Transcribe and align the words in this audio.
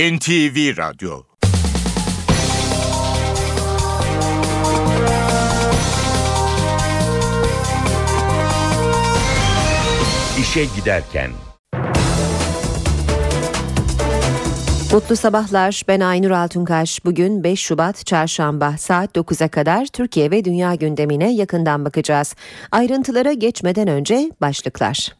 NTV 0.00 0.76
Radyo 0.76 1.22
İşe 10.40 10.64
Giderken 10.76 11.30
Mutlu 14.92 15.16
sabahlar. 15.16 15.82
Ben 15.88 16.00
Aynur 16.00 16.30
Altunkaş. 16.30 17.04
Bugün 17.04 17.44
5 17.44 17.60
Şubat 17.60 18.06
Çarşamba 18.06 18.74
saat 18.78 19.16
9'a 19.16 19.48
kadar 19.48 19.86
Türkiye 19.86 20.30
ve 20.30 20.44
dünya 20.44 20.74
gündemine 20.74 21.32
yakından 21.34 21.84
bakacağız. 21.84 22.34
Ayrıntılara 22.72 23.32
geçmeden 23.32 23.88
önce 23.88 24.30
başlıklar. 24.40 25.14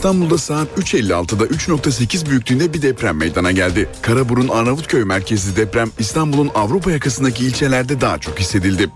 İstanbul'da 0.00 0.38
saat 0.38 0.68
3.56'da 0.78 1.46
3.8 1.46 2.30
büyüklüğünde 2.30 2.74
bir 2.74 2.82
deprem 2.82 3.16
meydana 3.16 3.52
geldi. 3.52 3.88
Karaburun 4.02 4.48
Arnavutköy 4.48 5.04
merkezli 5.04 5.56
deprem 5.56 5.90
İstanbul'un 5.98 6.50
Avrupa 6.54 6.90
yakasındaki 6.90 7.46
ilçelerde 7.46 8.00
daha 8.00 8.18
çok 8.18 8.38
hissedildi. 8.38 8.90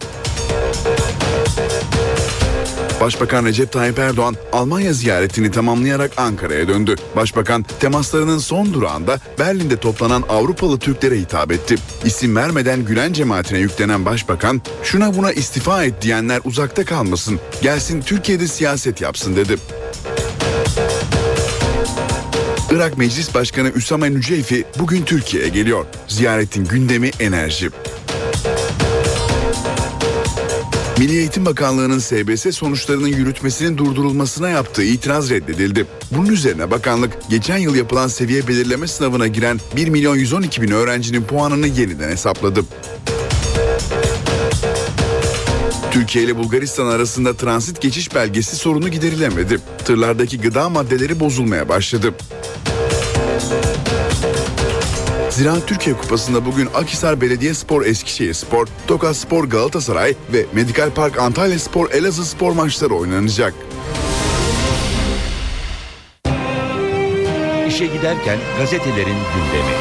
Başbakan 3.01 3.45
Recep 3.45 3.73
Tayyip 3.73 3.99
Erdoğan 3.99 4.37
Almanya 4.53 4.93
ziyaretini 4.93 5.51
tamamlayarak 5.51 6.11
Ankara'ya 6.17 6.69
döndü. 6.69 6.95
Başbakan 7.17 7.65
temaslarının 7.81 8.39
son 8.39 8.75
durağında 8.75 9.21
Berlin'de 9.39 9.77
toplanan 9.77 10.25
Avrupalı 10.29 10.79
Türklere 10.79 11.21
hitap 11.21 11.53
etti. 11.53 11.77
İsim 12.05 12.37
vermeden 12.37 12.85
Gülen 12.85 13.13
cemaatine 13.13 13.59
yüklenen 13.59 14.05
başbakan 14.05 14.63
şuna 14.83 15.17
buna 15.17 15.33
istifa 15.33 15.85
et 15.85 16.03
diyenler 16.03 16.41
uzakta 16.45 16.85
kalmasın, 16.85 17.41
gelsin 17.63 18.01
Türkiye'de 18.01 18.49
siyaset 18.49 19.01
yapsın 19.01 19.37
dedi. 19.37 19.57
Irak 22.75 22.99
Meclis 22.99 23.35
Başkanı 23.35 23.69
Üsame 23.69 24.11
Nüceyfi 24.11 24.65
bugün 24.79 25.03
Türkiye'ye 25.03 25.49
geliyor. 25.49 25.87
Ziyaretin 26.09 26.65
gündemi 26.65 27.11
enerji. 27.21 27.71
Milli 30.99 31.17
Eğitim 31.17 31.47
Bakanlığı'nın 31.47 31.99
SBS 31.99 32.57
sonuçlarının 32.57 33.09
yürütmesinin 33.09 33.79
durdurulmasına 33.79 34.49
yaptığı 34.49 34.83
itiraz 34.83 35.31
reddedildi. 35.31 35.87
Bunun 36.11 36.29
üzerine 36.29 36.71
bakanlık 36.71 37.13
geçen 37.31 37.59
yıl 37.59 37.75
yapılan 37.75 38.09
seviye 38.09 38.49
belirleme 38.49 38.87
sınavına 38.87 39.27
giren 39.27 39.61
1 39.77 39.89
milyon 39.89 40.17
112 40.17 40.63
bin 40.63 40.71
öğrencinin 40.71 41.23
puanını 41.23 41.67
yeniden 41.67 42.09
hesapladı. 42.09 42.65
Türkiye 45.95 46.25
ile 46.25 46.37
Bulgaristan 46.37 46.87
arasında 46.87 47.37
transit 47.37 47.81
geçiş 47.81 48.15
belgesi 48.15 48.57
sorunu 48.57 48.89
giderilemedi. 48.89 49.59
Tırlardaki 49.85 50.41
gıda 50.41 50.69
maddeleri 50.69 51.21
bozulmaya 51.21 51.69
başladı. 51.69 52.15
Ziraat 55.31 55.69
Türkiye 55.69 55.97
Kupası'nda 55.97 56.47
bugün 56.47 56.69
Akhisar 56.75 57.21
Belediyespor 57.21 57.87
Eskişehir 57.87 58.35
Spor, 58.35 58.67
Tokat 58.87 59.17
Spor 59.17 59.45
Galatasaray 59.45 60.15
ve 60.33 60.47
Medikal 60.53 60.91
Park 60.91 61.19
Antalya 61.19 61.59
Spor 61.59 61.91
Elazığ 61.91 62.25
Spor 62.25 62.53
maçları 62.53 62.95
oynanacak. 62.95 63.55
İşe 67.69 67.87
giderken 67.87 68.39
gazetelerin 68.59 69.19
gündemi. 69.35 69.75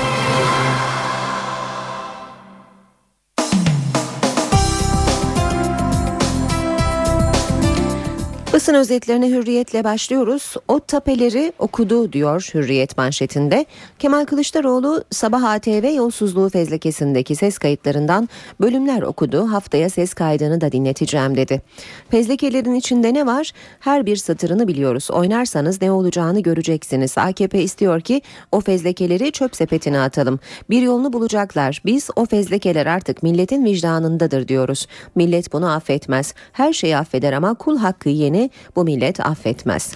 Basın 8.63 8.73
özetlerine 8.73 9.29
hürriyetle 9.29 9.83
başlıyoruz. 9.83 10.55
O 10.67 10.79
tapeleri 10.79 11.53
okudu 11.59 12.13
diyor 12.13 12.49
hürriyet 12.53 12.97
manşetinde. 12.97 13.65
Kemal 13.99 14.25
Kılıçdaroğlu 14.25 15.03
sabah 15.11 15.43
ATV 15.43 15.95
yolsuzluğu 15.95 16.49
fezlekesindeki 16.49 17.35
ses 17.35 17.57
kayıtlarından 17.57 18.29
bölümler 18.61 19.01
okudu. 19.01 19.51
Haftaya 19.51 19.89
ses 19.89 20.13
kaydını 20.13 20.61
da 20.61 20.71
dinleteceğim 20.71 21.37
dedi. 21.37 21.61
Fezlekelerin 22.09 22.75
içinde 22.75 23.13
ne 23.13 23.25
var? 23.25 23.51
Her 23.79 24.05
bir 24.05 24.15
satırını 24.15 24.67
biliyoruz. 24.67 25.11
Oynarsanız 25.11 25.81
ne 25.81 25.91
olacağını 25.91 26.39
göreceksiniz. 26.39 27.17
AKP 27.17 27.61
istiyor 27.61 28.01
ki 28.01 28.21
o 28.51 28.61
fezlekeleri 28.61 29.31
çöp 29.31 29.55
sepetine 29.55 29.99
atalım. 29.99 30.39
Bir 30.69 30.81
yolunu 30.81 31.13
bulacaklar. 31.13 31.81
Biz 31.85 32.09
o 32.15 32.25
fezlekeler 32.25 32.85
artık 32.85 33.23
milletin 33.23 33.65
vicdanındadır 33.65 34.47
diyoruz. 34.47 34.87
Millet 35.15 35.53
bunu 35.53 35.71
affetmez. 35.71 36.33
Her 36.51 36.73
şeyi 36.73 36.97
affeder 36.97 37.33
ama 37.33 37.53
kul 37.53 37.77
hakkı 37.77 38.09
yeni 38.09 38.49
bu 38.75 38.83
millet 38.83 39.19
affetmez. 39.19 39.95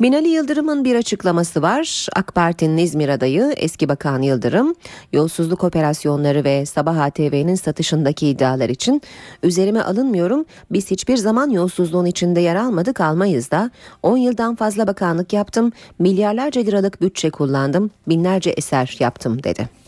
Binali 0.00 0.28
Yıldırım'ın 0.28 0.84
bir 0.84 0.94
açıklaması 0.94 1.62
var. 1.62 2.06
AK 2.16 2.34
Parti'nin 2.34 2.76
İzmir 2.76 3.08
adayı 3.08 3.54
eski 3.56 3.88
bakan 3.88 4.22
Yıldırım, 4.22 4.74
yolsuzluk 5.12 5.64
operasyonları 5.64 6.44
ve 6.44 6.66
Sabah 6.66 6.98
ATV'nin 6.98 7.54
satışındaki 7.54 8.28
iddialar 8.28 8.68
için 8.68 9.02
üzerime 9.42 9.82
alınmıyorum. 9.82 10.44
Biz 10.70 10.90
hiçbir 10.90 11.16
zaman 11.16 11.50
yolsuzluğun 11.50 12.06
içinde 12.06 12.40
yer 12.40 12.56
almadık 12.56 13.00
almayız 13.00 13.50
da 13.50 13.70
10 14.02 14.16
yıldan 14.16 14.56
fazla 14.56 14.86
bakanlık 14.86 15.32
yaptım, 15.32 15.72
milyarlarca 15.98 16.60
liralık 16.60 17.02
bütçe 17.02 17.30
kullandım, 17.30 17.90
binlerce 18.08 18.50
eser 18.50 18.96
yaptım 19.00 19.42
dedi. 19.42 19.85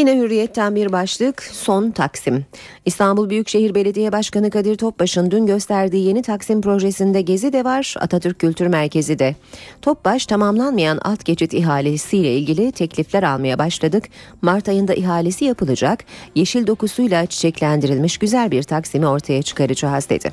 Yine 0.00 0.16
hürriyetten 0.16 0.76
bir 0.76 0.92
başlık 0.92 1.42
son 1.42 1.90
Taksim. 1.90 2.44
İstanbul 2.86 3.30
Büyükşehir 3.30 3.74
Belediye 3.74 4.12
Başkanı 4.12 4.50
Kadir 4.50 4.76
Topbaş'ın 4.76 5.30
dün 5.30 5.46
gösterdiği 5.46 6.06
yeni 6.06 6.22
Taksim 6.22 6.60
projesinde 6.60 7.22
Gezi 7.22 7.52
de 7.52 7.64
var, 7.64 7.94
Atatürk 8.00 8.38
Kültür 8.38 8.66
Merkezi 8.66 9.18
de. 9.18 9.36
Topbaş 9.82 10.26
tamamlanmayan 10.26 10.98
alt 11.02 11.24
geçit 11.24 11.54
ihalesiyle 11.54 12.34
ilgili 12.34 12.72
teklifler 12.72 13.22
almaya 13.22 13.58
başladık. 13.58 14.04
Mart 14.42 14.68
ayında 14.68 14.94
ihalesi 14.94 15.44
yapılacak, 15.44 16.04
yeşil 16.34 16.66
dokusuyla 16.66 17.26
çiçeklendirilmiş 17.26 18.18
güzel 18.18 18.50
bir 18.50 18.62
Taksim'i 18.62 19.06
ortaya 19.06 19.42
çıkaracağız 19.42 20.10
dedi. 20.10 20.32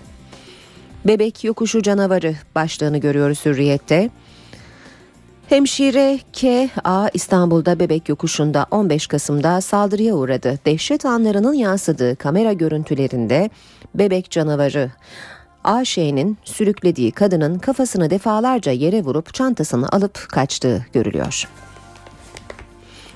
Bebek 1.05 1.43
yokuşu 1.43 1.81
canavarı 1.81 2.35
başlığını 2.55 2.97
görüyoruz 2.97 3.45
hürriyette. 3.45 4.09
Hemşire 5.49 6.19
K.A. 6.33 7.09
İstanbul'da 7.13 7.79
Bebek 7.79 8.09
Yokuşu'nda 8.09 8.65
15 8.71 9.07
Kasım'da 9.07 9.61
saldırıya 9.61 10.15
uğradı. 10.15 10.59
Dehşet 10.65 11.05
anlarının 11.05 11.53
yansıdığı 11.53 12.15
kamera 12.15 12.53
görüntülerinde 12.53 13.49
bebek 13.95 14.31
canavarı 14.31 14.91
A.Ş'nin 15.63 16.37
sürüklediği 16.43 17.11
kadının 17.11 17.59
kafasını 17.59 18.09
defalarca 18.09 18.71
yere 18.71 19.03
vurup 19.03 19.33
çantasını 19.33 19.89
alıp 19.89 20.29
kaçtığı 20.29 20.85
görülüyor. 20.93 21.47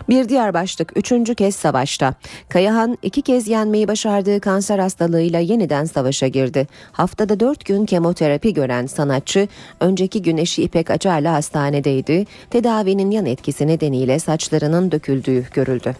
Bir 0.09 0.29
diğer 0.29 0.53
başlık 0.53 0.97
üçüncü 0.97 1.35
kez 1.35 1.55
savaşta. 1.55 2.13
Kayahan 2.49 2.97
iki 3.01 3.21
kez 3.21 3.47
yenmeyi 3.47 3.87
başardığı 3.87 4.39
kanser 4.39 4.79
hastalığıyla 4.79 5.39
yeniden 5.39 5.85
savaşa 5.85 6.27
girdi. 6.27 6.67
Haftada 6.91 7.39
dört 7.39 7.65
gün 7.65 7.85
kemoterapi 7.85 8.53
gören 8.53 8.85
sanatçı 8.85 9.47
önceki 9.79 10.21
gün 10.21 10.37
eşi 10.37 10.63
İpek 10.63 10.89
Acar'la 10.89 11.33
hastanedeydi. 11.33 12.25
Tedavinin 12.49 13.11
yan 13.11 13.25
etkisi 13.25 13.67
nedeniyle 13.67 14.19
saçlarının 14.19 14.91
döküldüğü 14.91 15.45
görüldü. 15.53 15.95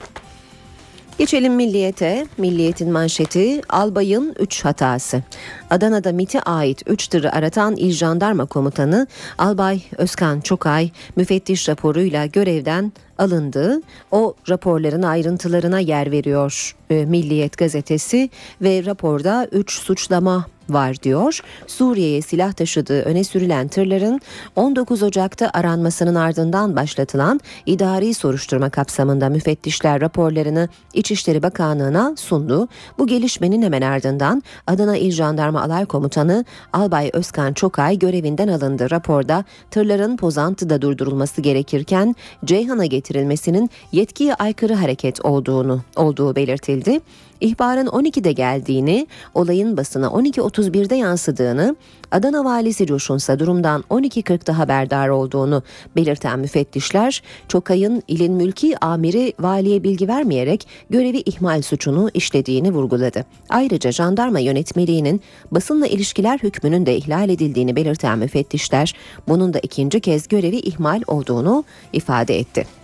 Geçelim 1.18 1.56
milliyete. 1.56 2.28
Milliyetin 2.38 2.92
manşeti 2.92 3.62
albayın 3.70 4.36
3 4.40 4.66
hatası. 4.66 5.24
Adana'da 5.70 6.12
MIT'e 6.12 6.42
ait 6.42 6.84
3 6.88 7.08
tırı 7.08 7.32
aratan 7.32 7.76
İl 7.76 7.92
Jandarma 7.92 8.46
Komutanı 8.46 9.08
Albay 9.38 9.82
Özkan 9.98 10.42
Çokay 10.42 10.90
müfettiş 11.16 11.70
raporuyla 11.70 12.26
görevden 12.26 12.92
alındı. 13.18 13.82
O 14.12 14.36
raporların 14.50 15.04
ayrıntılarına 15.04 15.80
yer 15.80 16.12
veriyor 16.12 16.76
e, 16.90 17.06
Milliyet 17.06 17.58
gazetesi 17.58 18.30
ve 18.62 18.86
raporda 18.86 19.48
3 19.52 19.72
suçlama 19.72 20.46
var 20.74 20.96
diyor. 21.04 21.40
Suriye'ye 21.68 22.22
silah 22.22 22.54
taşıdığı 22.54 23.02
öne 23.02 23.24
sürülen 23.24 23.68
tırların 23.68 24.22
19 24.56 25.04
Ocak'ta 25.04 25.50
aranmasının 25.54 26.16
ardından 26.16 26.76
başlatılan 26.76 27.40
idari 27.66 28.14
soruşturma 28.14 28.70
kapsamında 28.70 29.30
müfettişler 29.30 30.02
raporlarını 30.02 30.70
İçişleri 30.94 31.44
Bakanlığı'na 31.44 32.16
sundu. 32.18 32.68
Bu 32.98 33.08
gelişmenin 33.08 33.62
hemen 33.62 33.82
ardından 33.82 34.44
Adana 34.68 34.98
İl 34.98 35.12
Jandarma 35.12 35.62
Alay 35.62 35.86
Komutanı 35.86 36.46
Albay 36.74 37.10
Özkan 37.14 37.54
Çokay 37.54 38.00
görevinden 38.00 38.48
alındı. 38.48 38.92
Raporda 38.92 39.46
tırların 39.72 40.18
Pozantı'da 40.18 40.82
durdurulması 40.82 41.42
gerekirken 41.42 42.16
Ceyhan'a 42.46 42.86
getirilmesinin 42.86 43.70
yetkiye 43.92 44.36
aykırı 44.36 44.74
hareket 44.74 45.26
olduğunu 45.26 45.82
olduğu 45.96 46.36
belirtildi. 46.36 47.00
İhbarın 47.42 47.88
12'de 47.88 48.32
geldiğini, 48.32 49.08
olayın 49.34 49.78
basına 49.78 50.08
12.31'de 50.08 50.96
yansıdığını, 50.96 51.76
Adana 52.12 52.46
valisi 52.46 52.86
Coşunsa 52.86 53.40
durumdan 53.40 53.84
12.40'da 53.90 54.58
haberdar 54.58 55.10
olduğunu 55.10 55.64
belirten 55.96 56.40
müfettişler, 56.40 57.24
Çokay'ın 57.48 58.04
ilin 58.08 58.34
mülki 58.34 58.86
amiri 58.86 59.34
valiye 59.40 59.84
bilgi 59.84 60.08
vermeyerek 60.08 60.68
görevi 60.90 61.18
ihmal 61.18 61.62
suçunu 61.62 62.10
işlediğini 62.14 62.74
vurguladı. 62.74 63.26
Ayrıca 63.50 63.92
jandarma 63.92 64.40
yönetmeliğinin 64.40 65.22
basınla 65.52 65.88
ilişkiler 65.88 66.40
hükmünün 66.40 66.86
de 66.86 66.98
ihlal 66.98 67.30
edildiğini 67.30 67.76
belirten 67.76 68.20
müfettişler, 68.20 68.96
bunun 69.28 69.54
da 69.54 69.60
ikinci 69.60 70.00
kez 70.00 70.28
görevi 70.28 70.58
ihmal 70.58 71.02
olduğunu 71.08 71.64
ifade 71.94 72.40
etti. 72.40 72.81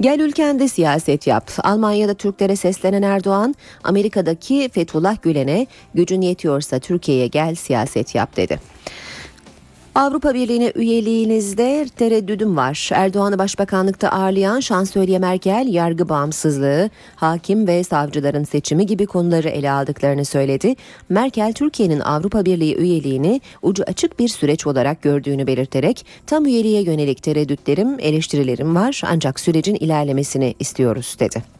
Gel 0.00 0.20
ülkende 0.20 0.68
siyaset 0.68 1.26
yap. 1.26 1.50
Almanya'da 1.64 2.14
Türklere 2.14 2.56
seslenen 2.56 3.02
Erdoğan, 3.02 3.54
Amerika'daki 3.84 4.68
Fethullah 4.72 5.22
Gülen'e 5.22 5.66
gücün 5.94 6.20
yetiyorsa 6.20 6.78
Türkiye'ye 6.78 7.26
gel 7.26 7.54
siyaset 7.54 8.14
yap 8.14 8.36
dedi. 8.36 8.60
Avrupa 9.98 10.34
Birliği'ne 10.34 10.72
üyeliğinizde 10.74 11.86
tereddüdüm 11.96 12.56
var. 12.56 12.90
Erdoğan'ı 12.92 13.38
başbakanlıkta 13.38 14.08
ağırlayan 14.08 14.60
Şansölye 14.60 15.18
Merkel 15.18 15.66
yargı 15.70 16.08
bağımsızlığı, 16.08 16.90
hakim 17.16 17.66
ve 17.66 17.84
savcıların 17.84 18.44
seçimi 18.44 18.86
gibi 18.86 19.06
konuları 19.06 19.48
ele 19.48 19.70
aldıklarını 19.70 20.24
söyledi. 20.24 20.74
Merkel 21.08 21.52
Türkiye'nin 21.52 22.00
Avrupa 22.00 22.44
Birliği 22.44 22.76
üyeliğini 22.76 23.40
ucu 23.62 23.84
açık 23.86 24.18
bir 24.18 24.28
süreç 24.28 24.66
olarak 24.66 25.02
gördüğünü 25.02 25.46
belirterek 25.46 26.06
tam 26.26 26.46
üyeliğe 26.46 26.82
yönelik 26.82 27.22
tereddütlerim, 27.22 27.96
eleştirilerim 28.00 28.74
var 28.74 29.02
ancak 29.06 29.40
sürecin 29.40 29.74
ilerlemesini 29.74 30.54
istiyoruz 30.58 31.16
dedi. 31.20 31.57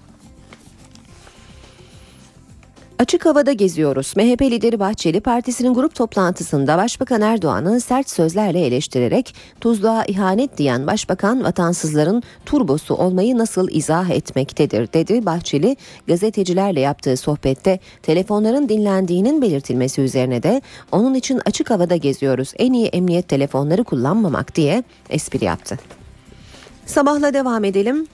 Açık 2.99 3.27
havada 3.27 3.53
geziyoruz. 3.53 4.13
MHP 4.17 4.43
lideri 4.43 4.81
Bahçeli 4.81 5.21
partisinin 5.21 5.75
grup 5.75 5.95
toplantısında 5.95 6.79
Başbakan 6.79 7.21
Erdoğan'ı 7.21 7.81
sert 7.81 8.11
sözlerle 8.11 8.67
eleştirerek 8.67 9.35
tuzluğa 9.61 10.05
ihanet 10.05 10.59
diyen 10.59 10.87
Başbakan 10.87 11.45
vatansızların 11.45 12.23
turbosu 12.47 12.95
olmayı 12.95 13.39
nasıl 13.39 13.69
izah 13.71 14.11
etmektedir 14.11 14.93
dedi. 14.93 15.27
Bahçeli 15.27 15.77
gazetecilerle 16.07 16.81
yaptığı 16.81 17.17
sohbette 17.17 17.79
telefonların 18.03 18.69
dinlendiğinin 18.69 19.43
belirtilmesi 19.43 20.01
üzerine 20.01 20.43
de 20.43 20.63
onun 20.93 21.15
için 21.15 21.41
açık 21.47 21.71
havada 21.71 21.97
geziyoruz. 21.97 22.53
En 22.57 22.73
iyi 22.73 22.87
emniyet 22.87 23.29
telefonları 23.29 23.85
kullanmamak 23.85 24.55
diye 24.55 24.85
espri 25.11 25.45
yaptı. 25.45 25.79
Sabahla 26.87 27.35
devam 27.35 27.65
edelim. 27.65 28.07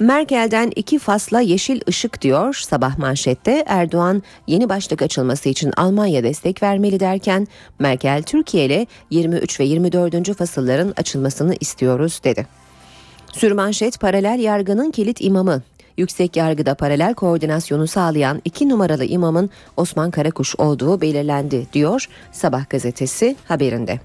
Merkel'den 0.00 0.72
iki 0.76 0.98
fasla 0.98 1.40
yeşil 1.40 1.80
ışık 1.88 2.22
diyor 2.22 2.54
sabah 2.54 2.98
manşette 2.98 3.64
Erdoğan 3.66 4.22
yeni 4.46 4.68
başlık 4.68 5.02
açılması 5.02 5.48
için 5.48 5.72
Almanya 5.76 6.22
destek 6.22 6.62
vermeli 6.62 7.00
derken 7.00 7.46
Merkel 7.78 8.22
Türkiye 8.22 8.64
ile 8.64 8.86
23 9.10 9.60
ve 9.60 9.64
24. 9.64 10.36
fasılların 10.36 10.94
açılmasını 10.96 11.54
istiyoruz 11.60 12.20
dedi. 12.24 12.46
Sürmanşet 13.32 14.00
paralel 14.00 14.38
yargının 14.40 14.90
kilit 14.90 15.20
imamı 15.20 15.62
Yüksek 15.96 16.36
yargıda 16.36 16.74
paralel 16.74 17.14
koordinasyonu 17.14 17.86
sağlayan 17.86 18.42
iki 18.44 18.68
numaralı 18.68 19.04
imamın 19.04 19.50
Osman 19.76 20.10
Karakuş 20.10 20.56
olduğu 20.56 21.00
belirlendi 21.00 21.66
diyor 21.72 22.08
Sabah 22.32 22.70
gazetesi 22.70 23.36
haberinde. 23.44 24.00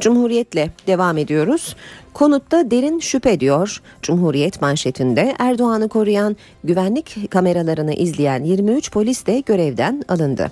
Cumhuriyetle 0.00 0.70
devam 0.86 1.18
ediyoruz. 1.18 1.76
Konutta 2.18 2.70
derin 2.70 2.98
şüphe 2.98 3.40
diyor. 3.40 3.82
Cumhuriyet 4.02 4.62
manşetinde 4.62 5.36
Erdoğan'ı 5.38 5.88
koruyan 5.88 6.36
güvenlik 6.64 7.30
kameralarını 7.30 7.94
izleyen 7.94 8.44
23 8.44 8.92
polis 8.92 9.26
de 9.26 9.40
görevden 9.40 10.02
alındı. 10.08 10.50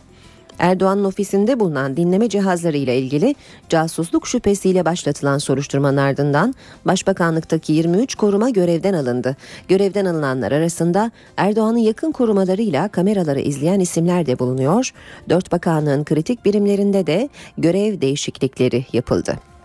Erdoğan'ın 0.59 1.05
ofisinde 1.05 1.61
bulunan 1.61 1.97
dinleme 1.97 2.29
cihazları 2.29 2.77
ile 2.77 2.99
ilgili 2.99 3.35
casusluk 3.69 4.27
şüphesiyle 4.27 4.85
başlatılan 4.85 5.39
soruşturmanın 5.39 5.97
ardından 5.97 6.55
Başbakanlıktaki 6.85 7.73
23 7.73 8.15
koruma 8.15 8.51
görevden 8.51 8.95
alındı. 8.95 9.37
Görevden 9.69 10.05
alınanlar 10.05 10.53
arasında 10.53 11.11
Erdoğan'ın 11.37 11.79
yakın 11.79 12.13
korumalarıyla 12.13 12.89
kameraları 12.89 13.41
izleyen 13.41 13.81
isimler 13.81 14.27
de 14.27 14.39
bulunuyor. 14.39 14.93
Dört 15.29 15.53
bakanlığın 15.53 16.05
kritik 16.05 16.45
birimlerinde 16.45 17.07
de 17.07 17.29
görev 17.59 18.01
değişiklikleri 18.01 18.87
yapıldı. 18.93 19.56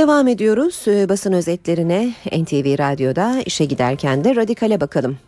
Devam 0.00 0.28
ediyoruz 0.28 0.84
ee, 0.86 1.08
basın 1.08 1.32
özetlerine 1.32 2.14
NTV 2.26 2.78
Radyo'da 2.78 3.42
işe 3.46 3.64
giderken 3.64 4.24
de 4.24 4.36
radikale 4.36 4.80
bakalım 4.80 5.18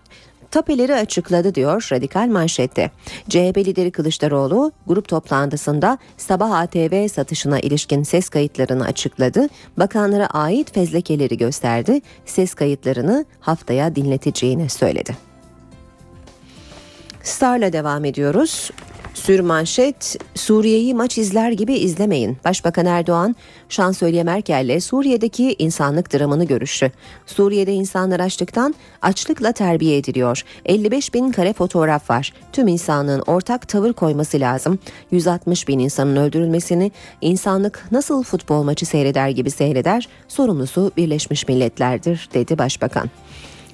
tapeleri 0.51 0.95
açıkladı 0.95 1.55
diyor 1.55 1.89
radikal 1.93 2.29
manşette. 2.29 2.91
CHP 3.29 3.59
lideri 3.59 3.91
Kılıçdaroğlu 3.91 4.73
grup 4.87 5.09
toplantısında 5.09 5.99
sabah 6.17 6.51
ATV 6.51 7.09
satışına 7.09 7.61
ilişkin 7.61 8.03
ses 8.03 8.29
kayıtlarını 8.29 8.85
açıkladı. 8.85 9.49
Bakanlara 9.77 10.27
ait 10.27 10.75
fezlekeleri 10.75 11.37
gösterdi. 11.37 12.01
Ses 12.25 12.55
kayıtlarını 12.55 13.25
haftaya 13.41 13.97
dinleteceğini 13.97 14.69
söyledi. 14.69 15.17
Star'la 17.23 17.73
devam 17.73 18.05
ediyoruz. 18.05 18.71
Sürmanşet 19.23 20.17
Suriye'yi 20.35 20.95
maç 20.95 21.19
izler 21.19 21.51
gibi 21.51 21.75
izlemeyin. 21.75 22.39
Başbakan 22.45 22.87
Erdoğan, 22.87 23.37
Şansölye 23.69 24.23
Merkel'le 24.23 24.81
Suriye'deki 24.81 25.57
insanlık 25.59 26.13
dramını 26.13 26.45
görüştü. 26.45 26.93
Suriye'de 27.27 27.73
insanlar 27.73 28.21
açlıktan 28.21 28.75
açlıkla 29.03 29.53
terbiye 29.53 29.97
ediliyor. 29.97 30.43
55 30.65 31.15
bin 31.15 31.33
kare 31.33 31.53
fotoğraf 31.53 32.11
var. 32.11 32.33
Tüm 32.53 32.69
insanlığın 32.69 33.23
ortak 33.27 33.69
tavır 33.69 33.93
koyması 33.93 34.41
lazım. 34.41 34.79
160 35.11 35.69
bin 35.69 35.79
insanın 35.79 36.17
öldürülmesini 36.17 36.93
insanlık 37.21 37.89
nasıl 37.91 38.23
futbol 38.23 38.63
maçı 38.63 38.87
seyreder 38.87 39.29
gibi 39.29 39.51
seyreder 39.51 40.09
sorumlusu 40.29 40.93
Birleşmiş 40.97 41.49
Milletler'dir 41.49 42.29
dedi 42.35 42.59
Başbakan. 42.59 43.11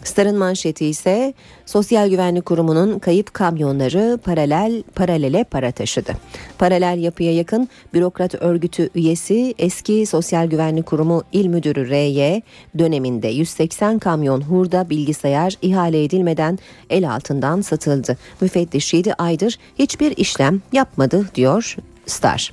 Star'ın 0.05 0.39
manşeti 0.39 0.87
ise 0.87 1.35
Sosyal 1.67 2.09
Güvenlik 2.09 2.47
Kurumu'nun 2.47 2.99
kayıp 2.99 3.35
kamyonları 3.35 4.19
paralel 4.25 4.83
paralele 4.95 5.45
para 5.45 5.73
taşıdı. 5.73 6.13
Paralel 6.59 6.99
yapıya 6.99 7.35
yakın 7.35 7.69
bürokrat 7.95 8.35
örgütü 8.35 8.91
üyesi 8.95 9.55
eski 9.59 10.07
Sosyal 10.07 10.47
Güvenlik 10.47 10.87
Kurumu 10.87 11.23
İl 11.33 11.47
Müdürü 11.47 11.89
RY 11.91 12.43
döneminde 12.79 13.29
180 13.29 13.99
kamyon 13.99 14.41
hurda 14.41 14.91
bilgisayar 14.91 15.55
ihale 15.63 16.05
edilmeden 16.05 16.59
el 16.91 17.11
altından 17.11 17.61
satıldı. 17.61 18.17
Müfettiş 18.41 18.95
7 18.95 19.15
aydır 19.15 19.59
hiçbir 19.79 20.17
işlem 20.17 20.63
yapmadı 20.73 21.29
diyor 21.35 21.77
Star. 22.07 22.53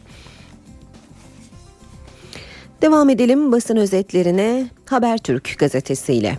Devam 2.82 3.10
edelim 3.10 3.52
basın 3.52 3.78
özetlerine 3.78 4.68
Habertürk 4.86 5.56
gazetesiyle. 5.60 6.38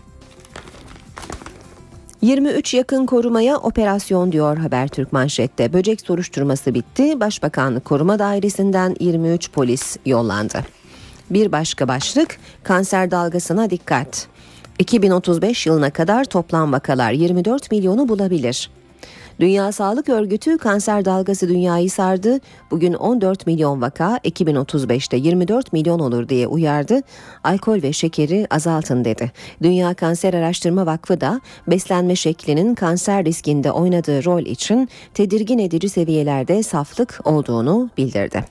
23 2.22 2.74
yakın 2.74 3.06
korumaya 3.06 3.56
operasyon 3.58 4.32
diyor 4.32 4.56
Habertürk 4.56 5.12
manşette. 5.12 5.72
Böcek 5.72 6.00
soruşturması 6.00 6.74
bitti. 6.74 7.20
Başbakanlık 7.20 7.84
Koruma 7.84 8.18
Dairesi'nden 8.18 8.96
23 9.00 9.52
polis 9.52 9.96
yollandı. 10.06 10.58
Bir 11.30 11.52
başka 11.52 11.88
başlık 11.88 12.38
kanser 12.62 13.10
dalgasına 13.10 13.70
dikkat. 13.70 14.28
2035 14.78 15.66
yılına 15.66 15.90
kadar 15.90 16.24
toplam 16.24 16.72
vakalar 16.72 17.12
24 17.12 17.70
milyonu 17.70 18.08
bulabilir. 18.08 18.70
Dünya 19.40 19.72
Sağlık 19.72 20.08
Örgütü 20.08 20.58
kanser 20.58 21.04
dalgası 21.04 21.48
dünyayı 21.48 21.90
sardı. 21.90 22.40
Bugün 22.70 22.94
14 22.94 23.46
milyon 23.46 23.80
vaka 23.82 24.16
2035'te 24.16 25.16
24 25.16 25.72
milyon 25.72 25.98
olur 25.98 26.28
diye 26.28 26.46
uyardı. 26.46 27.00
Alkol 27.44 27.82
ve 27.82 27.92
şekeri 27.92 28.46
azaltın 28.50 29.04
dedi. 29.04 29.32
Dünya 29.62 29.94
Kanser 29.94 30.34
Araştırma 30.34 30.86
Vakfı 30.86 31.20
da 31.20 31.40
beslenme 31.66 32.16
şeklinin 32.16 32.74
kanser 32.74 33.24
riskinde 33.24 33.72
oynadığı 33.72 34.24
rol 34.24 34.42
için 34.42 34.88
tedirgin 35.14 35.58
edici 35.58 35.88
seviyelerde 35.88 36.62
saflık 36.62 37.20
olduğunu 37.24 37.90
bildirdi. 37.96 38.44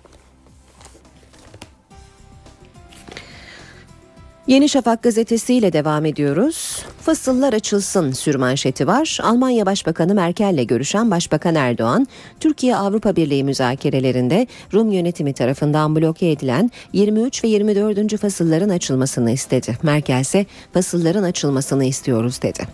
Yeni 4.47 4.69
Şafak 4.69 5.03
gazetesiyle 5.03 5.73
devam 5.73 6.05
ediyoruz. 6.05 6.85
Fasıllar 7.01 7.53
açılsın 7.53 8.11
sürmanşeti 8.11 8.87
var. 8.87 9.19
Almanya 9.23 9.65
Başbakanı 9.65 10.15
Merkel'le 10.15 10.67
görüşen 10.67 11.11
Başbakan 11.11 11.55
Erdoğan, 11.55 12.07
Türkiye-Avrupa 12.39 13.15
Birliği 13.15 13.43
müzakerelerinde 13.43 14.47
Rum 14.73 14.91
yönetimi 14.91 15.33
tarafından 15.33 15.95
bloke 15.95 16.31
edilen 16.31 16.71
23 16.93 17.43
ve 17.43 17.47
24. 17.47 18.17
fasılların 18.17 18.69
açılmasını 18.69 19.31
istedi. 19.31 19.77
Merkel 19.83 20.21
ise 20.21 20.45
fasılların 20.73 21.23
açılmasını 21.23 21.85
istiyoruz 21.85 22.41
dedi. 22.41 22.67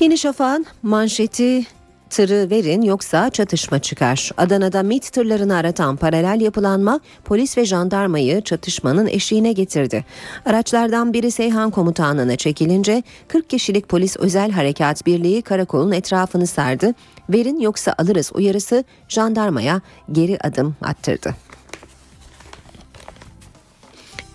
Yeni 0.00 0.18
Şafak'ın 0.18 0.66
manşeti 0.82 1.66
Tırı 2.10 2.50
verin 2.50 2.82
yoksa 2.82 3.30
çatışma 3.30 3.78
çıkar. 3.78 4.30
Adana'da 4.36 4.82
MIT 4.82 5.12
tırlarını 5.12 5.56
aratan 5.56 5.96
paralel 5.96 6.40
yapılanma 6.40 7.00
polis 7.24 7.58
ve 7.58 7.64
jandarmayı 7.64 8.42
çatışmanın 8.42 9.06
eşiğine 9.06 9.52
getirdi. 9.52 10.04
Araçlardan 10.44 11.12
biri 11.12 11.30
Seyhan 11.30 11.70
Komutanlığı'na 11.70 12.36
çekilince 12.36 13.02
40 13.28 13.50
kişilik 13.50 13.88
polis 13.88 14.16
özel 14.16 14.50
harekat 14.50 15.06
birliği 15.06 15.42
karakolun 15.42 15.92
etrafını 15.92 16.46
sardı. 16.46 16.94
Verin 17.30 17.60
yoksa 17.60 17.94
alırız 17.98 18.30
uyarısı 18.34 18.84
jandarmaya 19.08 19.80
geri 20.12 20.38
adım 20.44 20.76
attırdı. 20.82 21.34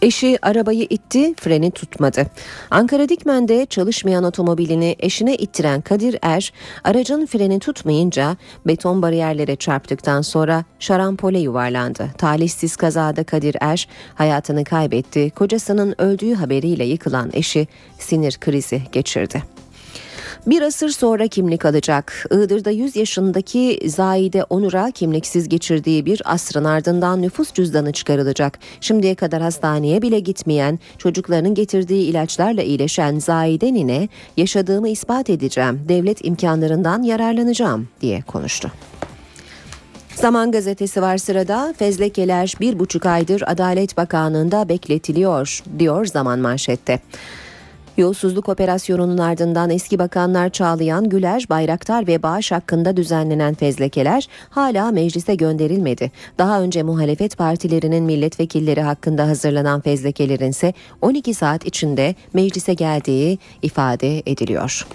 Eşi 0.05 0.39
arabayı 0.41 0.88
itti, 0.89 1.33
freni 1.35 1.71
tutmadı. 1.71 2.25
Ankara 2.71 3.09
Dikmen'de 3.09 3.65
çalışmayan 3.65 4.24
otomobilini 4.24 4.95
eşine 5.00 5.35
ittiren 5.35 5.81
Kadir 5.81 6.17
Er, 6.21 6.53
aracın 6.83 7.25
freni 7.25 7.59
tutmayınca 7.59 8.38
beton 8.67 9.01
bariyerlere 9.01 9.55
çarptıktan 9.55 10.21
sonra 10.21 10.63
şarampole 10.79 11.39
yuvarlandı. 11.39 12.09
Talihsiz 12.17 12.75
kazada 12.75 13.24
Kadir 13.24 13.55
Er 13.62 13.88
hayatını 14.15 14.63
kaybetti. 14.63 15.29
Kocasının 15.29 15.95
öldüğü 15.97 16.33
haberiyle 16.33 16.85
yıkılan 16.85 17.29
eşi 17.33 17.67
sinir 18.00 18.38
krizi 18.39 18.81
geçirdi. 18.91 19.43
Bir 20.47 20.61
asır 20.61 20.89
sonra 20.89 21.27
kimlik 21.27 21.65
alacak. 21.65 22.27
Iğdır'da 22.31 22.69
100 22.69 22.95
yaşındaki 22.95 23.79
Zahide 23.85 24.43
Onur'a 24.43 24.91
kimliksiz 24.91 25.49
geçirdiği 25.49 26.05
bir 26.05 26.21
asrın 26.25 26.63
ardından 26.63 27.21
nüfus 27.21 27.53
cüzdanı 27.53 27.91
çıkarılacak. 27.91 28.59
Şimdiye 28.81 29.15
kadar 29.15 29.41
hastaneye 29.41 30.01
bile 30.01 30.19
gitmeyen, 30.19 30.79
çocuklarının 30.97 31.53
getirdiği 31.53 32.09
ilaçlarla 32.09 32.61
iyileşen 32.61 33.19
Zahide 33.19 33.73
Nine, 33.73 34.09
yaşadığımı 34.37 34.89
ispat 34.89 35.29
edeceğim, 35.29 35.81
devlet 35.89 36.25
imkanlarından 36.25 37.03
yararlanacağım 37.03 37.87
diye 38.01 38.21
konuştu. 38.21 38.71
Zaman 40.15 40.51
gazetesi 40.51 41.01
var 41.01 41.17
sırada. 41.17 41.73
Fezlekeler 41.77 42.53
bir 42.61 42.79
buçuk 42.79 43.05
aydır 43.05 43.43
Adalet 43.47 43.97
Bakanlığı'nda 43.97 44.69
bekletiliyor, 44.69 45.63
diyor 45.79 46.05
Zaman 46.05 46.39
manşette. 46.39 46.99
Yolsuzluk 47.97 48.49
operasyonunun 48.49 49.17
ardından 49.17 49.69
eski 49.69 49.99
bakanlar 49.99 50.49
Çağlayan, 50.49 51.09
Güler, 51.09 51.45
Bayraktar 51.49 52.07
ve 52.07 52.23
Bağış 52.23 52.51
hakkında 52.51 52.97
düzenlenen 52.97 53.53
fezlekeler 53.53 54.27
hala 54.49 54.91
meclise 54.91 55.35
gönderilmedi. 55.35 56.11
Daha 56.37 56.61
önce 56.61 56.83
muhalefet 56.83 57.37
partilerinin 57.37 58.03
milletvekilleri 58.03 58.81
hakkında 58.81 59.27
hazırlanan 59.27 59.81
fezlekelerin 59.81 60.49
ise 60.49 60.73
12 61.01 61.33
saat 61.33 61.65
içinde 61.65 62.15
meclise 62.33 62.73
geldiği 62.73 63.39
ifade 63.61 64.19
ediliyor. 64.25 64.87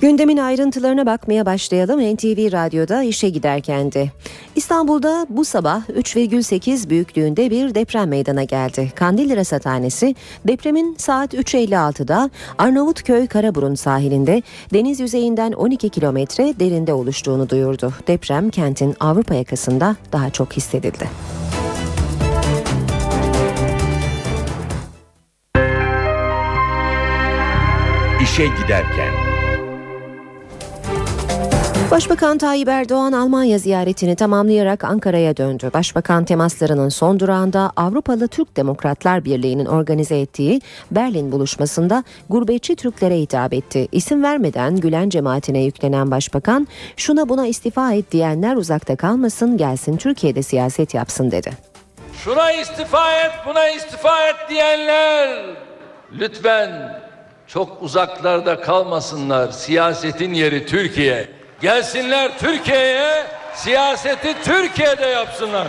Gündemin 0.00 0.36
ayrıntılarına 0.36 1.06
bakmaya 1.06 1.46
başlayalım. 1.46 2.00
NTV 2.00 2.52
Radyo'da 2.52 3.02
işe 3.02 3.28
giderkendi. 3.28 4.12
İstanbul'da 4.56 5.26
bu 5.28 5.44
sabah 5.44 5.88
3,8 5.88 6.90
büyüklüğünde 6.90 7.50
bir 7.50 7.74
deprem 7.74 8.08
meydana 8.08 8.44
geldi. 8.44 8.92
Kandilli 8.94 9.36
Rasathanesi 9.36 10.14
depremin 10.44 10.94
saat 10.98 11.34
3.56'da 11.34 12.30
Arnavutköy 12.58 13.26
Karaburun 13.26 13.74
sahilinde 13.74 14.42
deniz 14.74 15.00
yüzeyinden 15.00 15.52
12 15.52 15.88
kilometre 15.88 16.60
derinde 16.60 16.92
oluştuğunu 16.92 17.48
duyurdu. 17.48 17.92
Deprem 18.06 18.50
kentin 18.50 18.94
Avrupa 19.00 19.34
yakasında 19.34 19.96
daha 20.12 20.30
çok 20.30 20.52
hissedildi. 20.52 21.08
İşe 28.22 28.46
giderken 28.46 29.27
Başbakan 31.90 32.38
Tayyip 32.38 32.68
Erdoğan 32.68 33.12
Almanya 33.12 33.58
ziyaretini 33.58 34.16
tamamlayarak 34.16 34.84
Ankara'ya 34.84 35.36
döndü. 35.36 35.70
Başbakan 35.74 36.24
temaslarının 36.24 36.88
son 36.88 37.20
durağında 37.20 37.72
Avrupalı 37.76 38.28
Türk 38.28 38.56
Demokratlar 38.56 39.24
Birliği'nin 39.24 39.66
organize 39.66 40.20
ettiği 40.20 40.60
Berlin 40.90 41.32
buluşmasında 41.32 42.04
gurbetçi 42.28 42.76
Türklere 42.76 43.16
hitap 43.18 43.54
etti. 43.54 43.88
İsim 43.92 44.22
vermeden 44.22 44.76
Gülen 44.76 45.08
cemaatine 45.08 45.62
yüklenen 45.62 46.10
başbakan 46.10 46.68
şuna 46.96 47.28
buna 47.28 47.46
istifa 47.46 47.92
et 47.92 48.12
diyenler 48.12 48.56
uzakta 48.56 48.96
kalmasın 48.96 49.56
gelsin 49.56 49.96
Türkiye'de 49.96 50.42
siyaset 50.42 50.94
yapsın 50.94 51.30
dedi. 51.30 51.50
Şuna 52.24 52.52
istifa 52.52 53.12
et 53.12 53.32
buna 53.46 53.68
istifa 53.68 54.28
et 54.28 54.36
diyenler 54.48 55.44
lütfen 56.12 57.00
çok 57.46 57.82
uzaklarda 57.82 58.60
kalmasınlar. 58.60 59.50
Siyasetin 59.50 60.34
yeri 60.34 60.66
Türkiye. 60.66 61.37
Gelsinler 61.60 62.38
Türkiye'ye 62.38 63.26
siyaseti 63.54 64.36
Türkiye'de 64.44 65.06
yapsınlar. 65.06 65.68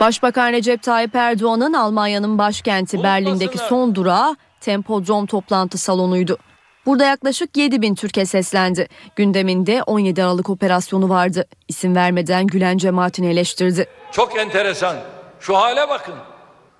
Başbakan 0.00 0.52
Recep 0.52 0.82
Tayyip 0.82 1.14
Erdoğan'ın 1.14 1.72
Almanya'nın 1.72 2.38
başkenti 2.38 3.02
Berlin'deki 3.02 3.58
son 3.58 3.94
durağı 3.94 4.36
Tempodrom 4.60 5.26
toplantı 5.26 5.78
salonuydu. 5.78 6.38
Burada 6.86 7.04
yaklaşık 7.04 7.56
7 7.56 7.82
bin 7.82 7.94
Türkiye 7.94 8.26
seslendi. 8.26 8.88
Gündeminde 9.16 9.82
17 9.82 10.24
Aralık 10.24 10.50
operasyonu 10.50 11.08
vardı. 11.08 11.46
İsim 11.68 11.96
vermeden 11.96 12.46
Gülen 12.46 12.78
cemaatini 12.78 13.30
eleştirdi. 13.30 13.86
Çok 14.12 14.36
enteresan. 14.38 14.96
Şu 15.40 15.56
hale 15.56 15.88
bakın. 15.88 16.14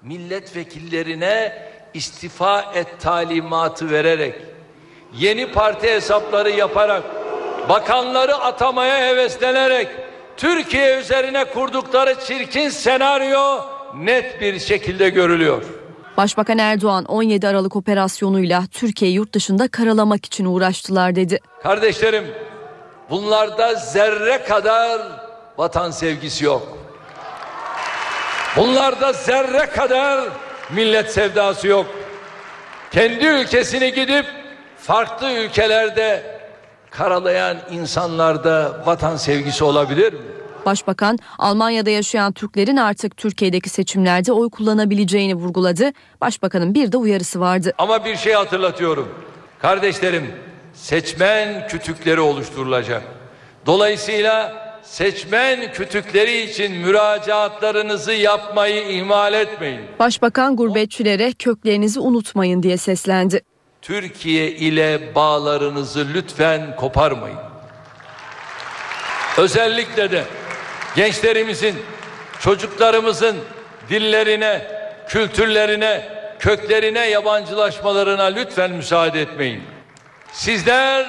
Milletvekillerine 0.03 1.53
istifa 1.95 2.73
et 2.75 2.87
talimatı 3.01 3.91
vererek, 3.91 4.35
yeni 5.15 5.53
parti 5.53 5.89
hesapları 5.89 6.51
yaparak 6.51 7.03
bakanları 7.69 8.35
atamaya 8.37 8.99
heveslenerek 9.09 9.89
Türkiye 10.37 11.01
üzerine 11.01 11.45
kurdukları 11.45 12.15
çirkin 12.27 12.69
senaryo 12.69 13.61
net 13.97 14.41
bir 14.41 14.59
şekilde 14.59 15.09
görülüyor. 15.09 15.63
Başbakan 16.17 16.59
Erdoğan 16.59 17.05
17 17.05 17.49
Aralık 17.49 17.77
operasyonuyla 17.77 18.63
Türkiye 18.73 19.11
yurt 19.11 19.33
dışında 19.33 19.69
karalamak 19.69 20.25
için 20.25 20.45
uğraştılar 20.45 21.17
dedi. 21.17 21.41
Kardeşlerim 21.63 22.25
bunlarda 23.11 23.75
zerre 23.75 24.43
kadar 24.43 25.01
vatan 25.59 25.91
sevgisi 25.91 26.45
yok. 26.45 26.79
Bunlarda 28.57 29.13
zerre 29.13 29.67
kadar 29.67 30.29
millet 30.71 31.13
sevdası 31.13 31.69
yok. 31.69 31.87
Kendi 32.93 33.27
ülkesini 33.27 33.93
gidip 33.93 34.27
farklı 34.79 35.33
ülkelerde 35.33 36.36
karalayan 36.91 37.57
insanlarda 37.71 38.83
vatan 38.87 39.17
sevgisi 39.17 39.65
olabilir 39.65 40.13
mi? 40.13 40.19
Başbakan 40.67 41.19
Almanya'da 41.39 41.91
yaşayan 41.91 42.33
Türklerin 42.33 42.77
artık 42.77 43.17
Türkiye'deki 43.17 43.69
seçimlerde 43.71 44.33
oy 44.33 44.51
kullanabileceğini 44.51 45.35
vurguladı. 45.35 45.93
Başbakanın 46.21 46.75
bir 46.75 46.93
de 46.93 46.97
uyarısı 46.97 47.41
vardı. 47.41 47.73
Ama 47.79 48.05
bir 48.05 48.17
şey 48.17 48.33
hatırlatıyorum. 48.33 49.09
Kardeşlerim 49.59 50.27
seçmen 50.75 51.69
kütükleri 51.69 52.21
oluşturulacak. 52.21 53.03
Dolayısıyla 53.67 54.67
seçmen 54.83 55.73
kütükleri 55.73 56.43
için 56.51 56.73
müracaatlarınızı 56.73 58.13
yapmayı 58.13 58.89
ihmal 58.89 59.35
etmeyin. 59.35 59.81
Başbakan 59.99 60.57
gurbetçilere 60.57 61.33
köklerinizi 61.33 62.01
unutmayın 62.01 62.63
diye 62.63 62.77
seslendi. 62.77 63.41
Türkiye 63.87 64.51
ile 64.51 65.15
bağlarınızı 65.15 66.07
lütfen 66.15 66.77
koparmayın. 66.77 67.39
Özellikle 69.39 70.11
de 70.11 70.25
gençlerimizin, 70.97 71.83
çocuklarımızın 72.41 73.37
dillerine, 73.89 74.67
kültürlerine, 75.09 76.09
köklerine 76.39 77.07
yabancılaşmalarına 77.07 78.25
lütfen 78.25 78.71
müsaade 78.71 79.21
etmeyin. 79.21 79.63
Sizler 80.33 81.07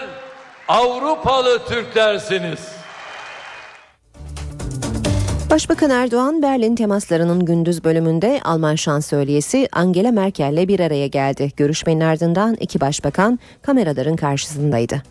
Avrupalı 0.68 1.68
Türklersiniz. 1.68 2.77
Başbakan 5.50 5.90
Erdoğan 5.90 6.42
Berlin 6.42 6.76
temaslarının 6.76 7.46
gündüz 7.46 7.84
bölümünde 7.84 8.40
Alman 8.44 8.76
şansölyesi 8.76 9.68
Angela 9.72 10.12
Merkel'le 10.12 10.68
bir 10.68 10.80
araya 10.80 11.08
geldi. 11.08 11.52
Görüşmenin 11.58 12.02
ardından 12.02 12.56
iki 12.56 12.82
başbakan 12.82 13.40
kameraların 13.62 14.16
karşısındaydı. 14.16 15.04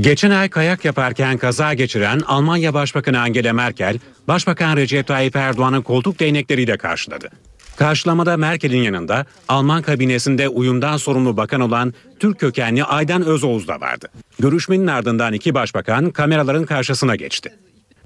Geçen 0.00 0.30
ay 0.30 0.48
kayak 0.48 0.84
yaparken 0.84 1.38
kaza 1.38 1.74
geçiren 1.74 2.20
Almanya 2.26 2.74
Başbakanı 2.74 3.20
Angela 3.20 3.52
Merkel, 3.52 3.98
Başbakan 4.28 4.76
Recep 4.76 5.06
Tayyip 5.06 5.36
Erdoğan'ın 5.36 5.82
koltuk 5.82 6.20
değnekleriyle 6.20 6.76
karşıladı. 6.76 7.30
Karşılamada 7.76 8.36
Merkel'in 8.36 8.82
yanında 8.82 9.26
Alman 9.48 9.82
kabinesinde 9.82 10.48
uyumdan 10.48 10.96
sorumlu 10.96 11.36
bakan 11.36 11.60
olan 11.60 11.94
Türk 12.20 12.38
kökenli 12.40 12.84
Aydan 12.84 13.22
Özoğuz 13.26 13.68
da 13.68 13.80
vardı. 13.80 14.08
Görüşmenin 14.38 14.86
ardından 14.86 15.32
iki 15.32 15.54
başbakan 15.54 16.10
kameraların 16.10 16.64
karşısına 16.64 17.16
geçti. 17.16 17.52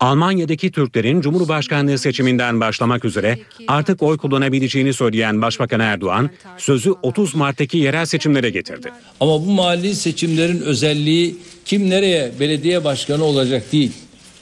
Almanya'daki 0.00 0.70
Türklerin 0.70 1.20
Cumhurbaşkanlığı 1.20 1.98
seçiminden 1.98 2.60
başlamak 2.60 3.04
üzere 3.04 3.38
artık 3.68 4.02
oy 4.02 4.18
kullanabileceğini 4.18 4.92
söyleyen 4.92 5.42
Başbakan 5.42 5.80
Erdoğan 5.80 6.30
sözü 6.58 6.90
30 7.02 7.34
Mart'taki 7.34 7.78
yerel 7.78 8.06
seçimlere 8.06 8.50
getirdi. 8.50 8.92
Ama 9.20 9.32
bu 9.46 9.50
mahalli 9.50 9.94
seçimlerin 9.94 10.60
özelliği 10.60 11.36
kim 11.64 11.90
nereye 11.90 12.32
belediye 12.40 12.84
başkanı 12.84 13.24
olacak 13.24 13.72
değil. 13.72 13.92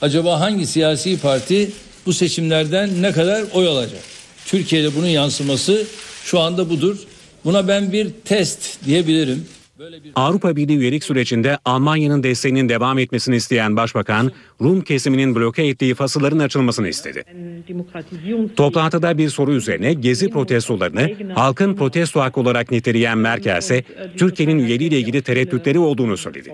Acaba 0.01 0.39
hangi 0.39 0.67
siyasi 0.67 1.19
parti 1.19 1.71
bu 2.05 2.13
seçimlerden 2.13 3.01
ne 3.01 3.11
kadar 3.11 3.43
oy 3.53 3.67
alacak? 3.67 4.16
Türkiye'de 4.47 4.95
bunun 4.95 5.07
yansıması 5.07 5.85
şu 6.23 6.39
anda 6.39 6.69
budur. 6.69 6.97
Buna 7.45 7.67
ben 7.67 7.91
bir 7.91 8.07
test 8.25 8.85
diyebilirim. 8.85 9.45
Avrupa 10.15 10.55
Birliği 10.55 10.77
üyelik 10.77 11.03
sürecinde 11.03 11.57
Almanya'nın 11.65 12.23
desteğinin 12.23 12.69
devam 12.69 12.99
etmesini 12.99 13.35
isteyen 13.35 13.77
Başbakan, 13.77 14.31
Rum 14.61 14.81
kesiminin 14.81 15.35
bloke 15.35 15.65
ettiği 15.67 15.95
fasılların 15.95 16.39
açılmasını 16.39 16.87
istedi. 16.87 17.23
Toplantıda 18.55 19.17
bir 19.17 19.29
soru 19.29 19.53
üzerine 19.53 19.93
gezi 19.93 20.29
protestolarını 20.29 21.11
halkın 21.35 21.75
protesto 21.75 22.19
hakkı 22.21 22.39
olarak 22.39 22.71
niteleyen 22.71 23.17
Merkel 23.17 23.57
ise 23.57 23.83
Türkiye'nin 24.17 24.59
üyeliğiyle 24.59 24.99
ilgili 24.99 25.21
tereddütleri 25.21 25.79
olduğunu 25.79 26.17
söyledi. 26.17 26.53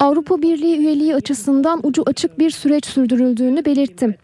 Avrupa 0.00 0.42
Birliği 0.42 0.78
üyeliği 0.78 1.14
açısından 1.14 1.80
ucu 1.82 2.02
açık 2.06 2.38
bir 2.38 2.50
süreç 2.50 2.86
sürdürüldüğünü 2.86 3.64
belirttim. 3.64 4.14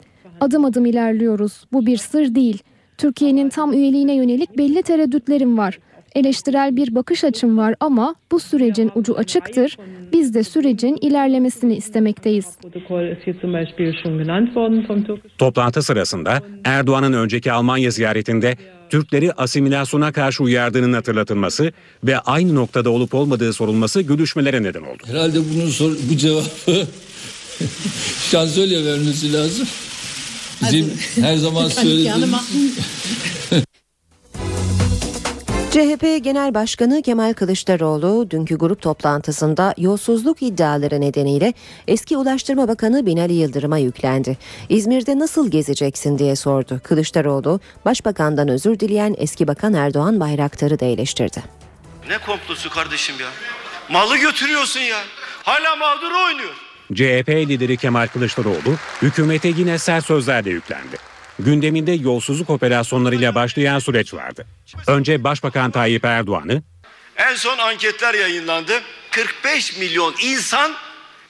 Adım 0.41 0.65
adım 0.65 0.87
ilerliyoruz. 0.87 1.53
Bu 1.73 1.87
bir 1.87 1.97
sır 1.97 2.35
değil. 2.35 2.59
Türkiye'nin 2.99 3.49
tam 3.49 3.73
üyeliğine 3.73 4.15
yönelik 4.15 4.59
belli 4.59 4.83
tereddütlerim 4.83 5.59
var. 5.59 5.79
Eleştirel 6.15 6.77
bir 6.77 6.95
bakış 6.95 7.25
açım 7.25 7.59
var 7.59 7.75
ama 7.81 8.15
bu 8.33 8.41
sürecin 8.41 8.91
ucu 8.95 9.15
açıktır. 9.17 9.77
Biz 10.13 10.35
de 10.35 10.45
sürecin 10.45 10.99
ilerlemesini 11.01 11.77
istemekteyiz. 11.77 12.47
Toplantı 15.39 15.83
sırasında 15.83 16.43
Erdoğan'ın 16.65 17.13
önceki 17.13 17.53
Almanya 17.53 17.91
ziyaretinde 17.91 18.57
Türkleri 18.91 19.33
asimilasyona 19.33 20.13
karşı 20.13 20.43
uyardığının 20.43 20.93
hatırlatılması 20.93 21.73
ve 22.05 22.19
aynı 22.19 22.55
noktada 22.55 22.91
olup 22.91 23.15
olmadığı 23.15 23.53
sorulması 23.53 24.03
gülüşmelere 24.03 24.63
neden 24.63 24.83
oldu. 24.83 25.03
Herhalde 25.07 25.39
bunun 25.55 25.67
sor, 25.71 25.93
bu 26.11 26.17
cevabı 26.17 26.43
şansölye 28.31 28.85
vermesi 28.85 29.33
lazım. 29.33 29.69
Bizim 30.63 30.99
her 31.21 31.37
zaman 31.37 31.69
söylediğimiz 31.69 32.31
CHP 35.71 36.25
Genel 36.25 36.55
Başkanı 36.55 37.03
Kemal 37.03 37.33
Kılıçdaroğlu 37.33 38.31
dünkü 38.31 38.59
grup 38.59 38.83
toplantısında 38.83 39.75
yolsuzluk 39.79 40.43
iddiaları 40.43 41.01
nedeniyle 41.01 41.55
eski 41.89 42.17
Ulaştırma 42.17 42.69
Bakanı 42.69 43.07
Binali 43.07 43.33
Yıldırım'a 43.33 43.79
yüklendi. 43.79 44.39
İzmir'de 44.69 45.19
nasıl 45.19 45.51
gezeceksin 45.51 46.19
diye 46.19 46.37
sordu. 46.37 46.81
Kılıçdaroğlu 46.85 47.61
Başbakan'dan 47.85 48.49
özür 48.49 48.81
dileyen 48.81 49.15
eski 49.19 49.47
Bakan 49.49 49.75
Erdoğan 49.75 50.21
Bayraktar'ı 50.21 50.81
da 50.81 50.85
eleştirdi. 50.85 51.43
Ne 52.09 52.19
komplosu 52.19 52.71
kardeşim 52.71 53.15
ya? 53.21 53.29
Malı 53.91 54.17
götürüyorsun 54.17 54.81
ya. 54.81 54.99
Hala 55.43 55.77
mağdur 55.77 56.11
oynuyor. 56.27 56.55
CHP 56.95 57.29
lideri 57.29 57.77
Kemal 57.77 58.07
Kılıçdaroğlu 58.07 58.77
hükümete 59.03 59.49
yine 59.49 59.79
sert 59.79 60.07
sözlerle 60.07 60.51
yüklendi. 60.51 60.97
Gündeminde 61.39 61.93
yolsuzluk 61.93 62.51
operasyonlarıyla 62.51 63.35
başlayan 63.35 63.79
süreç 63.79 64.15
vardı. 64.15 64.47
Önce 64.87 65.25
Başbakan 65.25 65.71
Tayyip 65.71 66.05
Erdoğan'ı 66.05 66.63
En 67.17 67.35
son 67.35 67.59
anketler 67.59 68.15
yayınlandı. 68.15 68.73
45 69.11 69.77
milyon 69.79 70.15
insan 70.23 70.73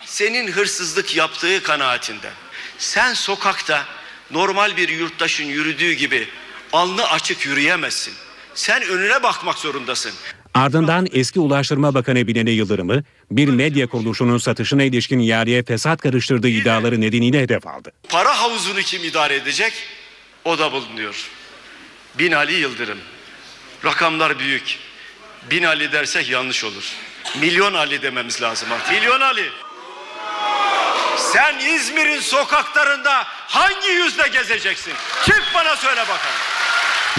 senin 0.04 0.52
hırsızlık 0.52 1.16
yaptığı 1.16 1.62
kanaatinde. 1.62 2.30
Sen 2.78 3.14
sokakta 3.14 3.84
normal 4.30 4.76
bir 4.76 4.88
yurttaşın 4.88 5.44
yürüdüğü 5.44 5.92
gibi 5.92 6.28
alnı 6.72 7.10
açık 7.10 7.46
yürüyemezsin. 7.46 8.14
Sen 8.54 8.82
önüne 8.82 9.22
bakmak 9.22 9.58
zorundasın. 9.58 10.12
Ardından 10.54 11.06
eski 11.12 11.40
Ulaştırma 11.40 11.94
Bakanı 11.94 12.26
Binali 12.26 12.50
Yıldırım'ı 12.50 13.04
bir 13.30 13.48
medya 13.48 13.86
kuruluşunun 13.86 14.38
satışına 14.38 14.82
ilişkin 14.82 15.18
ihaleye 15.18 15.62
fesat 15.62 16.00
karıştırdığı 16.00 16.48
iddiaları 16.48 17.00
nedeniyle 17.00 17.40
hedef 17.40 17.66
aldı. 17.66 17.92
Para 18.08 18.40
havuzunu 18.40 18.80
kim 18.80 19.04
idare 19.04 19.34
edecek? 19.34 19.72
O 20.44 20.58
da 20.58 20.72
bulunuyor. 20.72 21.28
Binali 22.18 22.52
Yıldırım. 22.54 22.98
Rakamlar 23.84 24.38
büyük. 24.38 24.78
Bin 25.50 25.62
Ali 25.62 25.92
dersek 25.92 26.30
yanlış 26.30 26.64
olur. 26.64 26.92
Milyon 27.40 27.74
Ali 27.74 28.02
dememiz 28.02 28.42
lazım 28.42 28.68
artık. 28.72 28.90
Milyon 28.92 29.20
Ali. 29.20 29.48
Sen 31.16 31.58
İzmir'in 31.58 32.20
sokaklarında 32.20 33.24
hangi 33.26 33.88
yüzle 33.88 34.28
gezeceksin? 34.28 34.92
Çık 35.24 35.42
bana 35.54 35.76
söyle 35.76 36.00
bakalım. 36.00 36.53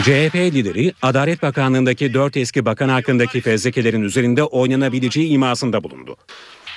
CHP 0.01 0.35
lideri 0.35 0.93
Adalet 1.01 1.41
Bakanlığı'ndaki 1.41 2.13
dört 2.13 2.37
eski 2.37 2.65
bakan 2.65 2.89
hakkındaki 2.89 3.41
fezlekelerin 3.41 4.01
üzerinde 4.01 4.43
oynanabileceği 4.43 5.29
imasında 5.29 5.83
bulundu. 5.83 6.17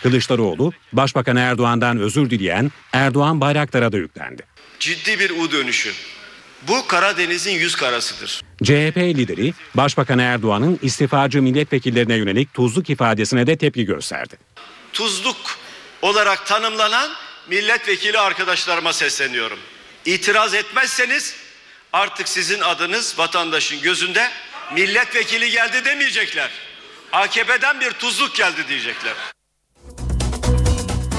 Kılıçdaroğlu, 0.02 0.72
Başbakan 0.92 1.36
Erdoğan'dan 1.36 1.98
özür 1.98 2.30
dileyen 2.30 2.72
Erdoğan 2.92 3.40
Bayraktar'a 3.40 3.92
da 3.92 3.96
yüklendi. 3.96 4.42
Ciddi 4.80 5.18
bir 5.18 5.30
U 5.30 5.52
dönüşü. 5.52 5.92
Bu 6.68 6.86
Karadeniz'in 6.86 7.52
yüz 7.52 7.76
karasıdır. 7.76 8.42
CHP 8.64 8.96
lideri, 8.96 9.52
Başbakan 9.74 10.18
Erdoğan'ın 10.18 10.78
istifacı 10.82 11.42
milletvekillerine 11.42 12.14
yönelik 12.14 12.54
tuzluk 12.54 12.90
ifadesine 12.90 13.46
de 13.46 13.56
tepki 13.56 13.84
gösterdi. 13.84 14.36
Tuzluk 14.92 15.36
olarak 16.02 16.46
tanımlanan 16.46 17.10
milletvekili 17.50 18.18
arkadaşlarıma 18.18 18.92
sesleniyorum. 18.92 19.58
İtiraz 20.06 20.54
etmezseniz 20.54 21.47
artık 21.92 22.28
sizin 22.28 22.60
adınız 22.60 23.14
vatandaşın 23.18 23.80
gözünde 23.82 24.22
milletvekili 24.74 25.50
geldi 25.50 25.84
demeyecekler. 25.84 26.50
AKP'den 27.12 27.80
bir 27.80 27.90
tuzluk 27.90 28.34
geldi 28.36 28.60
diyecekler. 28.68 29.12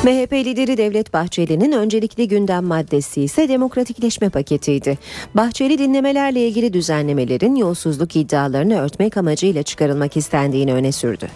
MHP 0.04 0.34
lideri 0.34 0.78
Devlet 0.78 1.14
Bahçeli'nin 1.14 1.72
öncelikli 1.72 2.28
gündem 2.28 2.64
maddesi 2.64 3.22
ise 3.22 3.50
demokratikleşme 3.50 4.30
paketiydi. 4.30 4.98
Bahçeli 5.36 5.78
dinlemelerle 5.78 6.48
ilgili 6.48 6.74
düzenlemelerin 6.74 7.56
yolsuzluk 7.56 8.16
iddialarını 8.16 8.82
örtmek 8.82 9.18
amacıyla 9.18 9.64
çıkarılmak 9.64 10.18
istendiğini 10.18 10.74
öne 10.74 10.92
sürdü. 10.92 11.28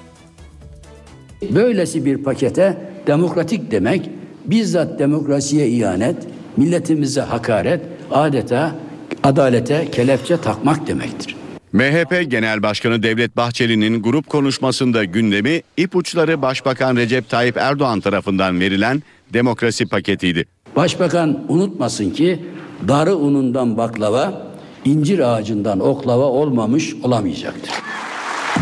Böylesi 1.41 2.05
bir 2.05 2.23
pakete 2.23 2.77
demokratik 3.07 3.71
demek 3.71 4.09
bizzat 4.45 4.99
demokrasiye 4.99 5.67
ihanet, 5.67 6.17
milletimize 6.57 7.21
hakaret, 7.21 7.81
adeta 8.11 8.75
adalete 9.23 9.91
kelepçe 9.91 10.38
takmak 10.38 10.88
demektir. 10.88 11.36
MHP 11.73 12.32
Genel 12.32 12.63
Başkanı 12.63 13.04
Devlet 13.04 13.38
Bahçeli'nin 13.38 14.02
grup 14.02 14.30
konuşmasında 14.30 15.04
gündemi 15.04 15.62
ipuçları 15.78 16.41
Başbakan 16.41 16.95
Recep 16.95 17.30
Tayyip 17.30 17.58
Erdoğan 17.58 17.99
tarafından 17.99 18.60
verilen 18.60 19.04
demokrasi 19.34 19.86
paketiydi. 19.86 20.45
Başbakan 20.76 21.45
unutmasın 21.47 22.10
ki 22.10 22.45
darı 22.88 23.15
unundan 23.15 23.78
baklava, 23.78 24.47
incir 24.86 25.19
ağacından 25.19 25.80
oklava 25.80 26.23
olmamış 26.23 26.93
olamayacaktır. 27.04 27.71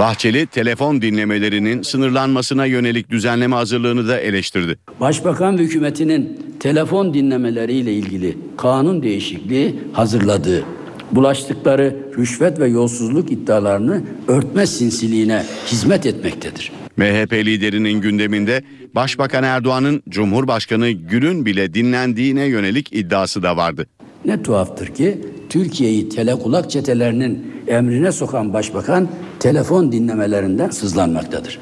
Bahçeli 0.02 0.48
telefon 0.48 1.02
dinlemelerinin 1.02 1.82
sınırlanmasına 1.82 2.66
yönelik 2.66 3.10
düzenleme 3.10 3.56
hazırlığını 3.56 4.08
da 4.08 4.20
eleştirdi. 4.20 4.78
Başbakan 5.00 5.60
ve 5.60 5.64
hükümetinin 5.64 6.40
telefon 6.60 7.14
dinlemeleriyle 7.14 7.94
ilgili 7.94 8.38
kanun 8.58 9.04
değişikliği 9.04 9.76
hazırladığı, 9.94 10.64
bulaştıkları 11.12 11.98
rüşvet 12.18 12.60
ve 12.60 12.68
yolsuzluk 12.68 13.32
iddialarını 13.32 14.04
örtme 14.28 14.68
sinsiliğine 14.68 15.46
hizmet 15.68 16.06
etmektedir. 16.06 16.72
MHP 16.98 17.34
liderinin 17.34 18.02
gündeminde 18.02 18.64
Başbakan 18.96 19.44
Erdoğan'ın 19.44 20.04
Cumhurbaşkanı 20.10 20.90
Gül'ün 20.90 21.46
bile 21.46 21.74
dinlendiğine 21.74 22.46
yönelik 22.46 22.94
iddiası 22.94 23.44
da 23.44 23.58
vardı. 23.58 23.88
Ne 24.26 24.44
tuhaftır 24.44 24.88
ki 24.88 25.18
Türkiye'yi 25.50 26.10
telekulak 26.10 26.72
çetelerinin 26.72 27.54
emrine 27.68 28.12
sokan 28.12 28.54
başbakan 28.54 29.08
telefon 29.40 29.92
dinlemelerinden 29.92 30.70
sızlanmaktadır. 30.70 31.60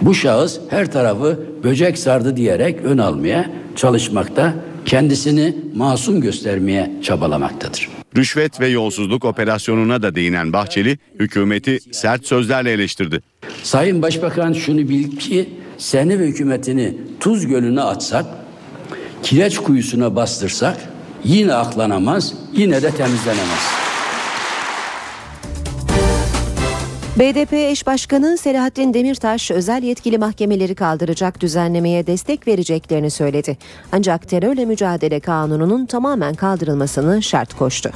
Bu 0.00 0.14
şahıs 0.14 0.58
her 0.70 0.92
tarafı 0.92 1.40
böcek 1.64 1.98
sardı 1.98 2.36
diyerek 2.36 2.80
ön 2.84 2.98
almaya 2.98 3.50
çalışmakta, 3.76 4.54
kendisini 4.84 5.56
masum 5.74 6.20
göstermeye 6.20 6.92
çabalamaktadır. 7.02 7.88
Rüşvet 8.16 8.60
ve 8.60 8.68
yolsuzluk 8.68 9.24
operasyonuna 9.24 10.02
da 10.02 10.14
değinen 10.14 10.52
Bahçeli 10.52 10.98
hükümeti 11.20 11.78
sert 11.92 12.26
sözlerle 12.26 12.72
eleştirdi. 12.72 13.20
Sayın 13.62 14.02
Başbakan 14.02 14.52
şunu 14.52 14.88
bil 14.88 15.16
ki 15.16 15.48
seni 15.78 16.18
ve 16.18 16.26
hükümetini 16.26 16.94
tuz 17.20 17.46
gölüne 17.46 17.80
atsak, 17.80 18.26
kireç 19.22 19.58
kuyusuna 19.58 20.16
bastırsak 20.16 20.76
yine 21.26 21.54
aklanamaz, 21.54 22.32
yine 22.52 22.82
de 22.82 22.90
temizlenemez. 22.90 23.76
BDP 27.18 27.52
eş 27.52 27.86
başkanı 27.86 28.38
Selahattin 28.38 28.94
Demirtaş 28.94 29.50
özel 29.50 29.82
yetkili 29.82 30.18
mahkemeleri 30.18 30.74
kaldıracak 30.74 31.40
düzenlemeye 31.40 32.06
destek 32.06 32.46
vereceklerini 32.48 33.10
söyledi. 33.10 33.58
Ancak 33.92 34.28
terörle 34.28 34.64
mücadele 34.64 35.20
kanununun 35.20 35.86
tamamen 35.86 36.34
kaldırılmasını 36.34 37.22
şart 37.22 37.54
koştu. 37.54 37.90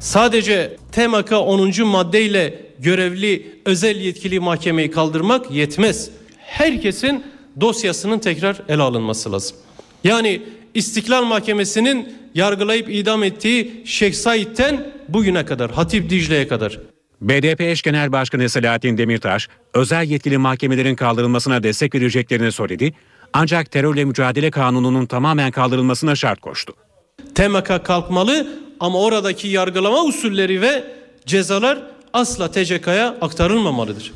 Sadece 0.00 0.76
TMK 0.92 1.32
10. 1.32 1.86
maddeyle 1.86 2.62
görevli 2.78 3.60
özel 3.64 3.96
yetkili 3.96 4.40
mahkemeyi 4.40 4.90
kaldırmak 4.90 5.50
yetmez. 5.50 6.10
Herkesin 6.38 7.24
dosyasının 7.60 8.18
tekrar 8.18 8.62
ele 8.68 8.82
alınması 8.82 9.32
lazım. 9.32 9.56
Yani 10.04 10.42
İstiklal 10.74 11.24
Mahkemesi'nin 11.24 12.14
yargılayıp 12.34 12.90
idam 12.90 13.22
ettiği 13.22 13.82
Şeyh 13.84 14.12
Said'ten 14.12 14.92
bugüne 15.08 15.44
kadar, 15.44 15.70
Hatip 15.70 16.10
Dicle'ye 16.10 16.48
kadar 16.48 16.80
BDP 17.20 17.60
eş 17.60 17.82
genel 17.82 18.12
başkanı 18.12 18.48
Selahattin 18.48 18.98
Demirtaş, 18.98 19.48
özel 19.74 20.10
yetkili 20.10 20.38
mahkemelerin 20.38 20.94
kaldırılmasına 20.94 21.62
destek 21.62 21.94
vereceklerini 21.94 22.52
söyledi. 22.52 22.92
Ancak 23.32 23.70
terörle 23.70 24.04
mücadele 24.04 24.50
kanununun 24.50 25.06
tamamen 25.06 25.50
kaldırılmasına 25.50 26.16
şart 26.16 26.40
koştu. 26.40 26.72
TMK 27.34 27.84
kalkmalı 27.84 28.46
ama 28.80 29.00
oradaki 29.00 29.48
yargılama 29.48 30.04
usulleri 30.04 30.60
ve 30.60 30.84
cezalar 31.26 31.78
asla 32.12 32.50
TCK'ya 32.50 33.16
aktarılmamalıdır. 33.20 34.12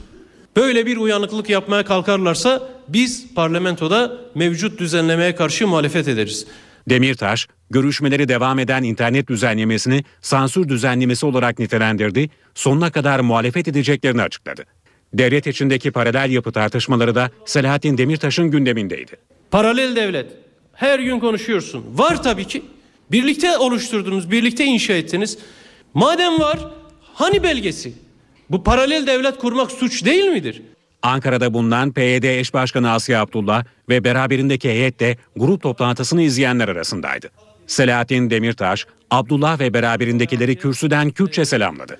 Böyle 0.57 0.87
bir 0.87 0.97
uyanıklık 0.97 1.51
yapmaya 1.51 1.85
kalkarlarsa 1.85 2.68
biz 2.88 3.35
parlamentoda 3.35 4.12
mevcut 4.35 4.81
düzenlemeye 4.81 5.35
karşı 5.35 5.66
muhalefet 5.66 6.09
ederiz. 6.09 6.46
Demirtaş, 6.88 7.48
görüşmeleri 7.70 8.29
devam 8.29 8.59
eden 8.59 8.83
internet 8.83 9.29
düzenlemesini 9.29 10.05
sansür 10.20 10.68
düzenlemesi 10.68 11.27
olarak 11.27 11.59
nitelendirdi, 11.59 12.31
sonuna 12.55 12.90
kadar 12.90 13.20
muhalefet 13.20 13.68
edeceklerini 13.68 14.22
açıkladı. 14.22 14.64
Devlet 15.14 15.46
içindeki 15.46 15.90
paralel 15.90 16.31
yapı 16.31 16.53
tartışmaları 16.53 17.14
da 17.14 17.31
Selahattin 17.44 17.98
Demirtaş'ın 17.98 18.51
gündemindeydi. 18.51 19.12
Paralel 19.51 19.96
devlet. 19.96 20.27
Her 20.72 20.98
gün 20.98 21.20
konuşuyorsun. 21.20 21.85
Var 21.94 22.22
tabii 22.22 22.44
ki. 22.44 22.62
Birlikte 23.11 23.59
oluşturdunuz, 23.59 24.31
birlikte 24.31 24.64
inşa 24.64 24.92
ettiniz. 24.92 25.38
Madem 25.94 26.40
var, 26.40 26.59
hani 27.14 27.42
belgesi? 27.42 27.92
Bu 28.51 28.64
paralel 28.64 29.07
devlet 29.07 29.38
kurmak 29.38 29.72
suç 29.72 30.05
değil 30.05 30.24
midir? 30.24 30.62
Ankara'da 31.02 31.54
bulunan 31.54 31.92
PYD 31.92 32.22
eş 32.22 32.54
başkanı 32.54 32.90
Asya 32.90 33.22
Abdullah 33.22 33.64
ve 33.88 34.04
beraberindeki 34.04 34.68
heyet 34.68 35.00
de 35.00 35.16
grup 35.37 35.62
toplantısını 35.62 36.22
izleyenler 36.22 36.68
arasındaydı. 36.68 37.30
Selahattin 37.66 38.30
Demirtaş, 38.30 38.87
Abdullah 39.11 39.61
ve 39.61 39.74
beraberindekileri 39.74 40.56
kürsüden 40.56 41.11
Kürtçe 41.11 41.44
selamladı. 41.44 41.98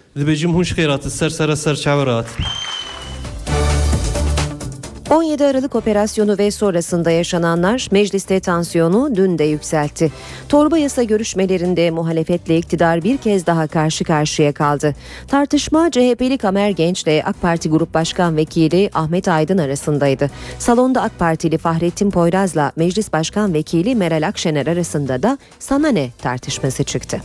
17 5.11 5.45
Aralık 5.45 5.75
operasyonu 5.75 6.39
ve 6.39 6.51
sonrasında 6.51 7.11
yaşananlar 7.11 7.89
mecliste 7.91 8.41
tansiyonu 8.41 9.17
dün 9.17 9.39
de 9.39 9.45
yükseltti. 9.45 10.13
Torba 10.49 10.79
yasa 10.79 11.03
görüşmelerinde 11.03 11.91
muhalefetle 11.91 12.57
iktidar 12.59 13.05
bir 13.05 13.17
kez 13.17 13.47
daha 13.47 13.67
karşı 13.67 14.05
karşıya 14.05 14.53
kaldı. 14.53 14.95
Tartışma 15.29 15.91
CHP'li 15.91 16.39
Kamer 16.39 16.71
Genç 16.71 17.03
ile 17.03 17.23
AK 17.27 17.43
Parti 17.43 17.69
Grup 17.71 17.95
Başkan 17.95 18.37
Vekili 18.37 18.91
Ahmet 18.95 19.29
Aydın 19.29 19.59
arasındaydı. 19.59 20.31
Salonda 20.59 21.03
AK 21.03 21.19
Partili 21.19 21.59
Fahrettin 21.59 22.11
Poyraz'la 22.11 22.73
Meclis 22.77 23.13
Başkan 23.13 23.55
Vekili 23.55 23.95
Meral 23.95 24.27
Akşener 24.29 24.67
arasında 24.67 25.23
da 25.23 25.39
sana 25.59 25.89
ne 25.89 26.11
tartışması 26.23 26.85
çıktı. 26.85 27.21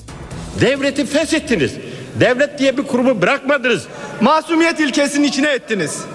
Devleti 0.62 1.06
feshettiniz. 1.06 1.74
Devlet 2.20 2.60
diye 2.60 2.78
bir 2.78 2.84
kurumu 2.84 3.22
bırakmadınız. 3.22 3.88
Masumiyet 4.22 4.80
ilkesinin 4.80 5.28
içine 5.28 5.50
ettiniz. 5.50 6.06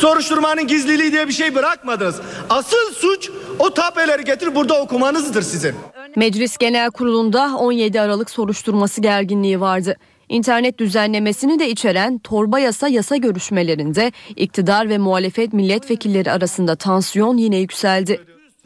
Soruşturmanın 0.00 0.66
gizliliği 0.66 1.12
diye 1.12 1.28
bir 1.28 1.32
şey 1.32 1.54
bırakmadınız. 1.54 2.20
Asıl 2.50 2.92
suç 2.94 3.30
o 3.58 3.74
tapeleri 3.74 4.24
getir 4.24 4.54
burada 4.54 4.82
okumanızdır 4.82 5.42
sizin. 5.42 5.74
Meclis 6.16 6.56
Genel 6.56 6.90
Kurulu'nda 6.90 7.56
17 7.58 8.00
Aralık 8.00 8.30
soruşturması 8.30 9.00
gerginliği 9.00 9.60
vardı. 9.60 9.96
İnternet 10.28 10.78
düzenlemesini 10.78 11.58
de 11.58 11.68
içeren 11.68 12.18
torba 12.18 12.58
yasa 12.58 12.88
yasa 12.88 13.16
görüşmelerinde 13.16 14.12
iktidar 14.36 14.88
ve 14.88 14.98
muhalefet 14.98 15.52
milletvekilleri 15.52 16.32
arasında 16.32 16.76
tansiyon 16.76 17.36
yine 17.36 17.56
yükseldi. 17.56 18.20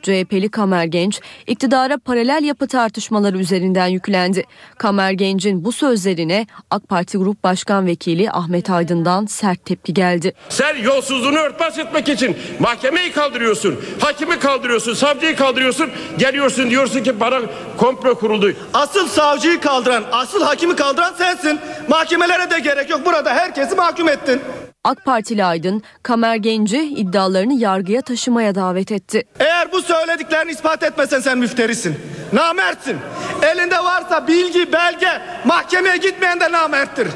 CHP'li 0.05 0.49
Kamer 0.49 0.85
Genç 0.85 1.21
iktidara 1.47 1.99
paralel 1.99 2.45
yapı 2.45 2.67
tartışmaları 2.69 3.39
üzerinden 3.39 3.87
yüklendi. 3.87 4.45
Kamer 4.79 5.13
Genç'in 5.13 5.65
bu 5.65 5.73
sözlerine 5.73 6.47
AK 6.71 6.89
Parti 6.89 7.19
Grup 7.19 7.45
Başkan 7.45 7.87
Vekili 7.87 8.31
Ahmet 8.31 8.71
Aydın'dan 8.71 9.27
sert 9.27 9.65
tepki 9.65 9.95
geldi. 9.95 10.33
Sen 10.49 10.77
yolsuzluğunu 10.77 11.39
örtbas 11.39 11.79
etmek 11.79 12.09
için 12.09 12.37
mahkemeyi 12.59 13.13
kaldırıyorsun, 13.13 13.81
hakimi 14.01 14.39
kaldırıyorsun, 14.39 14.95
savcıyı 14.95 15.37
kaldırıyorsun, 15.37 15.91
geliyorsun 16.19 16.71
diyorsun 16.71 17.03
ki 17.03 17.21
bana 17.21 17.41
komplo 17.77 18.15
kuruldu. 18.15 18.53
Asıl 18.75 19.09
savcıyı 19.09 19.61
kaldıran, 19.61 20.05
asıl 20.13 20.43
hakimi 20.43 20.77
kaldıran 20.77 21.15
sensin. 21.19 21.61
Mahkemelere 21.89 22.51
de 22.51 22.59
gerek 22.59 22.91
yok. 22.91 23.07
Burada 23.07 23.35
herkesi 23.35 23.75
mahkum 23.75 24.09
ettin. 24.09 24.41
AK 24.85 25.05
Partili 25.05 25.45
Aydın, 25.45 25.83
Kamer 26.03 26.37
Genç'i 26.37 26.83
iddialarını 26.83 27.55
yargıya 27.55 28.03
taşımaya 28.03 28.55
davet 28.55 28.93
etti. 28.93 29.23
Eğer 29.39 29.73
bu 29.73 29.83
söylediklerini 29.83 30.51
ispat 30.51 30.83
etmesen 30.83 31.21
sen 31.21 31.39
müfterisin. 31.39 31.97
Namertsin. 32.33 32.97
Elinde 33.43 33.79
varsa 33.79 34.29
bilgi, 34.29 34.73
belge, 34.73 35.23
mahkemeye 35.45 35.97
gitmeyen 35.97 36.41
de 36.41 36.53
namerttir. 36.53 37.09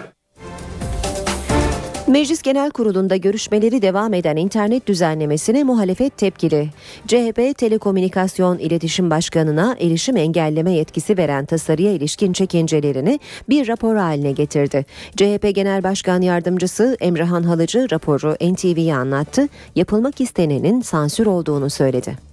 Meclis 2.08 2.42
Genel 2.42 2.70
Kurulu'nda 2.70 3.16
görüşmeleri 3.16 3.82
devam 3.82 4.14
eden 4.14 4.36
internet 4.36 4.86
düzenlemesine 4.86 5.64
muhalefet 5.64 6.16
tepkili. 6.16 6.68
CHP 7.06 7.58
Telekomünikasyon 7.58 8.58
İletişim 8.58 9.10
Başkanı'na 9.10 9.76
erişim 9.80 10.16
engelleme 10.16 10.72
yetkisi 10.72 11.18
veren 11.18 11.44
tasarıya 11.44 11.92
ilişkin 11.92 12.32
çekincelerini 12.32 13.20
bir 13.48 13.68
rapor 13.68 13.96
haline 13.96 14.32
getirdi. 14.32 14.86
CHP 15.16 15.54
Genel 15.54 15.82
Başkan 15.82 16.20
Yardımcısı 16.20 16.96
Emrehan 17.00 17.42
Halıcı 17.42 17.90
raporu 17.90 18.36
NTV'ye 18.52 18.94
anlattı. 18.94 19.48
Yapılmak 19.74 20.20
istenenin 20.20 20.80
sansür 20.80 21.26
olduğunu 21.26 21.70
söyledi. 21.70 22.27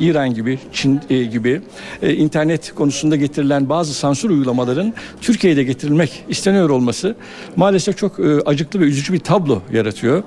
İran 0.00 0.34
gibi, 0.34 0.58
Çin 0.72 1.00
e, 1.10 1.24
gibi 1.24 1.60
e, 2.02 2.14
internet 2.14 2.74
konusunda 2.74 3.16
getirilen 3.16 3.68
bazı 3.68 3.94
sansür 3.94 4.30
uygulamaların 4.30 4.94
Türkiye'de 5.20 5.64
getirilmek 5.64 6.24
isteniyor 6.28 6.70
olması 6.70 7.16
maalesef 7.56 7.98
çok 7.98 8.20
e, 8.20 8.40
acıklı 8.46 8.80
ve 8.80 8.84
üzücü 8.84 9.12
bir 9.12 9.18
tablo 9.18 9.62
yaratıyor. 9.72 10.22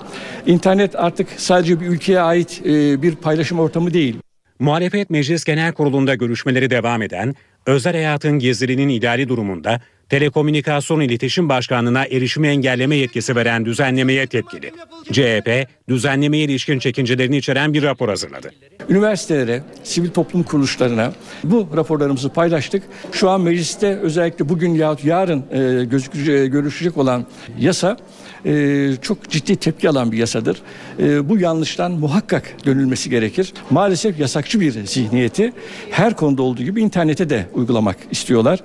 İnternet 0.46 0.96
artık 0.96 1.28
sadece 1.38 1.80
bir 1.80 1.86
ülkeye 1.86 2.20
ait 2.20 2.62
bir 3.02 3.16
paylaşım 3.16 3.60
ortamı 3.60 3.94
değil. 3.94 4.16
Muhalefet 4.60 5.10
Meclis 5.10 5.44
Genel 5.44 5.74
Kurulu'nda 5.74 6.16
görüşmeleri 6.16 6.70
devam 6.70 7.02
eden 7.02 7.36
özel 7.66 7.94
hayatın 7.94 8.40
gizliliğinin 8.40 8.90
idari 8.90 9.30
durumunda 9.30 9.80
Telekomünikasyon 10.10 11.00
İletişim 11.00 11.50
Başkanlığı'na 11.50 12.06
erişimi 12.06 12.48
engelleme 12.48 12.96
yetkisi 12.96 13.36
veren 13.36 13.66
düzenlemeye 13.66 14.28
tepkili. 14.28 14.72
CHP, 15.12 15.68
düzenlemeye 15.90 16.44
ilişkin 16.44 16.80
çekincelerini 16.80 17.38
içeren 17.38 17.74
bir 17.74 17.84
rapor 17.84 18.10
hazırladı. 18.10 18.52
Üniversitelere, 18.90 19.64
sivil 19.84 20.10
toplum 20.10 20.44
kuruluşlarına 20.44 21.14
bu 21.44 21.68
raporlarımızı 21.76 22.30
paylaştık. 22.30 22.84
Şu 23.12 23.30
an 23.30 23.42
mecliste 23.42 23.98
özellikle 23.98 24.50
bugün 24.50 24.74
yahut 24.74 25.06
yarın 25.06 25.44
e, 25.52 25.86
gözükecek, 25.86 26.52
görüşecek 26.52 26.98
olan 26.98 27.26
yasa 27.60 27.98
e, 28.46 28.92
çok 29.02 29.30
ciddi 29.30 29.56
tepki 29.56 29.90
alan 29.90 30.12
bir 30.12 30.18
yasadır. 30.18 30.62
E, 31.00 31.30
bu 31.30 31.40
yanlıştan 31.40 31.92
muhakkak 31.92 32.66
dönülmesi 32.66 33.10
gerekir. 33.10 33.54
Maalesef 33.70 34.20
yasakçı 34.20 34.60
bir 34.60 34.72
zihniyeti 34.72 35.54
her 35.92 36.16
konuda 36.16 36.44
olduğu 36.44 36.64
gibi 36.64 36.82
internete 36.82 37.30
de 37.30 37.46
uygulamak 37.54 37.98
istiyorlar. 38.12 38.60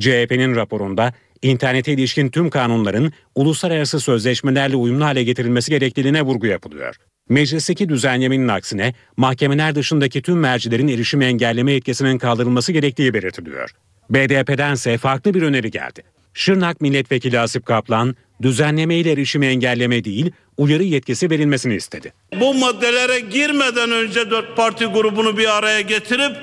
CHP'nin 0.00 0.56
raporunda 0.56 1.12
internete 1.42 1.92
ilişkin 1.92 2.28
tüm 2.28 2.50
kanunların 2.50 3.12
uluslararası 3.34 4.00
sözleşmelerle 4.00 4.76
uyumlu 4.76 5.04
hale 5.04 5.24
getirilmesi 5.24 5.70
gerektiğine 5.70 6.22
vurgu 6.22 6.46
yapılıyor. 6.46 6.96
Meclisteki 7.28 7.88
düzenlemenin 7.88 8.48
aksine 8.48 8.94
mahkemeler 9.16 9.74
dışındaki 9.74 10.22
tüm 10.22 10.38
mercilerin 10.38 10.88
erişimi 10.88 11.24
engelleme 11.24 11.72
yetkisinin 11.72 12.18
kaldırılması 12.18 12.72
gerektiği 12.72 13.14
belirtiliyor. 13.14 13.70
BDP'dense 14.10 14.98
farklı 14.98 15.34
bir 15.34 15.42
öneri 15.42 15.70
geldi. 15.70 16.02
Şırnak 16.34 16.80
Milletvekili 16.80 17.40
Asip 17.40 17.66
Kaplan, 17.66 18.16
düzenlemeyle 18.42 19.12
erişimi 19.12 19.46
engelleme 19.46 20.04
değil, 20.04 20.30
uyarı 20.56 20.82
yetkisi 20.82 21.30
verilmesini 21.30 21.74
istedi. 21.74 22.12
Bu 22.40 22.54
maddelere 22.54 23.20
girmeden 23.20 23.90
önce 23.90 24.30
dört 24.30 24.56
parti 24.56 24.86
grubunu 24.86 25.38
bir 25.38 25.58
araya 25.58 25.80
getirip 25.80 26.36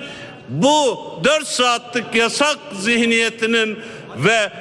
bu 0.49 0.99
4 1.23 1.47
saatlik 1.47 2.15
yasak 2.15 2.57
zihniyetinin 2.79 3.79
ve 4.17 4.51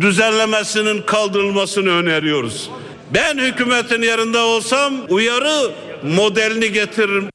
düzenlemesinin 0.00 1.02
kaldırılmasını 1.02 1.90
öneriyoruz. 1.90 2.70
Ben 3.14 3.38
hükümetin 3.38 4.02
yerinde 4.02 4.38
olsam 4.38 4.94
uyarı 5.08 5.70
modelini 6.02 6.72
getiririm. 6.72 7.28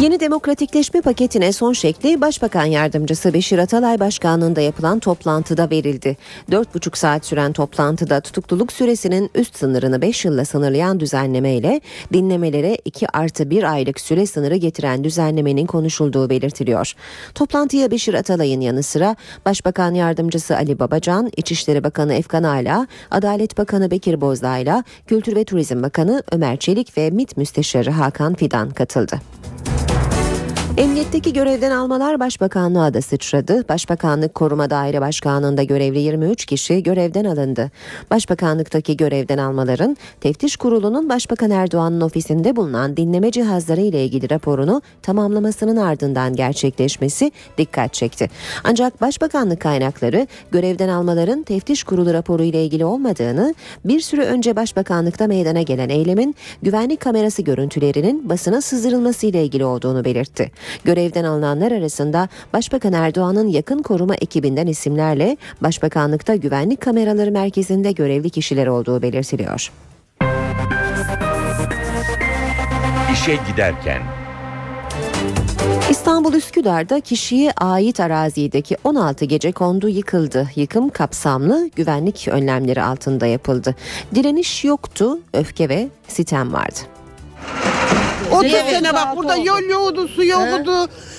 Yeni 0.00 0.20
demokratikleşme 0.20 1.00
paketine 1.00 1.52
son 1.52 1.72
şekli 1.72 2.20
Başbakan 2.20 2.64
Yardımcısı 2.64 3.34
Beşir 3.34 3.58
Atalay 3.58 4.00
Başkanlığında 4.00 4.60
yapılan 4.60 4.98
toplantıda 4.98 5.70
verildi. 5.70 6.16
4,5 6.50 6.98
saat 6.98 7.26
süren 7.26 7.52
toplantıda 7.52 8.20
tutukluluk 8.20 8.72
süresinin 8.72 9.30
üst 9.34 9.56
sınırını 9.56 10.02
5 10.02 10.24
yılla 10.24 10.44
sınırlayan 10.44 11.00
düzenleme 11.00 11.54
ile 11.54 11.80
dinlemelere 12.12 12.78
2 12.84 13.16
artı 13.16 13.50
1 13.50 13.72
aylık 13.72 14.00
süre 14.00 14.26
sınırı 14.26 14.56
getiren 14.56 15.04
düzenlemenin 15.04 15.66
konuşulduğu 15.66 16.30
belirtiliyor. 16.30 16.94
Toplantıya 17.34 17.90
Beşir 17.90 18.14
Atalay'ın 18.14 18.60
yanı 18.60 18.82
sıra 18.82 19.16
Başbakan 19.46 19.94
Yardımcısı 19.94 20.56
Ali 20.56 20.78
Babacan, 20.78 21.30
İçişleri 21.36 21.84
Bakanı 21.84 22.14
Efkan 22.14 22.42
Ala, 22.42 22.86
Adalet 23.10 23.58
Bakanı 23.58 23.90
Bekir 23.90 24.20
Bozdağ'la 24.20 24.84
Kültür 25.06 25.36
ve 25.36 25.44
Turizm 25.44 25.82
Bakanı 25.82 26.22
Ömer 26.32 26.56
Çelik 26.56 26.98
ve 26.98 27.10
MİT 27.10 27.36
Müsteşarı 27.36 27.90
Hakan 27.90 28.34
Fidan 28.34 28.70
katıldı. 28.70 29.20
Emniyetteki 30.78 31.32
görevden 31.32 31.70
almalar 31.70 32.20
Başbakanlığa 32.20 32.94
da 32.94 33.02
sıçradı. 33.02 33.68
Başbakanlık 33.68 34.34
Koruma 34.34 34.70
Daire 34.70 35.00
Başkanlığı'nda 35.00 35.62
görevli 35.62 35.98
23 35.98 36.46
kişi 36.46 36.82
görevden 36.82 37.24
alındı. 37.24 37.70
Başbakanlıktaki 38.10 38.96
görevden 38.96 39.38
almaların 39.38 39.96
Teftiş 40.20 40.56
Kurulu'nun 40.56 41.08
Başbakan 41.08 41.50
Erdoğan'ın 41.50 42.00
ofisinde 42.00 42.56
bulunan 42.56 42.96
dinleme 42.96 43.30
cihazları 43.30 43.80
ile 43.80 44.04
ilgili 44.04 44.30
raporunu 44.30 44.82
tamamlamasının 45.02 45.76
ardından 45.76 46.36
gerçekleşmesi 46.36 47.32
dikkat 47.58 47.94
çekti. 47.94 48.30
Ancak 48.64 49.00
Başbakanlık 49.00 49.60
kaynakları 49.60 50.26
görevden 50.52 50.88
almaların 50.88 51.42
Teftiş 51.42 51.84
Kurulu 51.84 52.14
raporu 52.14 52.42
ile 52.42 52.64
ilgili 52.64 52.84
olmadığını, 52.84 53.54
bir 53.84 54.00
süre 54.00 54.24
önce 54.24 54.56
Başbakanlıkta 54.56 55.26
meydana 55.26 55.62
gelen 55.62 55.88
eylemin 55.88 56.34
güvenlik 56.62 57.00
kamerası 57.00 57.42
görüntülerinin 57.42 58.28
basına 58.28 58.60
sızdırılması 58.60 59.26
ile 59.26 59.44
ilgili 59.44 59.64
olduğunu 59.64 60.04
belirtti. 60.04 60.50
Görevden 60.84 61.24
alınanlar 61.24 61.72
arasında 61.72 62.28
Başbakan 62.52 62.92
Erdoğan'ın 62.92 63.48
yakın 63.48 63.82
koruma 63.82 64.14
ekibinden 64.14 64.66
isimlerle 64.66 65.36
Başbakanlıkta 65.60 66.34
güvenlik 66.34 66.80
kameraları 66.80 67.32
merkezinde 67.32 67.92
görevli 67.92 68.30
kişiler 68.30 68.66
olduğu 68.66 69.02
belirtiliyor. 69.02 69.72
İşe 73.12 73.38
giderken 73.50 74.02
İstanbul 75.90 76.34
Üsküdar'da 76.34 77.00
kişiye 77.00 77.52
ait 77.52 78.00
arazideki 78.00 78.76
16 78.84 79.24
gece 79.24 79.52
kondu 79.52 79.88
yıkıldı. 79.88 80.48
Yıkım 80.56 80.88
kapsamlı 80.88 81.70
güvenlik 81.76 82.28
önlemleri 82.30 82.82
altında 82.82 83.26
yapıldı. 83.26 83.74
Direniş 84.14 84.64
yoktu, 84.64 85.18
öfke 85.32 85.68
ve 85.68 85.88
sitem 86.08 86.52
vardı. 86.52 86.97
30 88.32 88.50
sene 88.52 88.92
bak 88.94 89.16
burada 89.16 89.36
yol 89.36 89.62
yoktu, 89.62 90.08
su 90.08 90.24
yoktu, 90.24 90.72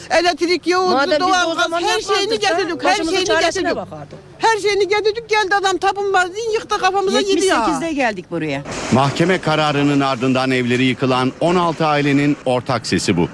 elektrik 0.10 0.68
yoktu, 0.68 0.92
Madem 0.92 1.20
biz 1.20 1.28
o 1.28 1.30
doğalgaz 1.30 1.72
her 1.72 2.02
şeyini 2.02 2.32
ha, 2.32 2.36
getirdik, 2.36 2.84
her 2.84 2.92
başımızın 2.92 3.12
şeyini 3.12 3.26
çaresine 3.26 3.62
getirdik. 3.62 3.76
bakardık. 3.76 4.20
Her 4.38 4.58
şeyini 4.60 4.88
getirdik 4.88 5.30
geldi 5.30 5.56
adam 5.56 5.78
tapın 5.78 6.14
var 6.14 6.28
diye 6.36 6.54
yıktı 6.54 6.78
kafamıza 6.78 7.22
gidiyor. 7.22 7.58
78'de 7.58 7.94
geldik 7.94 8.32
buraya. 8.32 8.62
Mahkeme 8.92 9.42
kararının 9.42 10.00
ardından 10.00 10.52
evleri 10.52 10.84
yıkılan 10.84 11.32
16 11.40 11.86
ailenin 11.86 12.38
ortak 12.46 12.88
sesi 12.88 13.18
bu. 13.18 13.30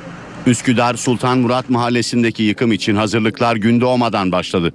Üsküdar 0.45 0.95
Sultan 0.95 1.38
Murat 1.38 1.69
mahallesindeki 1.69 2.43
yıkım 2.43 2.71
için 2.71 2.95
hazırlıklar 2.95 3.55
gün 3.55 3.81
doğmadan 3.81 4.31
başladı. 4.31 4.73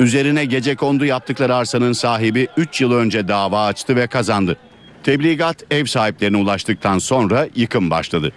Üzerine 0.00 0.44
gece 0.44 0.76
kondu 0.76 1.04
yaptıkları 1.04 1.54
arsanın 1.54 1.92
sahibi 1.92 2.48
3 2.56 2.80
yıl 2.80 2.92
önce 2.92 3.28
dava 3.28 3.64
açtı 3.66 3.96
ve 3.96 4.06
kazandı. 4.06 4.56
Tebligat 5.02 5.56
ev 5.70 5.84
sahiplerine 5.84 6.36
ulaştıktan 6.36 6.98
sonra 6.98 7.46
yıkım 7.54 7.90
başladı. 7.90 8.32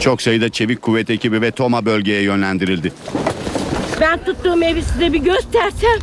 Çok 0.00 0.22
sayıda 0.22 0.48
çevik 0.48 0.82
kuvvet 0.82 1.10
ekibi 1.10 1.42
ve 1.42 1.50
TOMA 1.50 1.84
bölgeye 1.86 2.22
yönlendirildi. 2.22 2.92
Ben 4.00 4.24
tuttuğum 4.24 4.62
evi 4.62 4.82
size 4.82 5.12
bir 5.12 5.18
göstersem 5.18 5.98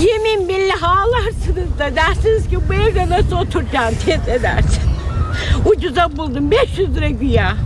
yemin 0.00 0.48
billah 0.48 0.82
ağlarsınız 0.82 1.78
da 1.78 1.96
dersiniz 1.96 2.48
ki 2.48 2.58
bu 2.68 2.74
evde 2.74 3.10
nasıl 3.10 3.36
oturacağım 3.36 3.94
teyze 4.06 4.42
dersin. 4.42 4.82
Ucuza 5.66 6.16
buldum 6.16 6.50
500 6.50 6.96
lira 6.96 7.08
güya. 7.08 7.56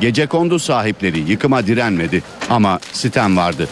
Gece 0.00 0.26
kondu 0.26 0.58
sahipleri 0.58 1.18
yıkıma 1.30 1.66
direnmedi 1.66 2.22
ama 2.50 2.78
sitem 2.92 3.36
vardı. 3.36 3.68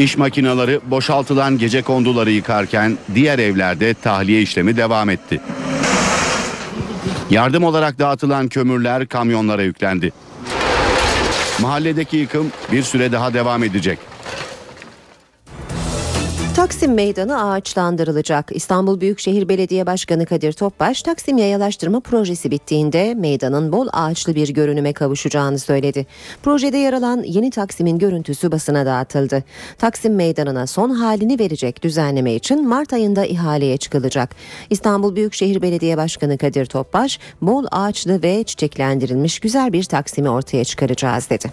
İş 0.00 0.16
makineleri 0.16 0.80
boşaltılan 0.86 1.58
gece 1.58 1.82
konduları 1.82 2.30
yıkarken 2.30 2.98
diğer 3.14 3.38
evlerde 3.38 3.94
tahliye 3.94 4.42
işlemi 4.42 4.76
devam 4.76 5.10
etti. 5.10 5.40
Yardım 7.30 7.64
olarak 7.64 7.98
dağıtılan 7.98 8.48
kömürler 8.48 9.06
kamyonlara 9.06 9.62
yüklendi. 9.62 10.12
Mahalledeki 11.60 12.16
yıkım 12.16 12.52
bir 12.72 12.82
süre 12.82 13.12
daha 13.12 13.34
devam 13.34 13.64
edecek. 13.64 13.98
Taksim 16.56 16.94
Meydanı 16.94 17.44
ağaçlandırılacak. 17.50 18.50
İstanbul 18.54 19.00
Büyükşehir 19.00 19.48
Belediye 19.48 19.86
Başkanı 19.86 20.26
Kadir 20.26 20.52
Topbaş, 20.52 21.02
Taksim 21.02 21.38
Yayalaştırma 21.38 22.00
projesi 22.00 22.50
bittiğinde 22.50 23.14
meydanın 23.14 23.72
bol 23.72 23.88
ağaçlı 23.92 24.34
bir 24.34 24.48
görünüme 24.48 24.92
kavuşacağını 24.92 25.58
söyledi. 25.58 26.06
Projede 26.42 26.76
yer 26.76 26.92
alan 26.92 27.22
yeni 27.22 27.50
Taksim'in 27.50 27.98
görüntüsü 27.98 28.52
basına 28.52 28.86
dağıtıldı. 28.86 29.44
Taksim 29.78 30.14
Meydanı'na 30.14 30.66
son 30.66 30.90
halini 30.90 31.38
verecek 31.38 31.82
düzenleme 31.82 32.34
için 32.34 32.68
Mart 32.68 32.92
ayında 32.92 33.24
ihaleye 33.24 33.76
çıkılacak. 33.76 34.30
İstanbul 34.70 35.16
Büyükşehir 35.16 35.62
Belediye 35.62 35.96
Başkanı 35.96 36.38
Kadir 36.38 36.66
Topbaş, 36.66 37.18
bol 37.42 37.64
ağaçlı 37.70 38.22
ve 38.22 38.44
çiçeklendirilmiş 38.44 39.40
güzel 39.40 39.72
bir 39.72 39.84
Taksim'i 39.84 40.30
ortaya 40.30 40.64
çıkaracağız 40.64 41.30
dedi. 41.30 41.50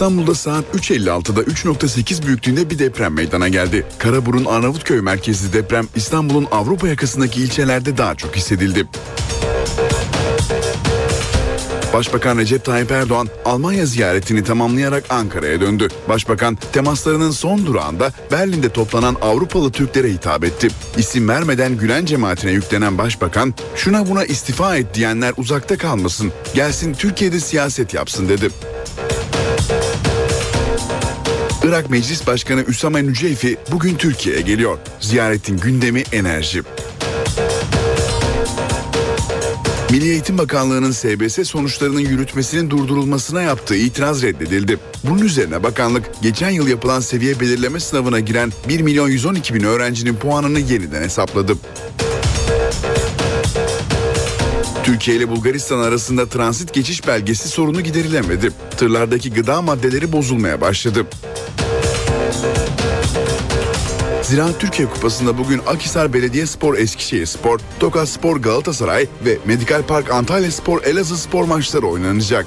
İstanbul'da 0.00 0.34
saat 0.34 0.64
3.56'da 0.74 1.42
3.8 1.42 2.26
büyüklüğünde 2.26 2.70
bir 2.70 2.78
deprem 2.78 3.14
meydana 3.14 3.48
geldi. 3.48 3.86
Karaburun 3.98 4.44
Arnavutköy 4.44 5.00
merkezli 5.00 5.52
deprem 5.52 5.88
İstanbul'un 5.96 6.46
Avrupa 6.50 6.88
yakasındaki 6.88 7.42
ilçelerde 7.42 7.98
daha 7.98 8.14
çok 8.14 8.36
hissedildi. 8.36 8.86
Başbakan 11.92 12.38
Recep 12.38 12.64
Tayyip 12.64 12.90
Erdoğan 12.90 13.28
Almanya 13.44 13.86
ziyaretini 13.86 14.44
tamamlayarak 14.44 15.04
Ankara'ya 15.10 15.60
döndü. 15.60 15.88
Başbakan 16.08 16.58
temaslarının 16.72 17.30
son 17.30 17.66
durağında 17.66 18.12
Berlin'de 18.32 18.68
toplanan 18.68 19.16
Avrupalı 19.22 19.72
Türklere 19.72 20.08
hitap 20.08 20.44
etti. 20.44 20.68
İsim 20.96 21.28
vermeden 21.28 21.76
Gülen 21.76 22.04
cemaatine 22.04 22.50
yüklenen 22.50 22.98
başbakan 22.98 23.54
şuna 23.76 24.08
buna 24.08 24.24
istifa 24.24 24.76
et 24.76 24.94
diyenler 24.94 25.32
uzakta 25.36 25.78
kalmasın, 25.78 26.32
gelsin 26.54 26.94
Türkiye'de 26.94 27.40
siyaset 27.40 27.94
yapsın 27.94 28.28
dedi. 28.28 28.50
Irak 31.64 31.90
Meclis 31.90 32.26
Başkanı 32.26 32.62
Üsame 32.62 33.04
Nüceyfi 33.04 33.56
bugün 33.72 33.94
Türkiye'ye 33.94 34.40
geliyor. 34.40 34.78
Ziyaretin 35.00 35.56
gündemi 35.56 36.02
enerji. 36.12 36.62
Milli 39.90 40.08
Eğitim 40.10 40.38
Bakanlığı'nın 40.38 40.92
SBS 40.92 41.48
sonuçlarının 41.48 42.00
yürütmesinin 42.00 42.70
durdurulmasına 42.70 43.42
yaptığı 43.42 43.76
itiraz 43.76 44.22
reddedildi. 44.22 44.78
Bunun 45.04 45.22
üzerine 45.22 45.62
bakanlık 45.62 46.04
geçen 46.22 46.50
yıl 46.50 46.68
yapılan 46.68 47.00
seviye 47.00 47.40
belirleme 47.40 47.80
sınavına 47.80 48.20
giren 48.20 48.52
1 48.68 48.80
milyon 48.80 49.08
112 49.08 49.54
bin 49.54 49.64
öğrencinin 49.64 50.14
puanını 50.14 50.58
yeniden 50.58 51.02
hesapladı. 51.02 51.56
Türkiye 54.90 55.16
ile 55.16 55.28
Bulgaristan 55.28 55.78
arasında 55.78 56.28
transit 56.28 56.74
geçiş 56.74 57.06
belgesi 57.06 57.48
sorunu 57.48 57.80
giderilemedi. 57.80 58.52
Tırlardaki 58.76 59.32
gıda 59.32 59.62
maddeleri 59.62 60.12
bozulmaya 60.12 60.60
başladı. 60.60 61.06
Ziraat 64.22 64.60
Türkiye 64.60 64.88
Kupası'nda 64.88 65.38
bugün 65.38 65.60
Akhisar 65.66 66.12
Belediyespor 66.12 66.78
Eskişehir 66.78 67.26
Spor, 67.26 67.60
Tokat 67.80 68.08
Spor 68.08 68.36
Galatasaray 68.36 69.06
ve 69.24 69.38
Medikal 69.44 69.82
Park 69.82 70.10
Antalya 70.10 70.50
Spor 70.50 70.82
Elazığ 70.82 71.16
Spor 71.16 71.44
maçları 71.44 71.86
oynanacak. 71.86 72.46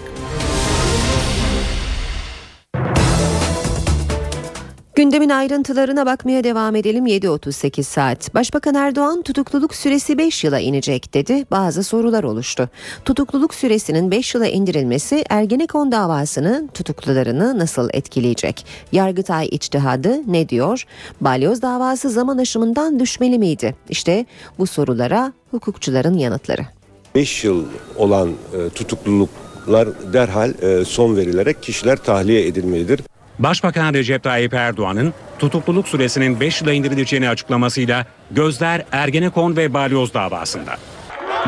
Gündemin 4.96 5.30
ayrıntılarına 5.30 6.06
bakmaya 6.06 6.44
devam 6.44 6.76
edelim 6.76 7.08
7.38 7.08 7.84
saat. 7.84 8.34
Başbakan 8.34 8.76
Erdoğan 8.76 9.22
tutukluluk 9.22 9.76
süresi 9.76 10.18
5 10.18 10.44
yıla 10.44 10.60
inecek 10.60 11.14
dedi. 11.14 11.46
Bazı 11.52 11.84
sorular 11.84 12.24
oluştu. 12.24 12.70
Tutukluluk 13.06 13.54
süresinin 13.54 14.12
5 14.12 14.36
yıla 14.36 14.48
indirilmesi 14.48 15.24
Ergenekon 15.30 15.92
davasının 15.92 16.68
tutuklularını 16.68 17.60
nasıl 17.60 17.90
etkileyecek? 17.94 18.66
Yargıtay 18.92 19.48
içtihadı 19.52 20.32
ne 20.32 20.50
diyor? 20.50 20.84
Balyoz 21.22 21.62
davası 21.62 22.10
zaman 22.10 22.38
aşımından 22.38 23.00
düşmeli 23.00 23.40
miydi? 23.40 23.76
İşte 23.90 24.26
bu 24.60 24.68
sorulara 24.68 25.34
hukukçuların 25.52 26.18
yanıtları. 26.18 26.62
5 27.16 27.44
yıl 27.44 27.66
olan 27.96 28.30
e, 28.30 28.70
tutukluluklar 28.70 30.14
derhal 30.14 30.54
e, 30.62 30.86
son 30.86 31.16
verilerek 31.16 31.64
kişiler 31.64 31.98
tahliye 31.98 32.48
edilmelidir. 32.48 33.02
Başbakan 33.40 33.94
Recep 33.94 34.24
Tayyip 34.24 34.54
Erdoğan'ın 34.54 35.14
tutukluluk 35.40 35.88
süresinin 35.88 36.40
5 36.40 36.62
yıla 36.62 36.74
indirileceğini 36.74 37.30
açıklamasıyla 37.30 38.06
gözler 38.32 38.86
Ergenekon 38.92 39.56
ve 39.56 39.74
Balyoz 39.74 40.14
davasında. 40.14 40.78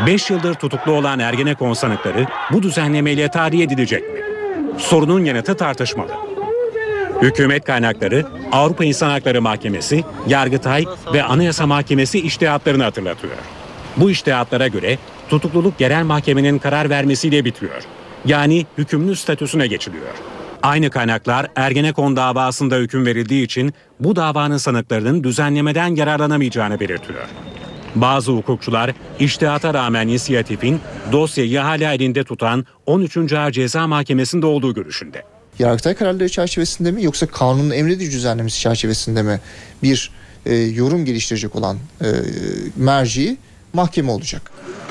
5 0.06 0.30
yıldır 0.30 0.54
tutuklu 0.54 0.92
olan 0.92 1.20
Ergenekon 1.20 1.74
sanıkları 1.74 2.26
bu 2.52 2.64
düzenlemeyle 2.64 3.28
tahliye 3.28 3.64
edilecek 3.64 4.02
mi? 4.14 4.20
Sorunun 4.78 5.26
yanıtı 5.26 5.58
tartışmalı. 5.58 6.12
Hükümet 7.22 7.64
kaynakları 7.64 8.26
Avrupa 8.52 8.86
İnsan 8.86 9.10
Hakları 9.10 9.42
Mahkemesi, 9.42 10.04
Yargıtay 10.28 10.86
ve 11.14 11.24
Anayasa 11.24 11.68
Mahkemesi 11.68 12.20
iştihatlarını 12.20 12.84
hatırlatıyor. 12.84 13.34
Bu 13.98 14.12
iştihatlara 14.12 14.68
göre 14.68 14.98
tutukluluk 15.30 15.78
genel 15.78 16.04
mahkemenin 16.04 16.60
karar 16.60 16.90
vermesiyle 16.90 17.46
bitiyor. 17.46 17.84
Yani 18.26 18.66
hükümlü 18.78 19.16
statüsüne 19.16 19.68
geçiliyor. 19.68 20.14
Aynı 20.66 20.90
kaynaklar 20.90 21.48
Ergenekon 21.56 22.16
davasında 22.16 22.76
hüküm 22.76 23.06
verildiği 23.06 23.46
için 23.46 23.74
bu 24.00 24.16
davanın 24.16 24.58
sanıklarının 24.58 25.24
düzenlemeden 25.24 25.96
yararlanamayacağını 25.96 26.80
belirtiyor. 26.80 27.28
Bazı 27.96 28.32
hukukçular 28.32 28.92
iştihata 29.20 29.74
rağmen 29.74 30.08
inisiyatifin 30.08 30.80
dosyayı 31.12 31.60
hala 31.60 31.94
elinde 31.94 32.24
tutan 32.24 32.66
13. 32.86 33.34
Ağır 33.34 33.52
Ceza 33.52 33.88
Mahkemesi'nde 33.88 34.46
olduğu 34.46 34.74
görüşünde. 34.74 35.24
Yargıtay 35.60 35.96
kararları 35.96 36.30
çerçevesinde 36.30 36.92
mi 36.92 37.04
yoksa 37.04 37.28
kanunun 37.28 37.72
emredici 37.72 38.12
düzenlemesi 38.12 38.60
çerçevesinde 38.60 39.22
mi 39.22 39.40
bir 39.84 40.12
e, 40.46 40.56
yorum 40.56 41.06
geliştirecek 41.06 41.56
olan 41.56 41.78
e, 42.02 42.08
merci 42.76 43.38
mahkeme 43.76 44.12
olacak. 44.12 44.42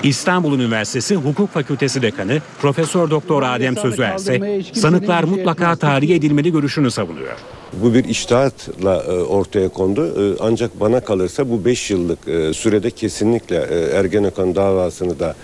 İstanbul 0.02 0.54
Üniversitesi 0.54 1.16
Hukuk 1.16 1.50
Fakültesi 1.50 2.02
Dekanı 2.02 2.40
Profesör 2.60 3.10
Doktor 3.10 3.42
Adem 3.42 3.76
Sözüer 3.76 4.14
ise 4.14 4.62
sanıklar 4.72 5.24
mutlaka 5.24 5.76
tahliye 5.76 6.16
edilmeli 6.16 6.52
görüşünü 6.52 6.90
savunuyor. 6.90 7.36
Bu 7.72 7.94
bir 7.94 8.04
iştahatla 8.04 8.94
e, 9.02 9.10
ortaya 9.10 9.68
kondu. 9.68 10.06
E, 10.06 10.36
Ancak 10.40 10.80
bana 10.80 11.00
kalırsa 11.00 11.50
bu 11.50 11.64
5 11.64 11.90
yıllık 11.90 12.28
e, 12.28 12.54
sürede 12.54 12.90
kesinlikle 12.90 13.56
Ergenekon 13.94 14.54
davasını 14.54 15.18
da 15.18 15.34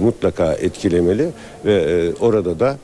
mutlaka 0.00 0.52
etkilemeli 0.52 1.28
ve 1.64 2.12
orada 2.20 2.60
da 2.60 2.78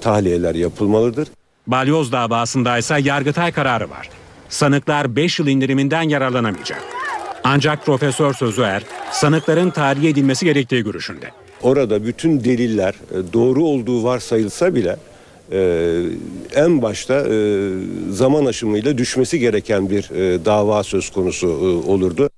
tahliyeler 0.00 0.54
yapılmalıdır. 0.54 1.28
Balyoz 1.66 2.12
davasında 2.12 2.78
ise 2.78 2.98
Yargıtay 3.02 3.52
kararı 3.52 3.90
var. 3.90 4.08
Sanıklar 4.48 5.16
5 5.16 5.38
yıl 5.38 5.46
indiriminden 5.46 6.02
yararlanamayacak. 6.02 6.82
Ancak 7.48 7.86
Profesör 7.86 8.34
Sözüer 8.34 8.82
sanıkların 9.12 9.70
tahliye 9.70 10.10
edilmesi 10.10 10.44
gerektiği 10.44 10.84
görüşünde. 10.84 11.30
Orada 11.62 12.04
bütün 12.04 12.44
deliller 12.44 12.94
doğru 13.32 13.64
olduğu 13.64 14.04
varsayılsa 14.04 14.74
bile 14.74 14.96
e, 15.52 16.02
en 16.54 16.82
başta 16.82 17.14
e, 17.14 17.70
zaman 18.10 18.46
aşımıyla 18.46 18.98
düşmesi 18.98 19.38
gereken 19.38 19.90
bir 19.90 20.10
e, 20.10 20.44
dava 20.44 20.82
söz 20.82 21.10
konusu 21.10 21.46
e, 21.46 21.90
olurdu. 21.90 22.30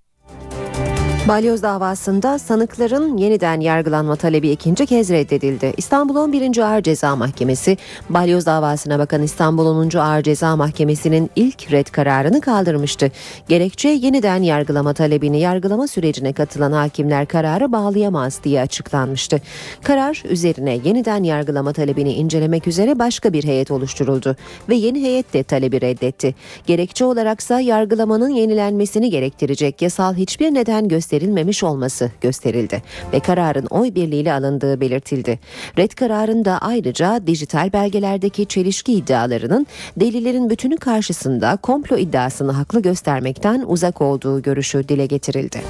Balyoz 1.29 1.63
davasında 1.63 2.39
sanıkların 2.39 3.17
yeniden 3.17 3.61
yargılanma 3.61 4.17
talebi 4.17 4.51
ikinci 4.51 4.87
kez 4.87 5.11
reddedildi. 5.11 5.75
İstanbul 5.77 6.17
11. 6.17 6.59
Ağır 6.59 6.83
Ceza 6.83 7.17
Mahkemesi, 7.17 7.77
Balyoz 8.11 8.47
davasına 8.47 8.99
bakan 8.99 9.23
İstanbul 9.23 9.67
10. 9.67 9.97
Ağır 9.99 10.23
Ceza 10.23 10.57
Mahkemesi'nin 10.57 11.31
ilk 11.37 11.73
red 11.73 11.87
kararını 11.87 12.41
kaldırmıştı. 12.41 13.11
Gerekçe 13.49 13.89
yeniden 13.89 14.43
yargılama 14.43 14.93
talebini 14.93 15.41
yargılama 15.41 15.89
sürecine 15.89 16.33
katılan 16.33 16.73
hakimler 16.73 17.27
kararı 17.27 17.73
bağlayamaz 17.73 18.41
diye 18.45 18.61
açıklanmıştı. 18.61 19.41
Karar 19.83 20.23
üzerine 20.29 20.79
yeniden 20.85 21.23
yargılama 21.23 21.73
talebini 21.73 22.13
incelemek 22.13 22.67
üzere 22.67 22.99
başka 22.99 23.33
bir 23.33 23.45
heyet 23.45 23.71
oluşturuldu 23.71 24.37
ve 24.69 24.75
yeni 24.75 25.03
heyet 25.03 25.33
de 25.33 25.43
talebi 25.43 25.81
reddetti. 25.81 26.35
Gerekçe 26.67 27.05
olaraksa 27.05 27.61
yargılamanın 27.61 28.31
yenilenmesini 28.31 29.11
gerektirecek 29.11 29.83
yasal 29.83 30.15
hiçbir 30.15 30.55
neden 30.55 30.89
gösterilmedi 30.89 31.18
gösterilmemiş 31.19 31.65
olması 31.65 32.11
gösterildi 32.21 32.83
ve 33.13 33.21
kararın 33.21 33.67
oy 33.67 33.95
birliğiyle 33.95 34.33
alındığı 34.33 34.81
belirtildi. 34.81 35.39
Red 35.79 35.91
kararında 35.91 36.59
ayrıca 36.59 37.27
dijital 37.27 37.73
belgelerdeki 37.73 38.47
çelişki 38.47 38.93
iddialarının 38.93 39.67
delillerin 39.97 40.51
bütünü 40.51 40.77
karşısında 40.77 41.57
komplo 41.57 41.97
iddiasını 41.97 42.53
haklı 42.53 42.83
göstermekten 42.83 43.65
uzak 43.67 44.03
olduğu 44.03 44.43
görüşü 44.43 44.89
dile 44.89 45.07
getirildi. 45.07 45.61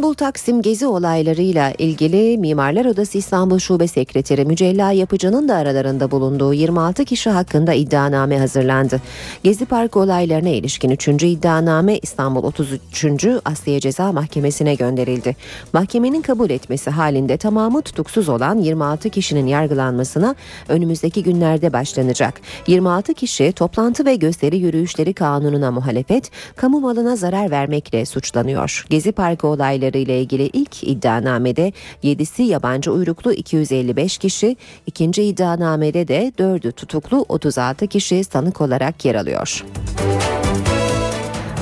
İstanbul 0.00 0.14
Taksim 0.14 0.62
gezi 0.62 0.86
olaylarıyla 0.86 1.72
ilgili 1.78 2.38
Mimarlar 2.38 2.84
Odası 2.84 3.18
İstanbul 3.18 3.58
Şube 3.58 3.88
Sekreteri 3.88 4.44
Mücella 4.44 4.92
Yapıcı'nın 4.92 5.48
da 5.48 5.54
aralarında 5.54 6.10
bulunduğu 6.10 6.54
26 6.54 7.04
kişi 7.04 7.30
hakkında 7.30 7.72
iddianame 7.72 8.38
hazırlandı. 8.38 9.00
Gezi 9.44 9.66
Parkı 9.66 9.98
olaylarına 9.98 10.48
ilişkin 10.48 10.90
3. 10.90 11.08
iddianame 11.08 11.98
İstanbul 11.98 12.42
33. 12.42 13.26
Asliye 13.44 13.80
Ceza 13.80 14.12
Mahkemesi'ne 14.12 14.74
gönderildi. 14.74 15.36
Mahkemenin 15.72 16.22
kabul 16.22 16.50
etmesi 16.50 16.90
halinde 16.90 17.36
tamamı 17.36 17.82
tutuksuz 17.82 18.28
olan 18.28 18.58
26 18.58 19.10
kişinin 19.10 19.46
yargılanmasına 19.46 20.34
önümüzdeki 20.68 21.22
günlerde 21.22 21.72
başlanacak. 21.72 22.40
26 22.66 23.14
kişi 23.14 23.52
toplantı 23.52 24.04
ve 24.04 24.14
gösteri 24.14 24.58
yürüyüşleri 24.58 25.14
kanununa 25.14 25.70
muhalefet, 25.70 26.30
kamu 26.56 26.80
malına 26.80 27.16
zarar 27.16 27.50
vermekle 27.50 28.06
suçlanıyor. 28.06 28.86
Gezi 28.90 29.12
Parkı 29.12 29.46
olayları 29.46 29.89
ile 29.98 30.20
ilgili 30.20 30.50
ilk 30.52 30.84
iddianamede 30.84 31.72
7'si 32.04 32.42
yabancı 32.42 32.92
uyruklu 32.92 33.32
255 33.32 34.18
kişi, 34.18 34.56
ikinci 34.86 35.22
iddianamede 35.22 36.08
de 36.08 36.32
4'ü 36.38 36.72
tutuklu 36.72 37.24
36 37.28 37.86
kişi 37.86 38.24
sanık 38.24 38.60
olarak 38.60 39.04
yer 39.04 39.14
alıyor. 39.14 39.64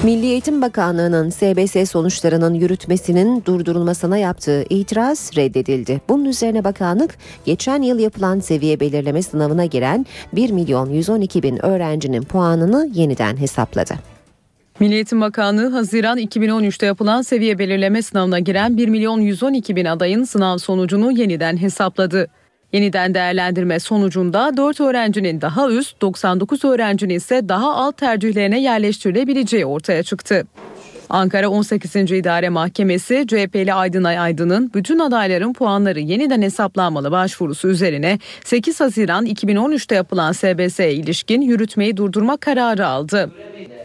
Milli 0.02 0.26
Eğitim 0.26 0.62
Bakanlığı'nın 0.62 1.30
SBS 1.30 1.90
sonuçlarının 1.90 2.54
yürütmesinin 2.54 3.42
durdurulmasına 3.44 4.18
yaptığı 4.18 4.64
itiraz 4.70 5.30
reddedildi. 5.36 6.00
Bunun 6.08 6.24
üzerine 6.24 6.64
bakanlık 6.64 7.18
geçen 7.44 7.82
yıl 7.82 7.98
yapılan 7.98 8.40
seviye 8.40 8.80
belirleme 8.80 9.22
sınavına 9.22 9.64
giren 9.64 10.06
1 10.32 10.50
milyon 10.50 10.90
112 10.90 11.42
bin 11.42 11.64
öğrencinin 11.64 12.22
puanını 12.22 12.90
yeniden 12.94 13.36
hesapladı. 13.36 14.17
Milli 14.80 14.94
Eğitim 14.94 15.20
Bakanlığı 15.20 15.70
Haziran 15.70 16.18
2013'te 16.18 16.86
yapılan 16.86 17.22
seviye 17.22 17.58
belirleme 17.58 18.02
sınavına 18.02 18.38
giren 18.38 18.76
1 18.76 18.88
milyon 18.88 19.20
112 19.20 19.76
bin 19.76 19.84
adayın 19.84 20.24
sınav 20.24 20.58
sonucunu 20.58 21.12
yeniden 21.12 21.56
hesapladı. 21.56 22.26
Yeniden 22.72 23.14
değerlendirme 23.14 23.80
sonucunda 23.80 24.56
4 24.56 24.80
öğrencinin 24.80 25.40
daha 25.40 25.70
üst, 25.70 26.00
99 26.00 26.64
öğrencinin 26.64 27.14
ise 27.14 27.48
daha 27.48 27.74
alt 27.74 27.96
tercihlerine 27.96 28.60
yerleştirilebileceği 28.60 29.66
ortaya 29.66 30.02
çıktı. 30.02 30.44
Ankara 31.10 31.48
18. 31.48 31.96
İdare 31.96 32.48
Mahkemesi 32.48 33.24
CHP'li 33.28 33.74
Aydınay 33.74 34.18
Aydın'ın 34.18 34.70
bütün 34.74 34.98
adayların 34.98 35.52
puanları 35.52 36.00
yeniden 36.00 36.42
hesaplanmalı 36.42 37.10
başvurusu 37.10 37.68
üzerine 37.68 38.18
8 38.44 38.80
Haziran 38.80 39.26
2013'te 39.26 39.94
yapılan 39.94 40.32
SBS'ye 40.32 40.94
ilişkin 40.94 41.40
yürütmeyi 41.40 41.96
durdurma 41.96 42.36
kararı 42.36 42.86
aldı. 42.86 43.30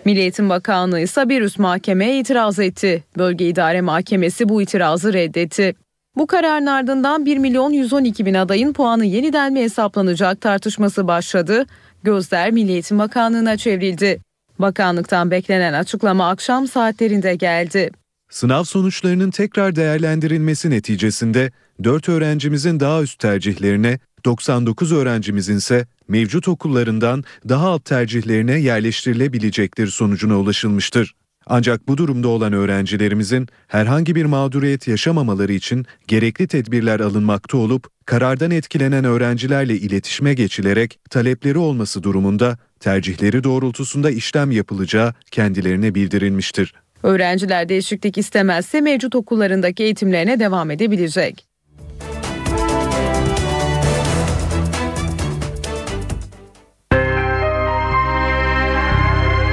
Milli 0.05 0.19
Eğitim 0.19 0.49
Bakanlığı 0.49 0.99
ise 0.99 1.29
bir 1.29 1.41
üst 1.41 1.59
mahkemeye 1.59 2.19
itiraz 2.19 2.59
etti. 2.59 3.03
Bölge 3.17 3.47
İdare 3.47 3.81
Mahkemesi 3.81 4.49
bu 4.49 4.61
itirazı 4.61 5.13
reddetti. 5.13 5.75
Bu 6.15 6.27
kararın 6.27 6.65
ardından 6.65 7.25
1 7.25 7.37
milyon 7.37 7.71
112 7.71 8.25
bin 8.25 8.33
adayın 8.33 8.73
puanı 8.73 9.05
yeniden 9.05 9.53
mi 9.53 9.61
hesaplanacak 9.61 10.41
tartışması 10.41 11.07
başladı. 11.07 11.65
Gözler 12.03 12.51
Milli 12.51 12.71
Eğitim 12.71 12.99
Bakanlığı'na 12.99 13.57
çevrildi. 13.57 14.19
Bakanlıktan 14.59 15.31
beklenen 15.31 15.73
açıklama 15.73 16.29
akşam 16.29 16.67
saatlerinde 16.67 17.35
geldi. 17.35 17.91
Sınav 18.29 18.63
sonuçlarının 18.63 19.31
tekrar 19.31 19.75
değerlendirilmesi 19.75 20.69
neticesinde 20.69 21.51
4 21.83 22.09
öğrencimizin 22.09 22.79
daha 22.79 23.01
üst 23.01 23.19
tercihlerine, 23.19 23.99
99 24.25 24.91
öğrencimizin 24.91 25.57
ise 25.57 25.87
mevcut 26.07 26.47
okullarından 26.47 27.23
daha 27.49 27.67
alt 27.67 27.85
tercihlerine 27.85 28.59
yerleştirilebilecektir 28.59 29.87
sonucuna 29.87 30.39
ulaşılmıştır. 30.39 31.15
Ancak 31.47 31.87
bu 31.87 31.97
durumda 31.97 32.27
olan 32.27 32.53
öğrencilerimizin 32.53 33.47
herhangi 33.67 34.15
bir 34.15 34.25
mağduriyet 34.25 34.87
yaşamamaları 34.87 35.53
için 35.53 35.85
gerekli 36.07 36.47
tedbirler 36.47 36.99
alınmakta 36.99 37.57
olup 37.57 37.87
karardan 38.05 38.51
etkilenen 38.51 39.03
öğrencilerle 39.05 39.75
iletişime 39.75 40.33
geçilerek 40.33 40.99
talepleri 41.09 41.57
olması 41.57 42.03
durumunda 42.03 42.57
tercihleri 42.79 43.43
doğrultusunda 43.43 44.11
işlem 44.11 44.51
yapılacağı 44.51 45.13
kendilerine 45.31 45.95
bildirilmiştir. 45.95 46.73
Öğrenciler 47.03 47.69
değişiklik 47.69 48.17
istemezse 48.17 48.81
mevcut 48.81 49.15
okullarındaki 49.15 49.83
eğitimlerine 49.83 50.39
devam 50.39 50.71
edebilecek. 50.71 51.47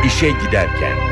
İşe 0.06 0.30
giderken 0.30 1.09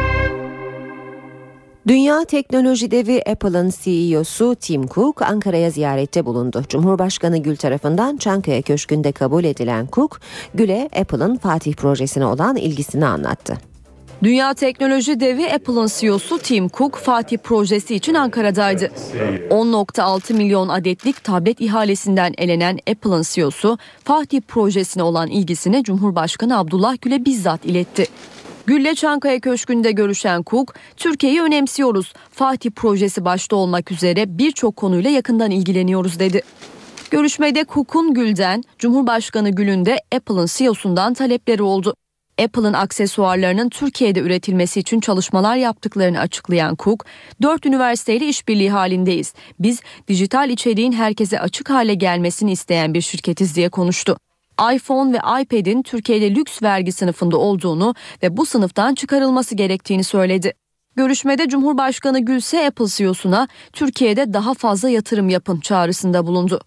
Dünya 1.89 2.25
teknoloji 2.25 2.91
devi 2.91 3.23
Apple'ın 3.31 3.73
CEO'su 3.83 4.55
Tim 4.55 4.89
Cook 4.89 5.23
Ankara'ya 5.23 5.71
ziyarette 5.71 6.27
bulundu. 6.27 6.63
Cumhurbaşkanı 6.69 7.39
Gül 7.39 7.57
tarafından 7.57 8.17
Çankaya 8.17 8.63
Köşkü'nde 8.63 9.13
kabul 9.13 9.45
edilen 9.45 9.89
Cook, 9.93 10.21
Gül'e 10.55 10.89
Apple'ın 11.01 11.37
Fatih 11.37 11.75
projesine 11.75 12.25
olan 12.27 12.57
ilgisini 12.57 13.07
anlattı. 13.07 13.59
Dünya 14.23 14.55
teknoloji 14.55 15.21
devi 15.21 15.53
Apple'ın 15.53 15.89
CEO'su 15.99 16.39
Tim 16.39 16.69
Cook 16.69 16.97
Fatih 16.97 17.39
projesi 17.39 17.95
için 17.95 18.15
Ankara'daydı. 18.15 18.91
10.6 19.51 20.33
milyon 20.33 20.69
adetlik 20.69 21.25
tablet 21.25 21.61
ihalesinden 21.61 22.35
elenen 22.39 22.79
Apple'ın 22.91 23.23
CEO'su 23.23 23.79
Fatih 24.05 24.41
projesine 24.41 25.03
olan 25.03 25.29
ilgisini 25.29 25.85
Cumhurbaşkanı 25.85 26.59
Abdullah 26.59 26.97
Gül'e 27.01 27.25
bizzat 27.25 27.65
iletti. 27.65 28.07
Gül'le 28.69 28.95
Çankaya 28.95 29.41
Köşkü'nde 29.41 29.93
görüşen 29.93 30.43
Cook, 30.47 30.75
Türkiye'yi 30.97 31.43
önemsiyoruz. 31.43 32.13
Fatih 32.31 32.71
projesi 32.71 33.25
başta 33.25 33.57
olmak 33.57 33.93
üzere 33.93 34.39
birçok 34.39 34.77
konuyla 34.77 35.11
yakından 35.11 35.51
ilgileniyoruz 35.51 36.19
dedi. 36.19 36.43
Görüşmede 37.11 37.65
Cook'un 37.75 38.15
Gül'den, 38.15 38.63
Cumhurbaşkanı 38.79 39.51
Gül'ün 39.51 39.87
de 39.87 39.99
Apple'ın 40.17 40.47
CEO'sundan 40.47 41.15
talepleri 41.15 41.63
oldu. 41.63 41.95
Apple'ın 42.45 42.73
aksesuarlarının 42.73 43.69
Türkiye'de 43.69 44.21
üretilmesi 44.21 44.81
için 44.81 45.01
çalışmalar 45.01 45.57
yaptıklarını 45.57 46.21
açıklayan 46.21 46.77
Cook, 46.79 47.05
dört 47.43 47.67
üniversiteyle 47.67 48.29
işbirliği 48.29 48.71
halindeyiz. 48.71 49.35
Biz 49.61 49.81
dijital 50.09 50.51
içeriğin 50.51 50.93
herkese 50.93 51.41
açık 51.41 51.71
hale 51.71 51.95
gelmesini 51.95 52.53
isteyen 52.53 52.95
bir 52.95 53.01
şirketiz 53.01 53.57
diye 53.57 53.69
konuştu 53.69 54.17
iPhone 54.75 55.13
ve 55.13 55.43
iPad'in 55.43 55.83
Türkiye'de 55.83 56.35
lüks 56.35 56.63
vergi 56.63 56.93
sınıfında 56.93 57.37
olduğunu 57.37 57.95
ve 58.23 58.37
bu 58.37 58.47
sınıftan 58.47 58.95
çıkarılması 58.95 59.55
gerektiğini 59.55 60.05
söyledi. 60.05 60.53
Görüşmede 60.97 61.49
Cumhurbaşkanı 61.49 62.21
Gülse 62.21 62.67
Apple 62.67 62.87
CEO'suna 62.87 63.49
Türkiye'de 63.73 64.33
daha 64.33 64.55
fazla 64.55 64.89
yatırım 64.89 65.29
yapın 65.29 65.61
çağrısında 65.61 66.27
bulundu. 66.27 66.61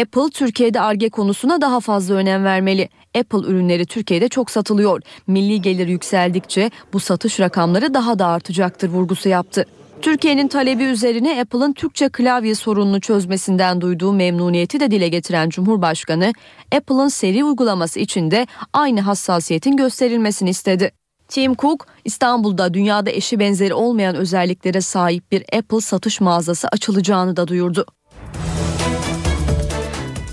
Apple 0.00 0.30
Türkiye'de 0.34 0.80
arge 0.80 1.08
konusuna 1.08 1.60
daha 1.60 1.80
fazla 1.80 2.14
önem 2.14 2.44
vermeli. 2.44 2.88
Apple 3.18 3.38
ürünleri 3.38 3.86
Türkiye'de 3.86 4.28
çok 4.28 4.50
satılıyor. 4.50 5.02
Milli 5.26 5.62
gelir 5.62 5.88
yükseldikçe 5.88 6.70
bu 6.92 7.00
satış 7.00 7.40
rakamları 7.40 7.94
daha 7.94 8.18
da 8.18 8.26
artacaktır 8.26 8.88
vurgusu 8.88 9.28
yaptı. 9.28 9.66
Türkiye'nin 10.02 10.48
talebi 10.48 10.84
üzerine 10.84 11.40
Apple'ın 11.40 11.72
Türkçe 11.72 12.08
klavye 12.08 12.54
sorununu 12.54 13.00
çözmesinden 13.00 13.80
duyduğu 13.80 14.12
memnuniyeti 14.12 14.80
de 14.80 14.90
dile 14.90 15.08
getiren 15.08 15.48
Cumhurbaşkanı, 15.48 16.32
Apple'ın 16.76 17.08
seri 17.08 17.44
uygulaması 17.44 18.00
için 18.00 18.30
de 18.30 18.46
aynı 18.72 19.00
hassasiyetin 19.00 19.76
gösterilmesini 19.76 20.50
istedi. 20.50 20.92
Tim 21.28 21.54
Cook, 21.54 21.86
İstanbul'da 22.04 22.74
dünyada 22.74 23.10
eşi 23.10 23.38
benzeri 23.38 23.74
olmayan 23.74 24.16
özelliklere 24.16 24.80
sahip 24.80 25.32
bir 25.32 25.44
Apple 25.58 25.80
satış 25.80 26.20
mağazası 26.20 26.68
açılacağını 26.68 27.36
da 27.36 27.48
duyurdu. 27.48 27.86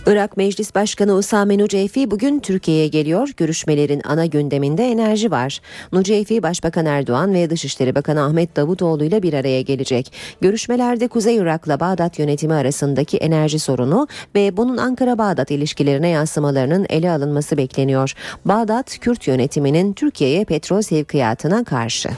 Irak 0.07 0.37
Meclis 0.37 0.75
Başkanı 0.75 1.13
Usame 1.13 1.57
Nuceyfi 1.57 2.11
bugün 2.11 2.39
Türkiye'ye 2.39 2.87
geliyor. 2.87 3.29
Görüşmelerin 3.37 4.01
ana 4.05 4.25
gündeminde 4.25 4.91
enerji 4.91 5.31
var. 5.31 5.61
Nuceyfi 5.91 6.43
Başbakan 6.43 6.85
Erdoğan 6.85 7.33
ve 7.33 7.49
Dışişleri 7.49 7.95
Bakanı 7.95 8.23
Ahmet 8.23 8.55
Davutoğlu 8.55 9.03
ile 9.03 9.23
bir 9.23 9.33
araya 9.33 9.61
gelecek. 9.61 10.13
Görüşmelerde 10.41 11.07
Kuzey 11.07 11.35
Irak'la 11.35 11.79
Bağdat 11.79 12.19
yönetimi 12.19 12.53
arasındaki 12.53 13.17
enerji 13.17 13.59
sorunu 13.59 14.07
ve 14.35 14.57
bunun 14.57 14.77
Ankara-Bağdat 14.77 15.51
ilişkilerine 15.51 16.09
yansımalarının 16.09 16.85
ele 16.89 17.11
alınması 17.11 17.57
bekleniyor. 17.57 18.13
Bağdat, 18.45 18.99
Kürt 18.99 19.27
yönetiminin 19.27 19.93
Türkiye'ye 19.93 20.45
petrol 20.45 20.81
sevkiyatına 20.81 21.63
karşı. 21.63 22.09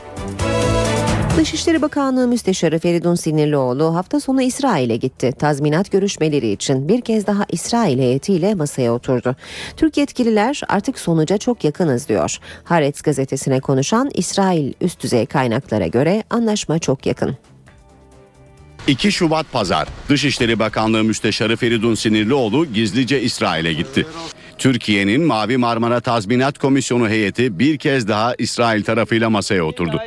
Dışişleri 1.38 1.82
Bakanlığı 1.82 2.28
Müsteşarı 2.28 2.80
Feridun 2.80 3.16
Sinirlioğlu 3.16 3.96
hafta 3.96 4.20
sonu 4.20 4.42
İsrail'e 4.42 4.96
gitti. 4.96 5.34
Tazminat 5.40 5.92
görüşmeleri 5.92 6.52
için 6.52 6.88
bir 6.88 7.02
kez 7.02 7.28
daha 7.28 7.46
İsrail 7.52 8.00
heyetiyle 8.00 8.56
masaya 8.56 8.94
oturdu. 8.94 9.36
Türk 9.78 9.98
yetkililer 9.98 10.62
artık 10.68 11.00
sonuca 11.00 11.38
çok 11.38 11.64
yakınız 11.64 12.10
diyor. 12.10 12.38
Haaretz 12.64 13.02
gazetesine 13.02 13.60
konuşan 13.60 14.12
İsrail 14.14 14.74
üst 14.82 15.04
düzey 15.04 15.26
kaynaklara 15.26 15.88
göre 15.88 16.24
anlaşma 16.30 16.80
çok 16.80 17.06
yakın. 17.06 17.38
2 18.88 19.12
Şubat 19.12 19.52
Pazar 19.52 19.88
Dışişleri 20.10 20.60
Bakanlığı 20.60 21.04
Müsteşarı 21.04 21.56
Feridun 21.56 21.96
Sinirlioğlu 21.96 22.66
gizlice 22.66 23.22
İsrail'e 23.22 23.74
gitti. 23.74 24.06
Türkiye'nin 24.58 25.22
Mavi 25.22 25.58
Marmara 25.58 26.00
Tazminat 26.00 26.58
Komisyonu 26.58 27.10
heyeti 27.10 27.60
bir 27.60 27.78
kez 27.78 28.08
daha 28.08 28.36
İsrail 28.38 28.84
tarafıyla 28.84 29.30
masaya 29.30 29.64
oturdu. 29.64 30.02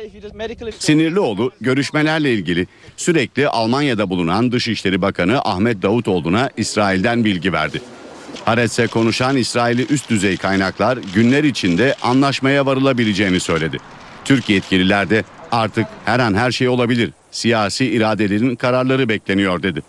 Sinirlioğlu 0.79 1.51
görüşmelerle 1.61 2.33
ilgili 2.33 2.67
sürekli 2.97 3.47
Almanya'da 3.47 4.09
bulunan 4.09 4.51
Dışişleri 4.51 5.01
Bakanı 5.01 5.41
Ahmet 5.41 5.81
Davutoğlu'na 5.81 6.49
İsrail'den 6.57 7.25
bilgi 7.25 7.53
verdi. 7.53 7.81
Haaretz'e 8.45 8.87
konuşan 8.87 9.37
İsrail'i 9.37 9.85
üst 9.89 10.09
düzey 10.09 10.37
kaynaklar 10.37 10.99
günler 11.15 11.43
içinde 11.43 11.95
anlaşmaya 12.01 12.65
varılabileceğini 12.65 13.39
söyledi. 13.39 13.77
Türk 14.25 14.49
yetkililer 14.49 15.09
de 15.09 15.23
artık 15.51 15.87
her 16.05 16.19
an 16.19 16.33
her 16.33 16.51
şey 16.51 16.67
olabilir. 16.69 17.11
Siyasi 17.31 17.85
iradelerin 17.85 18.55
kararları 18.55 19.09
bekleniyor 19.09 19.63
dedi. 19.63 19.81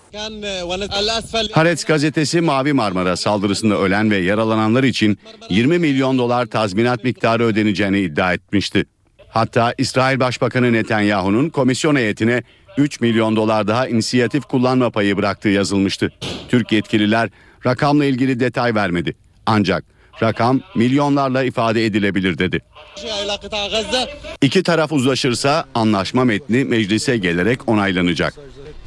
Haaretz 1.52 1.84
gazetesi 1.84 2.40
Mavi 2.40 2.72
Marmara 2.72 3.16
saldırısında 3.16 3.78
ölen 3.78 4.10
ve 4.10 4.16
yaralananlar 4.16 4.84
için 4.84 5.18
20 5.50 5.78
milyon 5.78 6.18
dolar 6.18 6.46
tazminat 6.46 7.04
miktarı 7.04 7.44
ödeneceğini 7.44 8.00
iddia 8.00 8.32
etmişti. 8.32 8.84
Hatta 9.28 9.74
İsrail 9.78 10.20
Başbakanı 10.20 10.72
Netanyahu'nun 10.72 11.48
komisyon 11.48 11.96
heyetine 11.96 12.42
3 12.78 13.00
milyon 13.00 13.36
dolar 13.36 13.66
daha 13.66 13.88
inisiyatif 13.88 14.44
kullanma 14.44 14.90
payı 14.90 15.16
bıraktığı 15.16 15.48
yazılmıştı. 15.48 16.12
Türk 16.48 16.72
yetkililer 16.72 17.30
rakamla 17.66 18.04
ilgili 18.04 18.40
detay 18.40 18.74
vermedi. 18.74 19.14
Ancak 19.46 19.84
rakam 20.22 20.60
milyonlarla 20.74 21.44
ifade 21.44 21.86
edilebilir 21.86 22.38
dedi. 22.38 22.60
İki 24.42 24.62
taraf 24.62 24.92
uzlaşırsa 24.92 25.64
anlaşma 25.74 26.24
metni 26.24 26.64
meclise 26.64 27.16
gelerek 27.16 27.68
onaylanacak. 27.68 28.34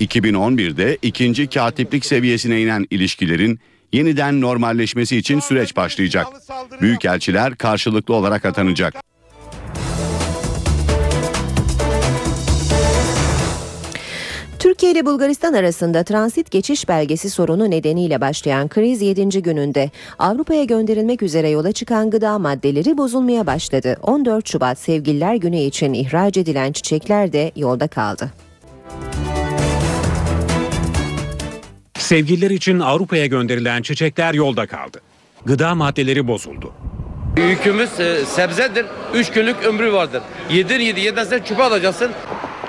2011'de 0.01 0.97
ikinci 1.01 1.47
katiplik 1.47 2.05
seviyesine 2.05 2.61
inen 2.61 2.87
ilişkilerin 2.91 3.59
yeniden 3.93 4.41
normalleşmesi 4.41 5.17
için 5.17 5.39
süreç 5.39 5.75
başlayacak. 5.75 6.27
Büyükelçiler 6.81 7.55
karşılıklı 7.55 8.13
olarak 8.13 8.45
atanacak. 8.45 8.95
Türkiye 14.75 14.91
ile 14.91 15.05
Bulgaristan 15.05 15.53
arasında 15.53 16.03
transit 16.03 16.51
geçiş 16.51 16.89
belgesi 16.89 17.29
sorunu 17.29 17.69
nedeniyle 17.69 18.21
başlayan 18.21 18.67
kriz 18.67 19.01
7. 19.01 19.41
gününde 19.41 19.91
Avrupa'ya 20.19 20.63
gönderilmek 20.63 21.23
üzere 21.23 21.49
yola 21.49 21.71
çıkan 21.71 22.09
gıda 22.09 22.39
maddeleri 22.39 22.97
bozulmaya 22.97 23.47
başladı. 23.47 23.97
14 24.01 24.49
Şubat 24.49 24.79
Sevgililer 24.79 25.35
Günü 25.35 25.57
için 25.57 25.93
ihraç 25.93 26.37
edilen 26.37 26.71
çiçekler 26.71 27.33
de 27.33 27.51
yolda 27.55 27.87
kaldı. 27.87 28.31
Sevgililer 31.97 32.49
için 32.49 32.79
Avrupa'ya 32.79 33.25
gönderilen 33.25 33.81
çiçekler 33.81 34.33
yolda 34.33 34.67
kaldı. 34.67 35.01
Gıda 35.45 35.75
maddeleri 35.75 36.27
bozuldu. 36.27 36.73
Yükümüz 37.37 37.99
e, 37.99 38.25
sebzedir. 38.25 38.85
3 39.13 39.31
günlük 39.31 39.63
ömrü 39.63 39.93
vardır. 39.93 40.21
Yedir 40.49 40.79
yedi 40.79 40.99
yedinse 40.99 41.43
çöpe 41.45 41.63
atacaksın. 41.63 42.11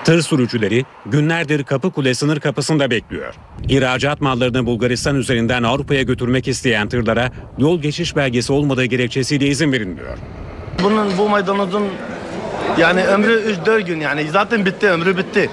Tır 0.07 0.23
sürücüleri 0.23 0.85
günlerdir 1.07 1.65
kapı 1.65 1.91
kule 1.91 2.15
sınır 2.15 2.41
kapısında 2.41 2.91
bekliyor. 2.91 3.35
İhracat 3.69 4.21
mallarını 4.21 4.67
Bulgaristan 4.67 5.17
üzerinden 5.17 5.63
Avrupa'ya 5.63 6.03
götürmek 6.03 6.49
isteyen 6.49 6.89
tırlara 6.89 7.31
yol 7.59 7.81
geçiş 7.83 8.17
belgesi 8.17 8.53
olmadığı 8.53 8.85
gerekçesiyle 8.85 9.47
izin 9.47 9.73
verilmiyor. 9.73 10.19
Bunun 10.83 11.19
bu 11.19 11.29
maydanozun 11.29 11.85
yani 12.79 13.05
ömrü 13.05 13.57
3-4 13.67 13.81
gün 13.81 14.01
yani 14.01 14.29
zaten 14.31 14.67
bitti 14.67 14.89
ömrü 14.89 15.17
bitti. 15.17 15.51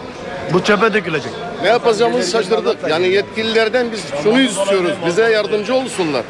Bu 0.54 0.64
çöpe 0.64 0.94
dökülecek. 0.94 1.32
Ne 1.62 1.68
yapacağımızı 1.68 2.32
şaşırdık. 2.32 2.78
Yani 2.90 3.08
yetkililerden 3.08 3.92
biz 3.92 4.04
şunu 4.24 4.42
istiyoruz. 4.42 4.94
Bize 5.06 5.32
yardımcı 5.32 5.74
olsunlar. 5.74 6.24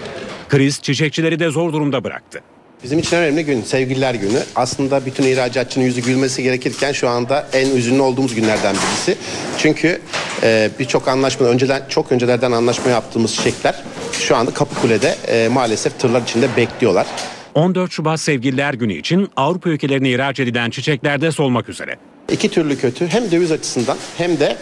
Kriz 0.49 0.81
çiçekçileri 0.81 1.39
de 1.39 1.49
zor 1.49 1.73
durumda 1.73 2.03
bıraktı. 2.03 2.41
Bizim 2.83 2.99
için 2.99 3.17
önemli 3.17 3.45
gün 3.45 3.63
sevgililer 3.63 4.13
günü. 4.13 4.39
Aslında 4.55 5.05
bütün 5.05 5.23
ihracatçının 5.23 5.85
yüzü 5.85 6.01
gülmesi 6.01 6.43
gerekirken 6.43 6.91
şu 6.91 7.09
anda 7.09 7.47
en 7.53 7.69
üzünlü 7.75 8.01
olduğumuz 8.01 8.35
günlerden 8.35 8.75
birisi. 8.75 9.17
Çünkü 9.57 10.01
e, 10.43 10.69
birçok 10.79 11.07
anlaşma 11.07 11.47
önceden 11.47 11.83
çok 11.89 12.11
öncelerden 12.11 12.51
anlaşma 12.51 12.91
yaptığımız 12.91 13.35
çiçekler 13.35 13.75
şu 14.19 14.35
anda 14.35 14.53
Kapıkule'de 14.53 15.15
e, 15.27 15.47
maalesef 15.47 15.99
tırlar 15.99 16.21
içinde 16.21 16.47
bekliyorlar. 16.57 17.07
14 17.55 17.91
Şubat 17.91 18.19
Sevgililer 18.19 18.73
Günü 18.73 18.93
için 18.93 19.29
Avrupa 19.35 19.69
ülkelerine 19.69 20.09
ihraç 20.09 20.39
edilen 20.39 20.69
çiçekler 20.69 21.21
de 21.21 21.31
solmak 21.31 21.69
üzere. 21.69 21.95
İki 22.31 22.49
türlü 22.49 22.77
kötü 22.77 23.07
hem 23.07 23.31
döviz 23.31 23.51
açısından 23.51 23.97
hem 24.17 24.39
de 24.39 24.57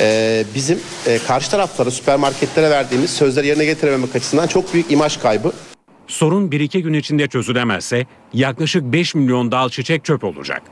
e, 0.00 0.44
bizim 0.54 0.80
e, 1.06 1.18
karşı 1.18 1.50
taraflara 1.50 1.90
süpermarketlere 1.90 2.70
verdiğimiz 2.70 3.10
sözleri 3.10 3.46
yerine 3.46 3.64
getirememek 3.64 4.16
açısından 4.16 4.46
çok 4.46 4.74
büyük 4.74 4.90
imaj 4.90 5.16
kaybı. 5.16 5.52
Sorun 6.06 6.48
1-2 6.48 6.80
gün 6.80 6.92
içinde 6.92 7.26
çözülemezse 7.26 8.06
yaklaşık 8.32 8.82
5 8.82 9.14
milyon 9.14 9.52
dal 9.52 9.68
çiçek 9.68 10.04
çöp 10.04 10.24
olacak. 10.24 10.62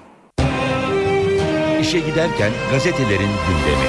İşe 1.80 1.98
giderken 1.98 2.52
gazetelerin 2.70 3.30
gündemi. 3.48 3.88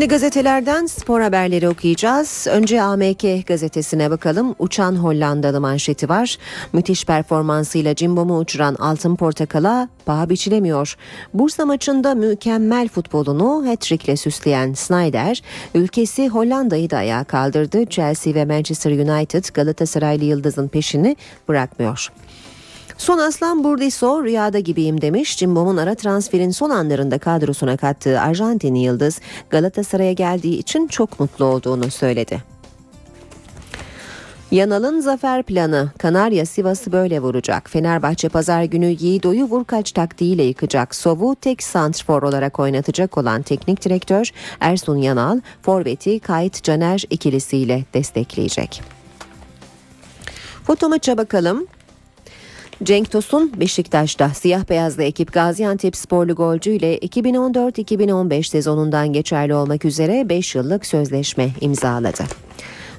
Şimdi 0.00 0.10
gazetelerden 0.10 0.86
spor 0.86 1.20
haberleri 1.20 1.68
okuyacağız. 1.68 2.46
Önce 2.50 2.82
AMK 2.82 3.46
gazetesine 3.46 4.10
bakalım. 4.10 4.54
Uçan 4.58 4.96
Hollandalı 4.96 5.60
manşeti 5.60 6.08
var. 6.08 6.38
Müthiş 6.72 7.04
performansıyla 7.04 7.94
Cimbom'u 7.94 8.38
uçuran 8.38 8.74
Altın 8.74 9.16
Portakal'a 9.16 9.88
paha 10.06 10.30
biçilemiyor. 10.30 10.96
Bursa 11.34 11.66
maçında 11.66 12.14
mükemmel 12.14 12.88
futbolunu 12.88 13.68
hat-trickle 13.68 14.16
süsleyen 14.16 14.72
Snyder, 14.72 15.42
ülkesi 15.74 16.28
Hollanda'yı 16.28 16.90
da 16.90 16.96
ayağa 16.96 17.24
kaldırdı. 17.24 17.86
Chelsea 17.86 18.34
ve 18.34 18.44
Manchester 18.44 18.90
United 18.90 19.44
Galatasaraylı 19.54 20.24
Yıldız'ın 20.24 20.68
peşini 20.68 21.16
bırakmıyor. 21.48 22.08
Son 23.00 23.18
aslan 23.18 23.64
Burdiso 23.64 24.24
rüyada 24.24 24.58
gibiyim 24.58 25.00
demiş. 25.00 25.36
Cimbom'un 25.36 25.76
ara 25.76 25.94
transferin 25.94 26.50
son 26.50 26.70
anlarında 26.70 27.18
kadrosuna 27.18 27.76
kattığı 27.76 28.20
Arjantinli 28.20 28.78
Yıldız 28.78 29.20
Galatasaray'a 29.50 30.12
geldiği 30.12 30.58
için 30.58 30.86
çok 30.86 31.20
mutlu 31.20 31.44
olduğunu 31.44 31.90
söyledi. 31.90 32.42
Yanal'ın 34.50 35.00
zafer 35.00 35.42
planı 35.42 35.90
Kanarya 35.98 36.46
Sivas'ı 36.46 36.92
böyle 36.92 37.20
vuracak. 37.20 37.70
Fenerbahçe 37.70 38.28
pazar 38.28 38.62
günü 38.62 38.96
Yiğido'yu 39.00 39.44
vurkaç 39.44 39.92
taktiğiyle 39.92 40.42
yıkacak. 40.42 40.94
Sov'u 40.94 41.36
tek 41.40 41.62
santrfor 41.62 42.22
olarak 42.22 42.60
oynatacak 42.60 43.18
olan 43.18 43.42
teknik 43.42 43.84
direktör 43.84 44.30
Ersun 44.60 44.96
Yanal, 44.96 45.40
Forvet'i 45.62 46.20
Kayıt 46.20 46.62
Caner 46.62 47.04
ikilisiyle 47.10 47.84
destekleyecek. 47.94 48.82
Foto 50.64 50.88
maça 50.88 51.18
bakalım. 51.18 51.66
Cenk 52.84 53.10
Tosun 53.10 53.52
Beşiktaş'ta 53.60 54.28
siyah 54.28 54.68
beyazlı 54.70 55.02
ekip 55.02 55.32
Gaziantep 55.32 55.96
sporlu 55.96 56.34
golcü 56.34 56.70
ile 56.70 56.98
2014-2015 56.98 58.42
sezonundan 58.42 59.12
geçerli 59.12 59.54
olmak 59.54 59.84
üzere 59.84 60.28
5 60.28 60.54
yıllık 60.54 60.86
sözleşme 60.86 61.50
imzaladı. 61.60 62.22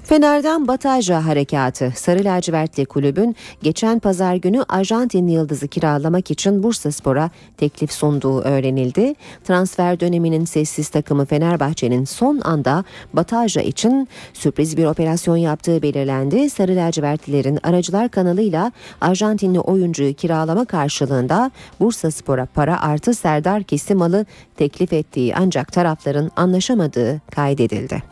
Fener'den 0.04 0.68
Bataja 0.68 1.26
harekatı 1.26 1.94
Sarı 1.96 2.24
Lacivertli 2.24 2.86
kulübün 2.86 3.36
geçen 3.64 4.00
pazar 4.00 4.36
günü 4.36 4.64
Arjantin 4.70 5.28
Yıldız'ı 5.28 5.68
kiralamak 5.68 6.32
için 6.32 6.64
Bursa 6.64 6.92
Spor'a 6.92 7.30
teklif 7.58 7.92
sunduğu 7.92 8.42
öğrenildi. 8.42 9.16
Transfer 9.44 10.00
döneminin 10.00 10.46
sessiz 10.46 10.90
takımı 10.90 11.26
Fenerbahçe'nin 11.26 12.06
son 12.06 12.42
anda 12.44 12.84
Bataja 13.14 13.62
için 13.62 14.08
sürpriz 14.34 14.78
bir 14.78 14.86
operasyon 14.86 15.38
yaptığı 15.38 15.82
belirlendi. 15.82 16.50
Sarı 16.50 16.76
Lacivertlilerin 16.76 17.60
aracılar 17.64 18.10
kanalıyla 18.10 18.72
Arjantinli 19.02 19.60
oyuncuyu 19.60 20.14
kiralama 20.14 20.66
karşılığında 20.66 21.52
Bursa 21.80 22.12
Spor'a 22.12 22.46
para 22.46 22.82
artı 22.82 23.14
Serdar 23.14 23.64
Kesimalı 23.64 24.26
teklif 24.58 24.94
ettiği 24.94 25.36
ancak 25.36 25.72
tarafların 25.72 26.32
anlaşamadığı 26.36 27.22
kaydedildi. 27.32 28.11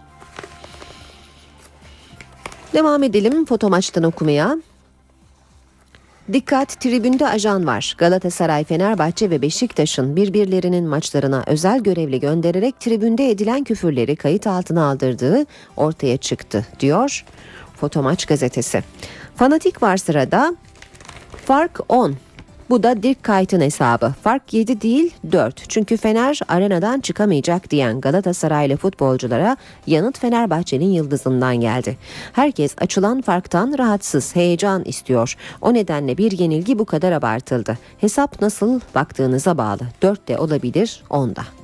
Devam 2.73 3.03
edelim 3.03 3.45
foto 3.45 3.69
maçtan 3.69 4.03
okumaya. 4.03 4.57
Dikkat 6.33 6.81
tribünde 6.81 7.27
ajan 7.27 7.67
var. 7.67 7.95
Galatasaray, 7.97 8.63
Fenerbahçe 8.63 9.29
ve 9.29 9.41
Beşiktaş'ın 9.41 10.15
birbirlerinin 10.15 10.87
maçlarına 10.87 11.43
özel 11.47 11.79
görevli 11.79 12.19
göndererek 12.19 12.79
tribünde 12.79 13.29
edilen 13.29 13.63
küfürleri 13.63 14.15
kayıt 14.15 14.47
altına 14.47 14.89
aldırdığı 14.89 15.45
ortaya 15.77 16.17
çıktı 16.17 16.65
diyor 16.79 17.25
Fotomaç 17.79 18.25
gazetesi. 18.25 18.83
Fanatik 19.35 19.83
var 19.83 19.97
sırada. 19.97 20.55
Fark 21.45 21.79
10. 21.89 22.15
Bu 22.69 22.83
da 22.83 23.03
Dirk 23.03 23.23
Kuyt'ın 23.23 23.61
hesabı. 23.61 24.13
Fark 24.23 24.53
7 24.53 24.81
değil 24.81 25.13
4. 25.31 25.69
Çünkü 25.69 25.97
Fener 25.97 26.39
arenadan 26.47 26.99
çıkamayacak 26.99 27.71
diyen 27.71 28.01
Galatasaraylı 28.01 28.77
futbolculara 28.77 29.57
yanıt 29.87 30.19
Fenerbahçe'nin 30.19 30.91
yıldızından 30.91 31.55
geldi. 31.55 31.97
Herkes 32.33 32.75
açılan 32.77 33.21
farktan 33.21 33.75
rahatsız, 33.77 34.35
heyecan 34.35 34.83
istiyor. 34.83 35.35
O 35.61 35.73
nedenle 35.73 36.17
bir 36.17 36.31
yenilgi 36.31 36.79
bu 36.79 36.85
kadar 36.85 37.11
abartıldı. 37.11 37.77
Hesap 37.97 38.41
nasıl 38.41 38.79
baktığınıza 38.95 39.57
bağlı. 39.57 39.81
4 40.01 40.27
de 40.27 40.37
olabilir 40.37 41.03
10 41.09 41.35
da. 41.35 41.58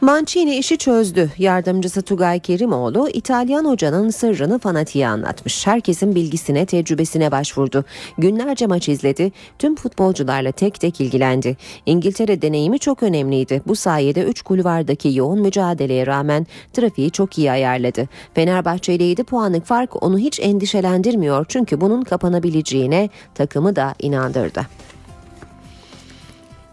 Mancini 0.00 0.56
işi 0.56 0.78
çözdü. 0.78 1.30
Yardımcısı 1.38 2.02
Tugay 2.02 2.40
Kerimoğlu 2.40 3.08
İtalyan 3.08 3.64
hocanın 3.64 4.10
sırrını 4.10 4.58
fanatiğe 4.58 5.08
anlatmış. 5.08 5.66
Herkesin 5.66 6.14
bilgisine, 6.14 6.66
tecrübesine 6.66 7.30
başvurdu. 7.30 7.84
Günlerce 8.18 8.66
maç 8.66 8.88
izledi. 8.88 9.32
Tüm 9.58 9.76
futbolcularla 9.76 10.52
tek 10.52 10.80
tek 10.80 11.00
ilgilendi. 11.00 11.56
İngiltere 11.86 12.42
deneyimi 12.42 12.78
çok 12.78 13.02
önemliydi. 13.02 13.62
Bu 13.66 13.76
sayede 13.76 14.22
3 14.22 14.42
kulvardaki 14.42 15.14
yoğun 15.14 15.40
mücadeleye 15.40 16.06
rağmen 16.06 16.46
trafiği 16.72 17.10
çok 17.10 17.38
iyi 17.38 17.50
ayarladı. 17.50 18.08
Fenerbahçe 18.34 18.94
ile 18.94 19.04
7 19.04 19.24
puanlık 19.24 19.66
fark 19.66 20.02
onu 20.02 20.18
hiç 20.18 20.40
endişelendirmiyor. 20.40 21.46
Çünkü 21.48 21.80
bunun 21.80 22.02
kapanabileceğine 22.02 23.08
takımı 23.34 23.76
da 23.76 23.94
inandırdı. 23.98 24.66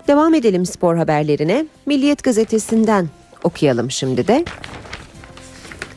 Devam 0.08 0.34
edelim 0.34 0.66
spor 0.66 0.96
haberlerine. 0.96 1.66
Milliyet 1.86 2.24
gazetesinden 2.24 3.08
okuyalım 3.44 3.92
şimdi 3.92 4.28
de. 4.28 4.46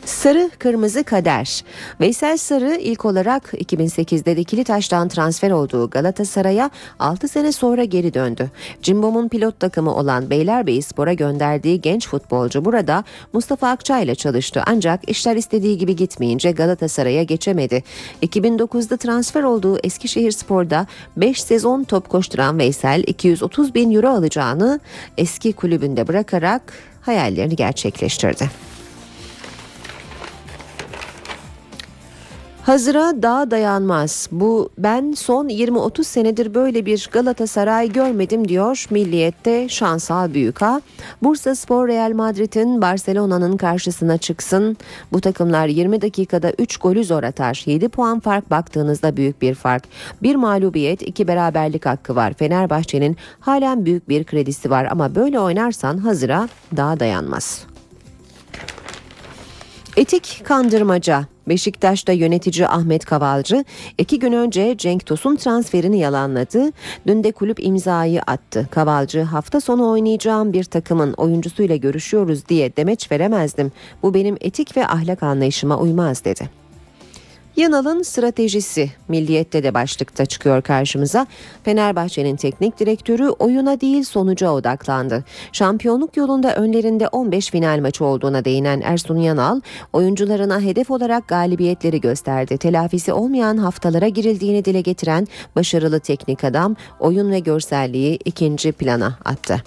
Sarı 0.05 0.49
Kırmızı 0.59 1.03
Kader. 1.03 1.63
Veysel 1.99 2.37
Sarı 2.37 2.75
ilk 2.75 3.05
olarak 3.05 3.53
2008'de 3.53 4.37
Dikili 4.37 4.63
Taş'tan 4.63 5.07
transfer 5.07 5.51
olduğu 5.51 5.89
Galatasaray'a 5.89 6.69
6 6.99 7.27
sene 7.27 7.51
sonra 7.51 7.83
geri 7.83 8.13
döndü. 8.13 8.51
Cimbom'un 8.81 9.27
pilot 9.27 9.59
takımı 9.59 9.95
olan 9.95 10.29
Beylerbeyi 10.29 10.81
Spor'a 10.81 11.13
gönderdiği 11.13 11.81
genç 11.81 12.07
futbolcu 12.07 12.65
burada 12.65 13.03
Mustafa 13.33 13.69
Akçay 13.69 14.03
ile 14.03 14.15
çalıştı. 14.15 14.63
Ancak 14.65 15.09
işler 15.09 15.35
istediği 15.35 15.77
gibi 15.77 15.95
gitmeyince 15.95 16.51
Galatasaray'a 16.51 17.23
geçemedi. 17.23 17.83
2009'da 18.23 18.97
transfer 18.97 19.43
olduğu 19.43 19.77
Eskişehir 19.83 20.31
Spor'da 20.31 20.87
5 21.17 21.43
sezon 21.43 21.83
top 21.83 22.09
koşturan 22.09 22.59
Veysel 22.59 23.03
230 23.07 23.75
bin 23.75 23.91
euro 23.95 24.09
alacağını 24.09 24.79
eski 25.17 25.53
kulübünde 25.53 26.07
bırakarak 26.07 26.73
hayallerini 27.01 27.55
gerçekleştirdi. 27.55 28.70
Hazıra 32.61 33.21
daha 33.21 33.51
dayanmaz. 33.51 34.29
Bu 34.31 34.69
ben 34.77 35.11
son 35.11 35.47
20-30 35.49 36.03
senedir 36.03 36.53
böyle 36.53 36.85
bir 36.85 37.09
Galatasaray 37.11 37.91
görmedim 37.91 38.47
diyor 38.47 38.85
Milliyet'te 38.89 39.69
Şansal 39.69 40.33
Büyüka. 40.33 40.81
Bursa 41.23 41.55
Spor 41.55 41.87
Real 41.87 42.11
Madrid'in 42.11 42.81
Barcelona'nın 42.81 43.57
karşısına 43.57 44.17
çıksın. 44.17 44.77
Bu 45.13 45.21
takımlar 45.21 45.67
20 45.67 46.01
dakikada 46.01 46.51
3 46.57 46.77
golü 46.77 47.03
zor 47.03 47.23
atar. 47.23 47.63
7 47.65 47.89
puan 47.89 48.19
fark 48.19 48.51
baktığınızda 48.51 49.17
büyük 49.17 49.41
bir 49.41 49.55
fark. 49.55 49.83
Bir 50.23 50.35
mağlubiyet, 50.35 51.01
iki 51.01 51.27
beraberlik 51.27 51.85
hakkı 51.85 52.15
var. 52.15 52.33
Fenerbahçe'nin 52.33 53.17
halen 53.39 53.85
büyük 53.85 54.09
bir 54.09 54.23
kredisi 54.23 54.69
var 54.69 54.87
ama 54.91 55.15
böyle 55.15 55.39
oynarsan 55.39 55.97
hazıra 55.97 56.49
daha 56.77 56.99
dayanmaz. 56.99 57.63
Etik 59.97 60.41
kandırmaca. 60.43 61.30
Beşiktaş'ta 61.47 62.11
yönetici 62.11 62.67
Ahmet 62.67 63.05
Kavalcı 63.05 63.65
iki 63.97 64.19
gün 64.19 64.31
önce 64.31 64.77
Cenk 64.77 65.05
Tosun 65.05 65.35
transferini 65.35 65.99
yalanladı. 65.99 66.71
Dün 67.07 67.23
de 67.23 67.31
kulüp 67.31 67.65
imzayı 67.65 68.21
attı. 68.21 68.67
Kavalcı 68.71 69.21
hafta 69.21 69.61
sonu 69.61 69.89
oynayacağım 69.89 70.53
bir 70.53 70.63
takımın 70.63 71.13
oyuncusuyla 71.13 71.75
görüşüyoruz 71.75 72.47
diye 72.49 72.75
demeç 72.77 73.11
veremezdim. 73.11 73.71
Bu 74.03 74.13
benim 74.13 74.37
etik 74.41 74.77
ve 74.77 74.87
ahlak 74.87 75.23
anlayışıma 75.23 75.77
uymaz 75.77 76.25
dedi. 76.25 76.60
Yanal'ın 77.57 78.01
stratejisi 78.01 78.89
Milliyet'te 79.07 79.63
de 79.63 79.73
başlıkta 79.73 80.25
çıkıyor 80.25 80.61
karşımıza. 80.61 81.27
Fenerbahçe'nin 81.63 82.35
teknik 82.35 82.79
direktörü 82.79 83.29
oyuna 83.29 83.81
değil 83.81 84.03
sonuca 84.03 84.51
odaklandı. 84.51 85.23
Şampiyonluk 85.51 86.17
yolunda 86.17 86.55
önlerinde 86.55 87.07
15 87.07 87.49
final 87.49 87.79
maçı 87.79 88.05
olduğuna 88.05 88.45
değinen 88.45 88.81
Ersun 88.81 89.17
Yanal, 89.17 89.61
oyuncularına 89.93 90.61
hedef 90.61 90.91
olarak 90.91 91.27
galibiyetleri 91.27 92.01
gösterdi. 92.01 92.57
Telafisi 92.57 93.13
olmayan 93.13 93.57
haftalara 93.57 94.07
girildiğini 94.07 94.65
dile 94.65 94.81
getiren 94.81 95.27
başarılı 95.55 95.99
teknik 95.99 96.43
adam 96.43 96.75
oyun 96.99 97.31
ve 97.31 97.39
görselliği 97.39 98.19
ikinci 98.25 98.71
plana 98.71 99.17
attı. 99.25 99.63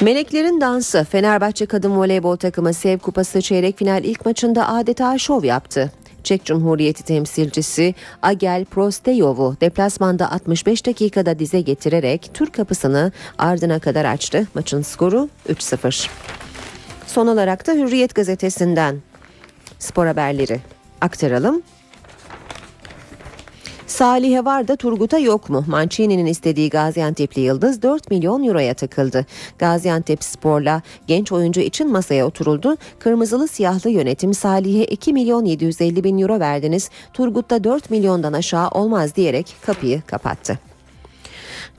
Meleklerin 0.00 0.60
dansı 0.60 1.04
Fenerbahçe 1.04 1.66
kadın 1.66 1.96
voleybol 1.96 2.36
takımı 2.36 2.74
Sev 2.74 2.98
Kupası 2.98 3.40
çeyrek 3.40 3.78
final 3.78 4.04
ilk 4.04 4.26
maçında 4.26 4.68
adeta 4.68 5.18
şov 5.18 5.44
yaptı. 5.44 5.92
Çek 6.24 6.44
Cumhuriyeti 6.44 7.04
temsilcisi 7.04 7.94
Agel 8.22 8.64
Prosteyov'u 8.64 9.56
deplasmanda 9.60 10.32
65 10.32 10.86
dakikada 10.86 11.38
dize 11.38 11.60
getirerek 11.60 12.30
Türk 12.34 12.54
kapısını 12.54 13.12
ardına 13.38 13.78
kadar 13.78 14.04
açtı. 14.04 14.46
Maçın 14.54 14.82
skoru 14.82 15.28
3-0. 15.48 16.08
Son 17.06 17.26
olarak 17.26 17.66
da 17.66 17.72
Hürriyet 17.72 18.14
gazetesinden 18.14 18.96
spor 19.78 20.06
haberleri. 20.06 20.60
aktaralım. 21.00 21.62
Salih'e 23.90 24.44
var 24.44 24.68
da 24.68 24.76
Turgut'a 24.76 25.18
yok 25.18 25.50
mu? 25.50 25.64
Mancini'nin 25.68 26.26
istediği 26.26 26.70
Gaziantep'li 26.70 27.40
Yıldız 27.40 27.82
4 27.82 28.10
milyon 28.10 28.44
euroya 28.44 28.74
takıldı. 28.74 29.26
Gaziantep 29.58 30.24
Spor'la 30.24 30.82
genç 31.06 31.32
oyuncu 31.32 31.60
için 31.60 31.92
masaya 31.92 32.26
oturuldu. 32.26 32.76
Kırmızılı 32.98 33.48
siyahlı 33.48 33.90
yönetim 33.90 34.34
Salih'e 34.34 34.84
2 34.84 35.12
milyon 35.12 35.44
750 35.44 36.04
bin 36.04 36.18
euro 36.18 36.40
verdiniz. 36.40 36.90
Turgut'ta 37.12 37.64
4 37.64 37.90
milyondan 37.90 38.32
aşağı 38.32 38.68
olmaz 38.68 39.16
diyerek 39.16 39.56
kapıyı 39.66 40.02
kapattı. 40.06 40.69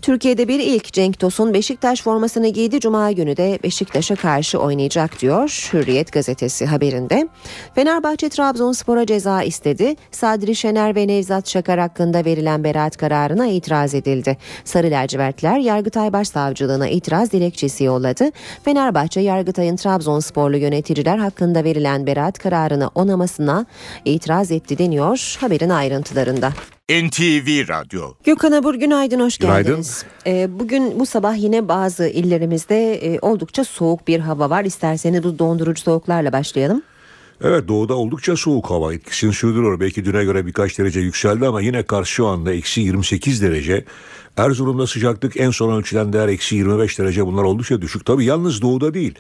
Türkiye'de 0.02 0.48
bir 0.48 0.60
ilk 0.60 0.94
Cenk 0.94 1.20
Tosun 1.20 1.54
Beşiktaş 1.54 2.02
formasını 2.02 2.48
giydi. 2.48 2.80
Cuma 2.80 3.12
günü 3.12 3.38
de 3.38 3.60
Beşiktaş'a 3.64 4.16
karşı 4.16 4.60
oynayacak 4.60 5.22
diyor 5.22 5.70
Hürriyet 5.74 6.12
gazetesi 6.12 6.66
haberinde. 6.66 7.28
Fenerbahçe 7.76 8.30
Trabzonspor'a 8.30 9.06
ceza 9.06 9.44
istedi. 9.44 9.96
Sadri 10.12 10.56
Şener 10.56 10.96
ve 10.96 11.08
Nevzat 11.08 11.50
Şakar 11.50 11.80
hakkında 11.80 12.26
verilen 12.26 12.64
beraat 12.64 12.98
kararına 12.98 13.48
itiraz 13.48 13.94
edildi. 13.94 14.38
Sarı 14.64 14.92
lacivertler 14.92 15.58
Yargıtay 15.60 16.14
Başsavcılığına 16.14 16.88
itiraz 16.88 17.32
dilekçesi 17.32 17.84
yolladı. 17.84 18.32
Fenerbahçe 18.64 19.22
Yargıtay'ın 19.22 19.76
Trabzonsporlu 19.76 20.58
yöneticiler 20.58 21.18
hakkında 21.18 21.64
verilen 21.64 22.08
beraat 22.08 22.40
kararını 22.40 22.90
onamasına 22.96 23.66
itiraz 24.06 24.52
etti 24.52 24.78
deniyor 24.78 25.38
haberin 25.40 25.70
ayrıntılarında. 25.70 26.54
NTV 26.92 27.68
Radyo. 27.68 28.14
Gökhan 28.24 28.52
Abur 28.52 28.76
günaydın 28.76 29.20
hoş 29.20 29.38
Günaydın. 29.38 29.68
geldiniz. 29.70 30.06
Ee, 30.28 30.60
bugün 30.60 31.00
bu 31.00 31.06
sabah 31.06 31.38
yine 31.38 31.68
bazı 31.68 32.08
illerimizde 32.08 32.94
e, 32.96 33.20
oldukça 33.20 33.64
soğuk 33.64 34.08
bir 34.08 34.20
hava 34.20 34.50
var. 34.50 34.66
İsterseniz 34.66 35.24
bu 35.24 35.40
dondurucu 35.40 35.82
soğuklarla 35.82 36.34
başlayalım. 36.34 36.82
Evet 37.44 37.68
doğuda 37.68 37.96
oldukça 37.96 38.36
soğuk 38.36 38.70
hava 38.70 38.94
etkisini 38.94 39.34
sürdürüyor. 39.34 39.80
Belki 39.80 40.06
düne 40.06 40.24
göre 40.24 40.46
birkaç 40.46 40.80
derece 40.80 41.00
yükseldi 41.00 41.48
ama 41.48 41.62
yine 41.62 41.84
karşı 41.84 42.12
şu 42.12 42.28
anda 42.28 42.54
eksi 42.54 42.82
28 42.82 43.42
derece. 43.42 43.86
Erzurum'da 44.38 44.88
sıcaklık 44.88 45.40
en 45.40 45.50
son 45.50 45.78
ölçülen 45.78 46.14
değer 46.14 46.28
eksi 46.28 46.56
25 46.56 47.00
derece 47.00 47.26
bunlar 47.26 47.44
oldukça 47.44 47.82
düşük. 47.82 48.06
Tabii 48.06 48.26
yalnız 48.26 48.62
doğuda 48.62 48.94
değil. 48.94 49.16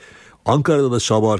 Ankara'da 0.45 0.91
da 0.91 0.99
sabah 0.99 1.37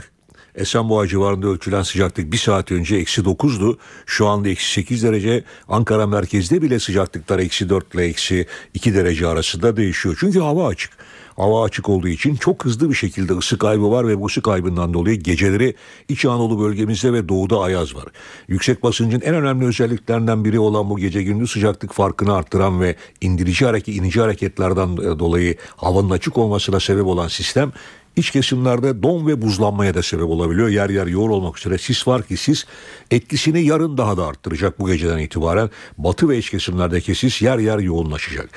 Esenboğa 0.56 1.08
civarında 1.08 1.48
ölçülen 1.48 1.82
sıcaklık 1.82 2.32
bir 2.32 2.38
saat 2.38 2.72
önce 2.72 2.96
eksi 2.96 3.22
9'du. 3.22 3.78
Şu 4.06 4.28
anda 4.28 4.50
eksi 4.50 4.72
8 4.72 5.04
derece. 5.04 5.44
Ankara 5.68 6.08
merkezde 6.08 6.62
bile 6.62 6.80
sıcaklıklar 6.80 7.40
eksi 7.40 7.70
4 7.70 7.96
ile 7.96 8.04
eksi 8.06 8.46
2 8.74 8.94
derece 8.94 9.28
arasında 9.28 9.78
değişiyor. 9.78 10.18
Çünkü 10.20 10.40
hava 10.40 10.68
açık. 10.68 10.92
Hava 11.36 11.64
açık 11.64 11.90
olduğu 11.90 12.08
için 12.08 12.36
çok 12.36 12.66
hızlı 12.66 12.90
bir 12.90 12.96
şekilde 12.96 13.34
ısı 13.34 13.58
kaybı 13.58 13.92
var 13.92 14.08
ve 14.08 14.20
bu 14.20 14.26
ısı 14.26 14.42
kaybından 14.42 14.94
dolayı 14.94 15.20
geceleri 15.20 15.76
İç 16.10 16.26
Anadolu 16.26 16.60
bölgemizde 16.60 17.14
ve 17.14 17.30
doğuda 17.30 17.60
ayaz 17.60 17.96
var. 17.96 18.06
Yüksek 18.48 18.84
basıncın 18.84 19.22
en 19.22 19.36
önemli 19.36 19.66
özelliklerinden 19.66 20.46
biri 20.46 20.60
olan 20.60 20.90
bu 20.90 20.98
gece 20.98 21.24
gündüz 21.24 21.52
sıcaklık 21.52 21.94
farkını 21.94 22.34
arttıran 22.34 22.82
ve 22.82 22.96
indirici 23.22 23.66
hareket, 23.66 23.96
inici 23.96 24.22
hareketlerden 24.22 24.98
dolayı 24.98 25.56
havanın 25.76 26.10
açık 26.10 26.38
olmasına 26.38 26.80
sebep 26.80 27.06
olan 27.06 27.28
sistem 27.28 27.72
İç 28.16 28.32
kesimlerde 28.32 29.04
don 29.04 29.28
ve 29.28 29.42
buzlanmaya 29.42 29.94
da 29.94 30.04
sebep 30.04 30.26
olabiliyor. 30.26 30.68
Yer 30.68 30.90
yer 30.90 31.08
yoğun 31.08 31.30
olmak 31.30 31.58
üzere 31.58 31.78
sis 31.78 32.08
var 32.08 32.24
ki 32.24 32.38
sis 32.38 32.66
etkisini 33.12 33.64
yarın 33.64 33.98
daha 33.98 34.18
da 34.18 34.28
arttıracak 34.28 34.80
bu 34.80 34.88
geceden 34.88 35.18
itibaren. 35.18 35.70
Batı 35.98 36.30
ve 36.30 36.38
iç 36.38 36.50
kesimlerdeki 36.50 37.16
sis 37.16 37.42
yer 37.42 37.58
yer 37.58 37.80
yoğunlaşacak. 37.80 38.50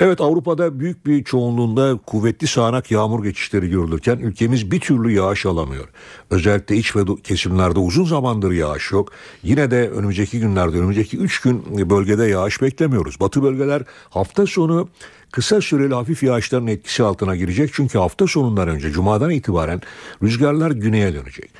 Evet 0.00 0.20
Avrupa'da 0.20 0.80
büyük 0.80 1.06
bir 1.06 1.24
çoğunluğunda 1.24 1.98
kuvvetli 2.06 2.46
sağanak 2.46 2.90
yağmur 2.90 3.24
geçişleri 3.24 3.70
görülürken 3.70 4.18
ülkemiz 4.18 4.70
bir 4.70 4.80
türlü 4.80 5.12
yağış 5.12 5.46
alamıyor. 5.46 5.88
Özellikle 6.30 6.76
iç 6.76 6.96
ve 6.96 7.00
kesimlerde 7.24 7.78
uzun 7.78 8.04
zamandır 8.04 8.52
yağış 8.52 8.92
yok. 8.92 9.12
Yine 9.42 9.70
de 9.70 9.90
önümüzdeki 9.90 10.40
günlerde 10.40 10.76
önümüzdeki 10.76 11.16
3 11.16 11.40
gün 11.40 11.90
bölgede 11.90 12.24
yağış 12.24 12.62
beklemiyoruz. 12.62 13.20
Batı 13.20 13.42
bölgeler 13.42 13.82
hafta 14.10 14.46
sonu 14.46 14.88
kısa 15.32 15.60
süreli 15.60 15.94
hafif 15.94 16.22
yağışların 16.22 16.66
etkisi 16.66 17.02
altına 17.02 17.36
girecek. 17.36 17.70
Çünkü 17.72 17.98
hafta 17.98 18.26
sonundan 18.26 18.68
önce 18.68 18.90
cumadan 18.90 19.30
itibaren 19.30 19.80
rüzgarlar 20.22 20.70
güneye 20.70 21.14
dönecek. 21.14 21.50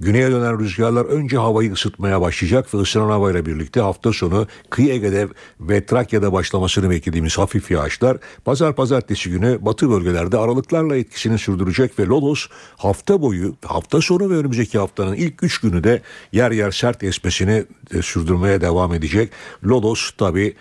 Güneye 0.00 0.30
dönen 0.30 0.58
rüzgarlar 0.58 1.04
önce 1.04 1.36
havayı 1.36 1.72
ısıtmaya 1.72 2.20
başlayacak 2.20 2.74
ve 2.74 2.78
ısınan 2.78 3.08
havayla 3.08 3.46
birlikte 3.46 3.80
hafta 3.80 4.12
sonu 4.12 4.46
kıyı 4.70 4.92
Ege'de 4.92 5.28
ve 5.60 5.86
Trakya'da 5.86 6.32
başlamasını 6.32 6.90
beklediğimiz 6.90 7.38
hafif 7.38 7.70
yağışlar 7.70 8.16
pazar 8.44 8.76
pazartesi 8.76 9.30
günü 9.30 9.58
batı 9.60 9.90
bölgelerde 9.90 10.38
aralıklarla 10.38 10.96
etkisini 10.96 11.38
sürdürecek 11.38 11.98
ve 11.98 12.06
Lodos 12.06 12.46
hafta 12.76 13.22
boyu 13.22 13.56
hafta 13.64 14.00
sonu 14.00 14.30
ve 14.30 14.36
önümüzdeki 14.36 14.78
haftanın 14.78 15.14
ilk 15.14 15.42
3 15.42 15.58
günü 15.58 15.84
de 15.84 16.02
yer 16.32 16.50
yer 16.50 16.70
sert 16.70 17.04
esmesini 17.04 17.64
e, 17.94 18.02
sürdürmeye 18.02 18.60
devam 18.60 18.94
edecek. 18.94 19.32
Lodos 19.64 20.10
tabi 20.18 20.54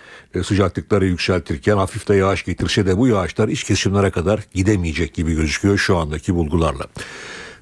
sıcaklıkları 0.44 1.06
yükseltirken 1.06 1.78
hafif 1.78 2.08
de 2.08 2.16
yağış 2.16 2.46
getirse 2.46 2.86
de 2.86 2.98
bu 2.98 3.08
yağışlar 3.08 3.48
iç 3.48 3.64
kesimlere 3.64 4.12
kadar 4.12 4.40
gidemeyecek 4.54 5.14
gibi 5.14 5.36
gözüküyor 5.36 5.78
şu 5.78 5.98
andaki 5.98 6.36
bulgularla. 6.36 6.86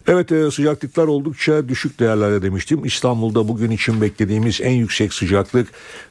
Evet 0.08 0.32
e, 0.32 0.52
sıcaklıklar 0.52 1.08
oldukça 1.08 1.70
düşük 1.70 2.00
değerlerde 2.00 2.42
demiştim. 2.42 2.86
İstanbul'da 2.86 3.48
bugün 3.48 3.72
için 3.72 4.02
beklediğimiz 4.02 4.62
en 4.62 4.72
yüksek 4.72 5.14
sıcaklık 5.14 5.68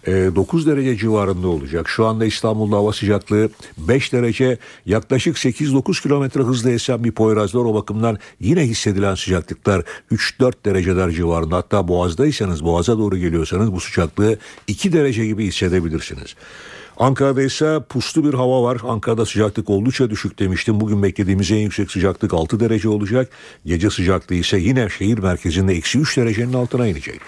9 0.06 0.66
e, 0.66 0.70
derece 0.70 0.96
civarında 0.96 1.48
olacak. 1.48 1.88
Şu 1.88 2.06
anda 2.06 2.24
İstanbul'da 2.24 2.76
hava 2.76 2.92
sıcaklığı 2.92 3.48
5 3.78 4.12
derece 4.12 4.58
yaklaşık 4.86 5.36
8-9 5.36 6.02
kilometre 6.02 6.42
hızla 6.42 6.70
esen 6.70 7.04
bir 7.04 7.12
Poyraz. 7.12 7.54
O 7.54 7.74
bakımdan 7.74 8.18
yine 8.40 8.62
hissedilen 8.62 9.14
sıcaklıklar 9.14 9.82
3-4 10.12 10.52
dereceler 10.64 11.10
civarında. 11.10 11.56
Hatta 11.56 11.88
Boğaz'daysanız 11.88 12.64
Boğaz'a 12.64 12.98
doğru 12.98 13.16
geliyorsanız 13.16 13.72
bu 13.72 13.80
sıcaklığı 13.80 14.38
2 14.66 14.92
derece 14.92 15.26
gibi 15.26 15.46
hissedebilirsiniz. 15.46 16.34
Ankara'da 16.98 17.42
ise 17.42 17.80
puslu 17.88 18.24
bir 18.24 18.34
hava 18.34 18.62
var. 18.62 18.80
Ankara'da 18.88 19.26
sıcaklık 19.26 19.70
oldukça 19.70 20.10
düşük 20.10 20.38
demiştim. 20.38 20.80
Bugün 20.80 21.02
beklediğimiz 21.02 21.50
en 21.50 21.56
yüksek 21.56 21.90
sıcaklık 21.90 22.34
6 22.34 22.60
derece 22.60 22.88
olacak. 22.88 23.28
Gece 23.66 23.90
sıcaklığı 23.90 24.34
ise 24.34 24.58
yine 24.58 24.88
şehir 24.88 25.18
merkezinde 25.18 25.72
eksi 25.72 25.98
3 25.98 26.16
derecenin 26.16 26.52
altına 26.52 26.86
inecek. 26.86 27.20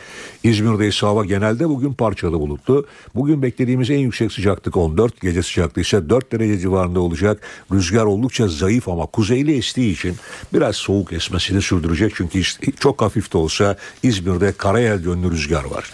İzmir'de 0.42 0.88
ise 0.88 1.06
hava 1.06 1.24
genelde 1.24 1.68
bugün 1.68 1.92
parçalı 1.92 2.40
bulutlu. 2.40 2.86
Bugün 3.14 3.42
beklediğimiz 3.42 3.90
en 3.90 3.98
yüksek 3.98 4.32
sıcaklık 4.32 4.76
14. 4.76 5.20
Gece 5.20 5.42
sıcaklığı 5.42 5.82
ise 5.82 6.08
4 6.10 6.32
derece 6.32 6.58
civarında 6.58 7.00
olacak. 7.00 7.40
Rüzgar 7.72 8.04
oldukça 8.04 8.48
zayıf 8.48 8.88
ama 8.88 9.06
kuzeyli 9.06 9.56
estiği 9.56 9.92
için 9.92 10.16
biraz 10.54 10.76
soğuk 10.76 11.12
esmesini 11.12 11.62
sürdürecek. 11.62 12.12
Çünkü 12.16 12.42
çok 12.80 13.02
hafif 13.02 13.32
de 13.32 13.38
olsa 13.38 13.76
İzmir'de 14.02 14.52
karayel 14.52 15.04
yönlü 15.04 15.30
rüzgar 15.30 15.64
var. 15.64 15.92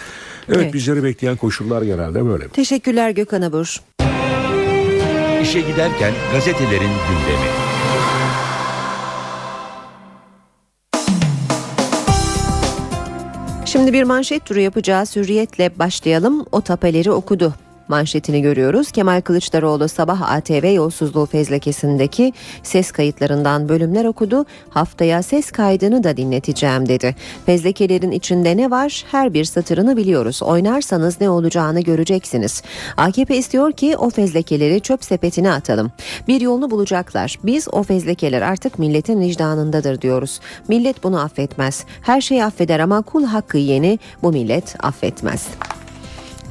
Evet, 0.49 0.59
evet 0.62 0.74
bizleri 0.74 1.05
bekleyen 1.05 1.36
koşullar 1.36 1.82
genelde 1.82 2.26
böyle. 2.26 2.49
Teşekkürler 2.49 3.11
Gökhan 3.11 3.43
Abur. 3.43 3.80
İşe 5.43 5.61
giderken 5.61 6.12
gazetelerin 6.32 6.80
gündemi. 6.80 7.49
Şimdi 13.64 13.93
bir 13.93 14.03
manşet 14.03 14.45
turu 14.45 14.61
yapacağız. 14.61 15.16
Hürriyetle 15.16 15.78
başlayalım. 15.78 16.47
O 16.53 16.61
tapeleri 16.61 17.11
okudu 17.11 17.55
manşetini 17.89 18.43
görüyoruz. 18.43 18.93
Kemal 18.93 19.20
Kılıçdaroğlu 19.20 19.89
sabah 19.89 20.33
ATV 20.33 20.72
yolsuzluğu 20.74 21.26
fezlekesindeki 21.26 22.33
ses 22.62 22.93
kayıtlarından 22.93 23.68
bölümler 23.68 24.05
okudu. 24.05 24.47
Haftaya 24.70 25.22
ses 25.22 25.51
kaydını 25.51 26.05
da 26.05 26.16
dinleteceğim 26.16 26.89
dedi. 26.89 27.16
Fezlekelerin 27.47 28.11
içinde 28.11 28.57
ne 28.57 28.70
var? 28.70 29.05
Her 29.11 29.35
bir 29.35 29.45
satırını 29.45 29.97
biliyoruz. 29.97 30.43
Oynarsanız 30.43 31.20
ne 31.20 31.30
olacağını 31.30 31.80
göreceksiniz. 31.80 32.62
AKP 32.97 33.37
istiyor 33.37 33.72
ki 33.72 33.97
o 33.97 34.11
fezlekeleri 34.11 34.80
çöp 34.80 35.05
sepetine 35.05 35.53
atalım. 35.53 35.93
Bir 36.28 36.41
yolunu 36.41 36.70
bulacaklar. 36.70 37.39
Biz 37.45 37.68
o 37.72 37.83
fezlekeler 37.83 38.43
artık 38.43 38.78
milletin 38.78 39.20
vicdanındadır 39.20 40.01
diyoruz. 40.01 40.41
Millet 40.68 41.05
bunu 41.05 41.20
affetmez. 41.20 41.85
Her 42.03 42.20
şeyi 42.20 42.45
affeder 42.45 42.80
ama 42.80 43.03
kul 43.03 43.24
hakkı 43.24 43.59
yeni 43.59 43.99
bu 44.22 44.33
millet 44.33 44.85
affetmez. 44.85 45.49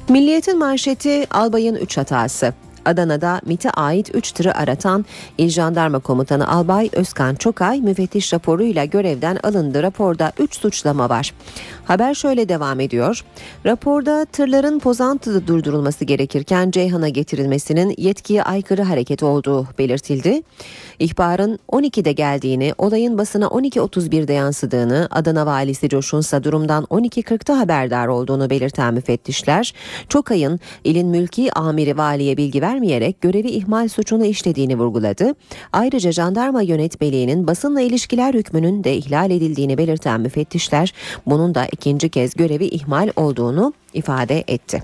Milliyetin 0.09 0.59
manşeti 0.59 1.27
albayın 1.31 1.75
3 1.75 1.97
hatası. 1.97 2.53
Adana'da 2.85 3.41
MIT'e 3.45 3.69
ait 3.69 4.15
3 4.15 4.31
tırı 4.31 4.57
aratan 4.57 5.05
İl 5.37 5.49
Jandarma 5.49 5.99
Komutanı 5.99 6.47
Albay 6.47 6.89
Özkan 6.93 7.35
Çokay 7.35 7.81
müfettiş 7.81 8.33
raporuyla 8.33 8.85
görevden 8.85 9.37
alındı. 9.43 9.83
Raporda 9.83 10.31
3 10.39 10.55
suçlama 10.55 11.09
var. 11.09 11.33
Haber 11.85 12.13
şöyle 12.13 12.49
devam 12.49 12.79
ediyor. 12.79 13.23
Raporda 13.65 14.25
tırların 14.25 14.79
Pozantı'da 14.79 15.47
durdurulması 15.47 16.05
gerekirken 16.05 16.71
Ceyhan'a 16.71 17.09
getirilmesinin 17.09 17.95
yetkiye 17.97 18.43
aykırı 18.43 18.81
hareket 18.81 19.23
olduğu 19.23 19.67
belirtildi. 19.77 20.41
İhbarın 20.99 21.59
12'de 21.69 22.11
geldiğini, 22.11 22.73
olayın 22.77 23.17
basına 23.17 23.45
12.31'de 23.45 24.33
yansıdığını, 24.33 25.07
Adana 25.11 25.45
valisi 25.45 25.89
Coşunsa 25.89 26.43
durumdan 26.43 26.83
12.40'da 26.83 27.59
haberdar 27.59 28.07
olduğunu 28.07 28.49
belirten 28.49 28.93
müfettişler, 28.93 29.73
Çokay'ın 30.09 30.59
ilin 30.83 31.07
mülki 31.07 31.53
amiri 31.53 31.97
valiye 31.97 32.37
bilgi 32.37 32.61
vermeyerek 32.61 33.21
görevi 33.21 33.49
ihmal 33.49 33.87
suçunu 33.87 34.25
işlediğini 34.25 34.77
vurguladı. 34.77 35.35
Ayrıca 35.73 36.11
jandarma 36.11 36.61
yönetmeliğinin 36.61 37.47
basınla 37.47 37.81
ilişkiler 37.81 38.33
hükmünün 38.33 38.83
de 38.83 38.95
ihlal 38.95 39.31
edildiğini 39.31 39.77
belirten 39.77 40.21
müfettişler, 40.21 40.93
bunun 41.25 41.55
da 41.55 41.67
ikinci 41.81 42.09
kez 42.09 42.33
görevi 42.33 42.65
ihmal 42.65 43.09
olduğunu 43.15 43.73
ifade 43.93 44.43
etti. 44.47 44.83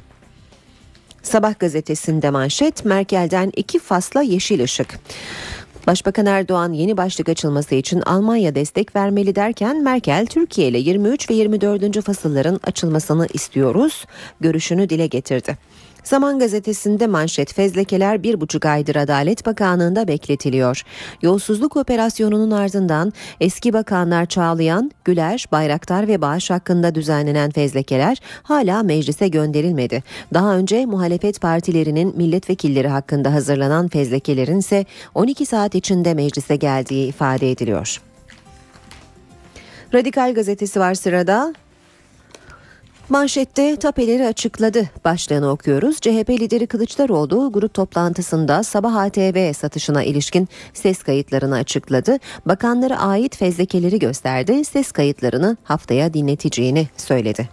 Sabah 1.24 1.60
gazetesinde 1.60 2.30
manşet 2.30 2.86
Merkel'den 2.86 3.52
iki 3.56 3.80
fasla 3.80 4.22
yeşil 4.22 4.64
ışık. 4.64 5.00
Başbakan 5.88 6.26
Erdoğan 6.26 6.74
yeni 6.74 6.98
başlık 6.98 7.30
açılması 7.30 7.76
için 7.76 8.02
Almanya 8.02 8.56
destek 8.56 8.95
vermeli 8.95 9.36
derken 9.36 9.84
Merkel 9.84 10.26
Türkiye 10.26 10.68
ile 10.68 10.78
23 10.78 11.30
ve 11.30 11.34
24. 11.34 12.02
fasılların 12.02 12.60
açılmasını 12.64 13.28
istiyoruz 13.34 14.06
görüşünü 14.41 14.89
dile 14.89 15.08
getirdi. 15.08 15.58
Zaman 16.08 16.39
gazetesinde 16.39 17.08
manşet 17.08 17.53
fezlekeler 17.53 18.24
bir 18.24 18.41
buçuk 18.41 18.66
aydır 18.66 18.95
Adalet 18.95 19.45
Bakanlığı'nda 19.45 20.08
bekletiliyor. 20.08 20.84
Yolsuzluk 21.22 21.78
operasyonunun 21.78 22.51
ardından 22.51 23.14
eski 23.39 23.74
bakanlar 23.74 24.26
Çağlayan, 24.26 24.91
Güler, 25.05 25.45
Bayraktar 25.51 26.08
ve 26.08 26.22
Bağış 26.22 26.49
hakkında 26.49 26.95
düzenlenen 26.95 27.51
fezlekeler 27.51 28.18
hala 28.43 28.84
meclise 28.84 29.28
gönderilmedi. 29.28 30.03
Daha 30.34 30.55
önce 30.55 30.86
muhalefet 30.86 31.41
partilerinin 31.41 32.18
milletvekilleri 32.18 32.88
hakkında 32.88 33.34
hazırlanan 33.34 33.88
fezlekelerin 33.88 34.60
ise 34.60 34.86
12 35.16 35.45
saat 35.45 35.76
içinde 35.76 36.14
meclise 36.14 36.55
geldiği 36.55 37.08
ifade 37.08 37.51
ediliyor. 37.51 38.01
Radikal 39.93 40.34
gazetesi 40.34 40.80
var 40.80 40.93
sırada. 40.93 41.53
Manşette 43.10 43.76
tapeleri 43.76 44.28
açıkladı 44.28 44.89
başlığını 45.05 45.49
okuyoruz. 45.49 45.97
CHP 46.01 46.30
lideri 46.30 46.68
Kılıçdaroğlu 46.68 47.51
grup 47.51 47.74
toplantısında 47.74 48.64
sabah 48.64 48.95
ATV 48.95 49.53
satışına 49.53 50.03
ilişkin 50.03 50.47
ses 50.74 51.03
kayıtlarını 51.03 51.55
açıkladı. 51.55 52.18
Bakanlara 52.45 52.99
ait 52.99 53.38
fezlekeleri 53.38 53.99
gösterdi. 53.99 54.66
Ses 54.66 54.91
kayıtlarını 54.91 55.58
haftaya 55.64 56.14
dinleteceğini 56.14 56.88
söyledi. 56.97 57.49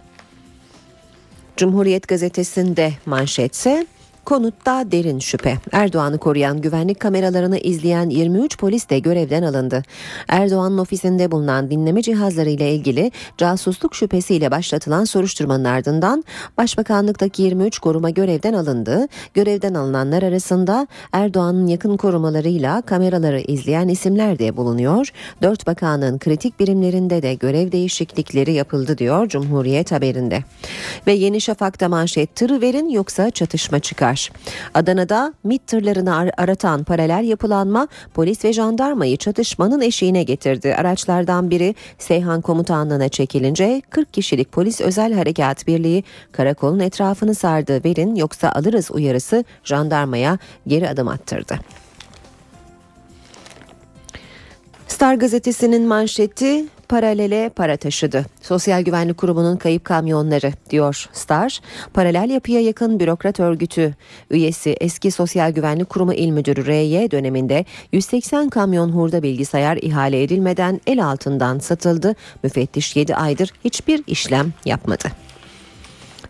Cumhuriyet 1.57 2.07
gazetesinde 2.07 2.91
manşetse 3.05 3.87
Konutta 4.25 4.91
derin 4.91 5.19
şüphe. 5.19 5.57
Erdoğan'ı 5.71 6.17
koruyan 6.17 6.61
güvenlik 6.61 6.99
kameralarını 6.99 7.57
izleyen 7.57 8.09
23 8.09 8.57
polis 8.57 8.89
de 8.89 8.99
görevden 8.99 9.43
alındı. 9.43 9.83
Erdoğan'ın 10.27 10.77
ofisinde 10.77 11.31
bulunan 11.31 11.71
dinleme 11.71 12.01
cihazları 12.01 12.49
ile 12.49 12.73
ilgili 12.73 13.11
casusluk 13.37 13.95
şüphesiyle 13.95 14.51
başlatılan 14.51 15.03
soruşturmanın 15.03 15.63
ardından 15.63 16.23
Başbakanlıktaki 16.57 17.41
23 17.41 17.79
koruma 17.79 18.09
görevden 18.09 18.53
alındı. 18.53 19.07
Görevden 19.33 19.73
alınanlar 19.73 20.23
arasında 20.23 20.87
Erdoğan'ın 21.11 21.67
yakın 21.67 21.97
korumalarıyla 21.97 22.81
kameraları 22.81 23.39
izleyen 23.39 23.87
isimler 23.87 24.39
de 24.39 24.57
bulunuyor. 24.57 25.09
Dört 25.41 25.67
bakanın 25.67 26.19
kritik 26.19 26.59
birimlerinde 26.59 27.21
de 27.21 27.33
görev 27.33 27.71
değişiklikleri 27.71 28.53
yapıldı 28.53 28.97
diyor 28.97 29.27
Cumhuriyet 29.27 29.91
haberinde. 29.91 30.43
Ve 31.07 31.13
Yeni 31.13 31.41
Şafak'ta 31.41 31.89
manşet 31.89 32.35
tırı 32.35 32.61
verin 32.61 32.89
yoksa 32.89 33.31
çatışma 33.31 33.79
çıkar 33.79 34.14
var. 34.15 34.31
Adana'da 34.73 35.33
MİT 35.43 35.67
tırlarını 35.67 36.15
ar- 36.15 36.31
aratan 36.37 36.83
paralel 36.83 37.23
yapılanma 37.23 37.87
polis 38.13 38.45
ve 38.45 38.53
jandarmayı 38.53 39.17
çatışmanın 39.17 39.81
eşiğine 39.81 40.23
getirdi. 40.23 40.75
Araçlardan 40.75 41.49
biri 41.49 41.75
Seyhan 41.97 42.41
Komutanlığı'na 42.41 43.09
çekilince 43.09 43.81
40 43.89 44.13
kişilik 44.13 44.51
polis 44.51 44.81
özel 44.81 45.13
harekat 45.13 45.67
birliği 45.67 46.03
karakolun 46.31 46.79
etrafını 46.79 47.35
sardı. 47.35 47.83
Verin 47.85 48.15
yoksa 48.15 48.51
alırız 48.51 48.91
uyarısı 48.91 49.43
jandarmaya 49.63 50.37
geri 50.67 50.89
adım 50.89 51.07
attırdı. 51.07 51.59
Star 54.87 55.15
gazetesinin 55.15 55.87
manşeti 55.87 56.65
paralele 56.89 57.49
para 57.49 57.77
taşıdı. 57.77 58.25
Sosyal 58.41 58.81
Güvenlik 58.81 59.17
Kurumu'nun 59.17 59.57
kayıp 59.57 59.85
kamyonları 59.85 60.53
diyor 60.69 61.05
Star. 61.13 61.59
Paralel 61.93 62.29
yapıya 62.29 62.61
yakın 62.61 62.99
bürokrat 62.99 63.39
örgütü 63.39 63.95
üyesi 64.29 64.77
eski 64.81 65.11
Sosyal 65.11 65.51
Güvenlik 65.51 65.89
Kurumu 65.89 66.13
İl 66.13 66.29
Müdürü 66.29 66.65
RY 66.65 67.11
döneminde 67.11 67.65
180 67.91 68.49
kamyon 68.49 68.89
hurda 68.89 69.23
bilgisayar 69.23 69.77
ihale 69.77 70.23
edilmeden 70.23 70.81
el 70.87 71.05
altından 71.05 71.59
satıldı. 71.59 72.15
Müfettiş 72.43 72.95
7 72.95 73.15
aydır 73.15 73.53
hiçbir 73.65 74.03
işlem 74.07 74.53
yapmadı. 74.65 75.07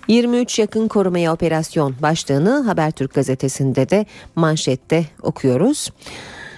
23 0.08 0.60
yakın 0.60 0.88
korumaya 0.88 1.34
operasyon 1.34 1.96
başlığını 2.02 2.64
Habertürk 2.64 3.14
gazetesinde 3.14 3.90
de 3.90 4.06
manşette 4.36 5.06
okuyoruz. 5.22 5.90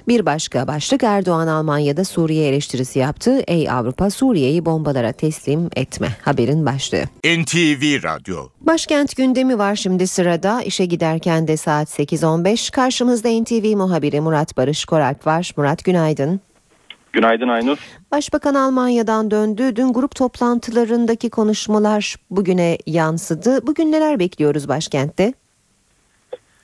Bir 0.08 0.26
başka 0.26 0.68
başlık 0.68 1.04
Erdoğan 1.04 1.48
Almanya'da 1.48 2.04
Suriye 2.06 2.48
eleştirisi 2.48 3.00
yaptı. 3.00 3.40
Ey 3.48 3.70
Avrupa 3.70 4.10
Suriye'yi 4.10 4.66
bombalara 4.66 5.12
teslim 5.12 5.70
etme 5.76 6.08
haberin 6.22 6.66
başlığı. 6.66 7.04
NTV 7.24 8.04
Radyo 8.04 8.38
Başkent 8.62 9.16
gündemi 9.16 9.58
var 9.58 9.76
şimdi 9.76 10.08
sırada. 10.08 10.62
İşe 10.62 10.86
giderken 10.86 11.48
de 11.48 11.58
saat 11.58 12.00
8.15. 12.00 12.72
Karşımızda 12.72 13.30
NTV 13.42 13.78
muhabiri 13.78 14.22
Murat 14.22 14.58
Barış 14.58 14.86
Koralp 14.86 15.28
var. 15.28 15.54
Murat 15.58 15.84
günaydın. 15.84 16.40
Günaydın 17.14 17.48
Aynur. 17.48 17.78
Başbakan 18.12 18.56
Almanya'dan 18.56 19.32
döndü. 19.32 19.76
Dün 19.76 19.94
grup 19.94 20.16
toplantılarındaki 20.16 21.30
konuşmalar 21.30 22.16
bugüne 22.32 22.78
yansıdı. 22.86 23.68
Bugün 23.68 23.92
neler 23.92 24.20
bekliyoruz 24.20 24.68
başkentte? 24.68 25.34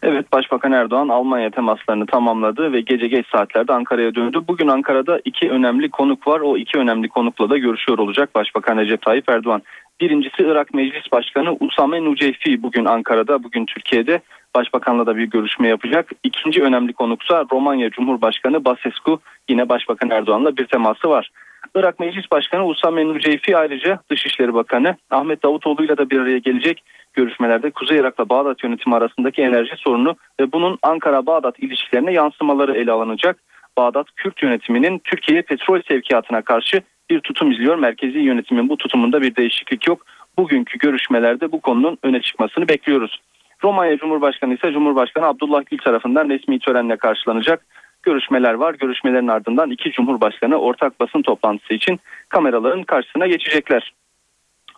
Evet 0.05 0.31
Başbakan 0.31 0.71
Erdoğan 0.71 1.09
Almanya 1.09 1.49
temaslarını 1.49 2.05
tamamladı 2.05 2.73
ve 2.73 2.81
gece 2.81 3.07
geç 3.07 3.25
saatlerde 3.31 3.73
Ankara'ya 3.73 4.15
döndü. 4.15 4.41
Bugün 4.47 4.67
Ankara'da 4.67 5.19
iki 5.25 5.49
önemli 5.49 5.89
konuk 5.89 6.27
var. 6.27 6.39
O 6.39 6.57
iki 6.57 6.77
önemli 6.77 7.09
konukla 7.09 7.49
da 7.49 7.57
görüşüyor 7.57 7.97
olacak 7.97 8.35
Başbakan 8.35 8.77
Recep 8.77 9.01
Tayyip 9.01 9.29
Erdoğan. 9.29 9.61
Birincisi 10.01 10.43
Irak 10.43 10.73
Meclis 10.73 11.11
Başkanı 11.11 11.57
Usame 11.59 12.03
Nuceyfi 12.03 12.63
bugün 12.63 12.85
Ankara'da, 12.85 13.43
bugün 13.43 13.65
Türkiye'de 13.65 14.21
Başbakanla 14.55 15.05
da 15.05 15.17
bir 15.17 15.23
görüşme 15.23 15.67
yapacak. 15.67 16.11
İkinci 16.23 16.63
önemli 16.63 16.93
konuksa 16.93 17.45
Romanya 17.51 17.89
Cumhurbaşkanı 17.89 18.65
Basescu 18.65 19.19
yine 19.49 19.69
Başbakan 19.69 20.09
Erdoğan'la 20.09 20.57
bir 20.57 20.65
teması 20.65 21.09
var. 21.09 21.29
Irak 21.75 21.99
Meclis 21.99 22.31
Başkanı 22.31 22.65
Usame 22.65 23.07
Nuceyfi 23.07 23.57
ayrıca 23.57 23.99
Dışişleri 24.09 24.53
Bakanı 24.53 24.95
Ahmet 25.11 25.43
Davutoğlu 25.43 25.85
ile 25.85 25.97
de 25.97 26.09
bir 26.09 26.19
araya 26.19 26.37
gelecek 26.37 26.83
görüşmelerde 27.13 27.71
Kuzey 27.71 27.97
Irak'la 27.97 28.29
Bağdat 28.29 28.63
yönetimi 28.63 28.95
arasındaki 28.95 29.41
enerji 29.41 29.75
sorunu 29.77 30.15
ve 30.39 30.51
bunun 30.51 30.79
Ankara-Bağdat 30.83 31.59
ilişkilerine 31.59 32.13
yansımaları 32.13 32.77
ele 32.77 32.91
alınacak. 32.91 33.37
Bağdat 33.77 34.07
Kürt 34.15 34.43
yönetiminin 34.43 34.99
Türkiye 34.99 35.41
petrol 35.41 35.81
sevkiyatına 35.87 36.41
karşı 36.41 36.81
bir 37.09 37.19
tutum 37.19 37.51
izliyor. 37.51 37.75
Merkezi 37.75 38.19
yönetimin 38.19 38.69
bu 38.69 38.77
tutumunda 38.77 39.21
bir 39.21 39.35
değişiklik 39.35 39.87
yok. 39.87 40.05
Bugünkü 40.37 40.79
görüşmelerde 40.79 41.51
bu 41.51 41.61
konunun 41.61 41.97
öne 42.03 42.21
çıkmasını 42.21 42.67
bekliyoruz. 42.67 43.19
Romanya 43.63 43.97
Cumhurbaşkanı 43.97 44.53
ise 44.53 44.71
Cumhurbaşkanı 44.71 45.25
Abdullah 45.25 45.61
Gül 45.65 45.77
tarafından 45.77 46.29
resmi 46.29 46.59
törenle 46.59 46.97
karşılanacak. 46.97 47.65
Görüşmeler 48.03 48.53
var. 48.53 48.73
Görüşmelerin 48.73 49.27
ardından 49.27 49.71
iki 49.71 49.91
Cumhurbaşkanı 49.91 50.57
ortak 50.57 50.99
basın 50.99 51.21
toplantısı 51.21 51.73
için 51.73 51.99
kameraların 52.29 52.83
karşısına 52.83 53.27
geçecekler. 53.27 53.93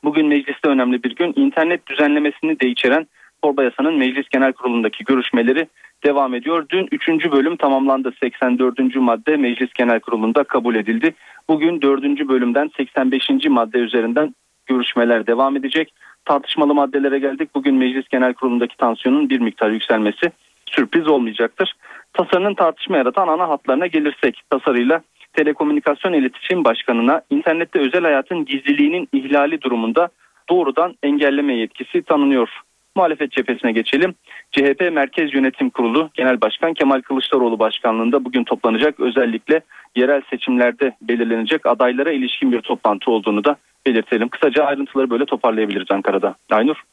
Bugün 0.04 0.28
mecliste 0.28 0.70
önemli 0.70 1.04
bir 1.04 1.16
gün. 1.16 1.34
İnternet 1.36 1.88
düzenlemesini 1.88 2.60
de 2.60 2.68
içeren 2.68 3.08
torba 3.42 3.64
yasanın 3.64 3.98
meclis 3.98 4.30
genel 4.30 4.54
kurulundaki 4.54 5.04
görüşmeleri 5.04 5.68
devam 6.04 6.34
ediyor. 6.34 6.66
Dün 6.70 6.88
3. 6.92 7.32
bölüm 7.32 7.56
tamamlandı. 7.56 8.14
84. 8.20 8.96
madde 8.96 9.38
meclis 9.38 9.74
genel 9.74 10.00
kurulunda 10.00 10.44
kabul 10.44 10.76
edildi. 10.76 11.14
Bugün 11.50 11.82
4. 11.82 12.04
bölümden 12.04 12.72
85. 12.78 13.30
madde 13.50 13.78
üzerinden 13.78 14.36
görüşmeler 14.66 15.28
devam 15.28 15.58
edecek. 15.58 15.94
Tartışmalı 16.26 16.74
maddelere 16.74 17.20
geldik. 17.20 17.50
Bugün 17.56 17.76
meclis 17.76 18.08
genel 18.08 18.34
kurulundaki 18.34 18.78
tansiyonun 18.78 19.30
bir 19.30 19.40
miktar 19.40 19.70
yükselmesi 19.70 20.32
sürpriz 20.66 21.08
olmayacaktır. 21.08 21.74
Tasarının 22.18 22.54
tartışma 22.54 22.98
yaratan 22.98 23.28
ana 23.28 23.50
hatlarına 23.50 23.88
gelirsek 23.88 24.42
tasarıyla 24.50 25.02
Telekomünikasyon 25.34 26.14
İletişim 26.14 26.64
Başkanı'na 26.64 27.22
internette 27.30 27.80
özel 27.80 28.04
hayatın 28.04 28.46
gizliliğinin 28.46 29.08
ihlali 29.14 29.62
durumunda 29.62 30.10
doğrudan 30.50 30.96
engelleme 31.04 31.54
yetkisi 31.54 32.02
tanınıyor. 32.02 32.50
Muhalefet 32.96 33.32
cephesine 33.32 33.72
geçelim. 33.72 34.16
CHP 34.52 34.92
Merkez 34.94 35.34
Yönetim 35.34 35.70
Kurulu 35.70 36.10
Genel 36.14 36.42
Başkan 36.42 36.74
Kemal 36.74 37.02
Kılıçdaroğlu 37.02 37.60
başkanlığında 37.60 38.26
bugün 38.26 38.44
toplanacak 38.44 39.00
özellikle 39.00 39.62
yerel 39.96 40.22
seçimlerde 40.30 40.96
belirlenecek 41.02 41.66
adaylara 41.66 42.12
ilişkin 42.12 42.52
bir 42.52 42.62
toplantı 42.62 43.12
olduğunu 43.12 43.44
da 43.44 43.56
belirtelim. 43.86 44.30
Kısaca 44.30 44.64
ayrıntıları 44.64 45.10
böyle 45.10 45.26
toparlayabiliriz 45.26 45.88
Ankara'da. 45.92 46.36
Aynur. 46.52 46.84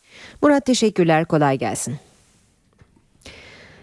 Murat 0.43 0.67
teşekkürler 0.67 1.25
kolay 1.25 1.59
gelsin. 1.59 2.12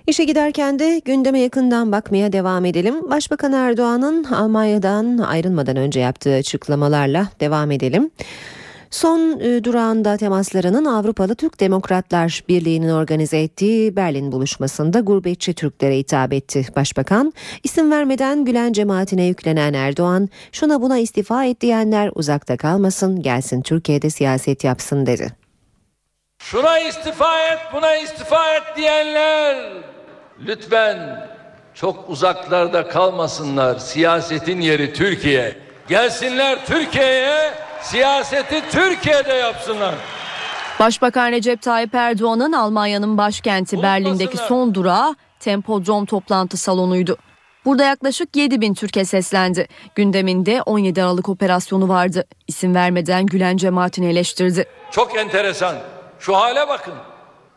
İşe 0.08 0.24
giderken 0.24 0.80
de 0.80 1.02
gündeme 1.06 1.39
yakından 1.39 1.91
bakmaya 1.91 2.34
devam 2.34 2.66
edelim. 2.66 3.10
Başbakan 3.10 3.54
Erdoğan'ın 3.54 4.24
Almanya'dan 4.24 5.18
ayrılmadan 5.18 5.76
önce 5.76 6.00
yaptığı 6.00 6.34
açıklamalarla 6.34 7.28
devam 7.39 7.72
edelim. 7.72 8.12
Son 8.91 9.39
e, 9.39 9.64
durağında 9.64 10.18
temaslarının 10.18 10.86
Avrupalı 10.86 11.36
Türk 11.36 11.60
Demokratlar 11.60 12.43
Birliği'nin 12.50 12.89
organize 12.89 13.41
ettiği 13.41 13.95
Berlin 13.95 14.32
buluşmasında 14.32 15.00
gurbetçi 15.00 15.54
Türklere 15.54 15.97
hitap 15.97 16.34
etti. 16.34 16.66
Başbakan 16.76 17.34
isim 17.64 17.91
vermeden 17.91 18.45
Gülen 18.45 18.74
cemaatine 18.74 19.26
yüklenen 19.26 19.74
Erdoğan 19.74 20.30
şuna 20.52 20.82
buna 20.82 20.97
istifa 20.97 21.45
et 21.45 21.62
diyenler 21.62 22.12
uzakta 22.16 22.58
kalmasın 22.58 23.22
gelsin 23.22 23.62
Türkiye'de 23.62 24.10
siyaset 24.10 24.64
yapsın 24.64 25.06
dedi. 25.06 25.49
Şuna 26.40 26.80
istifa 26.80 27.40
et 27.48 27.60
buna 27.74 27.96
istifa 27.96 28.54
et 28.56 28.64
diyenler 28.78 29.74
lütfen 30.46 31.28
çok 31.74 32.10
uzaklarda 32.10 32.88
kalmasınlar. 32.88 33.80
Siyasetin 33.80 34.62
yeri 34.62 34.94
Türkiye. 34.94 35.58
Gelsinler 35.88 36.66
Türkiye'ye 36.66 37.54
siyaseti 37.82 38.62
Türkiye'de 38.72 39.34
yapsınlar. 39.34 39.96
Başbakan 40.80 41.32
Recep 41.32 41.62
Tayyip 41.62 41.96
Erdoğan'ın 41.96 42.52
Almanya'nın 42.52 43.18
başkenti 43.18 43.82
Berlin'deki 43.84 44.38
son 44.38 44.74
durağı 44.74 45.16
Tempodrom 45.40 46.06
toplantı 46.06 46.58
salonuydu. 46.58 47.18
Burada 47.66 47.84
yaklaşık 47.84 48.36
7 48.36 48.62
bin 48.62 48.74
Türkiye 48.74 49.06
seslendi. 49.06 49.68
Gündeminde 49.96 50.62
17 50.62 51.04
Aralık 51.04 51.30
operasyonu 51.30 51.90
vardı. 51.90 52.26
İsim 52.48 52.76
vermeden 52.76 53.26
Gülen 53.26 53.58
cemaatini 53.58 54.06
eleştirdi. 54.08 54.66
Çok 54.92 55.18
enteresan. 55.18 55.76
Şu 56.20 56.36
hale 56.36 56.67
bakın. 56.67 56.93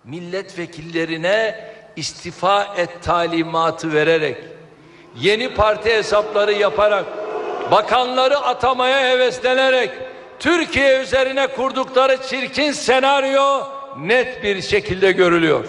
Milletvekillerine 0.05 1.73
istifa 1.97 2.75
et 2.77 3.03
talimatı 3.03 3.93
vererek, 3.93 4.37
yeni 5.21 5.55
parti 5.55 5.91
hesapları 5.91 6.53
yaparak, 6.53 7.05
bakanları 7.71 8.39
atamaya 8.39 9.11
heveslenerek, 9.11 9.91
Türkiye 10.39 11.03
üzerine 11.03 11.47
kurdukları 11.47 12.19
çirkin 12.23 12.73
senaryo 12.73 13.61
net 13.99 14.43
bir 14.43 14.63
şekilde 14.63 15.13
görülüyor. 15.13 15.65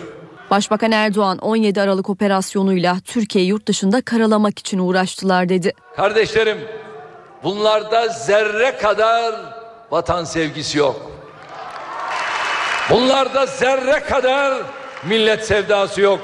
Başbakan 0.50 0.92
Erdoğan 0.92 1.38
17 1.38 1.82
Aralık 1.82 2.10
operasyonuyla 2.10 2.98
Türkiye 3.06 3.46
yurt 3.46 3.68
dışında 3.68 4.02
karalamak 4.02 4.60
için 4.60 4.80
uğraştılar 4.80 5.50
dedi. 5.50 5.74
Kardeşlerim, 5.96 6.58
bunlarda 7.44 8.08
zerre 8.08 8.78
kadar 8.78 9.36
vatan 9.92 10.24
sevgisi 10.24 10.78
yok. 10.78 11.13
Bunlarda 12.90 13.46
zerre 13.46 14.00
kadar 14.00 14.62
millet 15.04 15.46
sevdası 15.46 16.02
yok. 16.02 16.20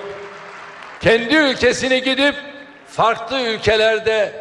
Kendi 1.02 1.36
ülkesini 1.36 2.04
gidip 2.04 2.36
farklı 2.88 3.42
ülkelerde 3.42 4.34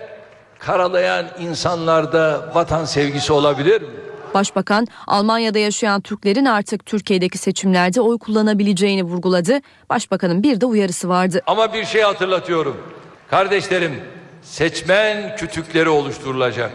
karalayan 0.58 1.26
insanlarda 1.40 2.50
vatan 2.54 2.84
sevgisi 2.84 3.32
olabilir 3.32 3.82
mi? 3.82 3.88
Başbakan 4.34 4.86
Almanya'da 5.06 5.58
yaşayan 5.58 6.00
Türklerin 6.00 6.44
artık 6.44 6.86
Türkiye'deki 6.86 7.38
seçimlerde 7.38 8.00
oy 8.00 8.18
kullanabileceğini 8.18 9.02
vurguladı. 9.02 9.60
Başbakanın 9.90 10.42
bir 10.42 10.60
de 10.60 10.66
uyarısı 10.66 11.08
vardı. 11.08 11.42
Ama 11.46 11.72
bir 11.72 11.84
şey 11.84 12.02
hatırlatıyorum. 12.02 12.76
Kardeşlerim 13.30 14.00
seçmen 14.42 15.36
kütükleri 15.36 15.88
oluşturulacak. 15.88 16.70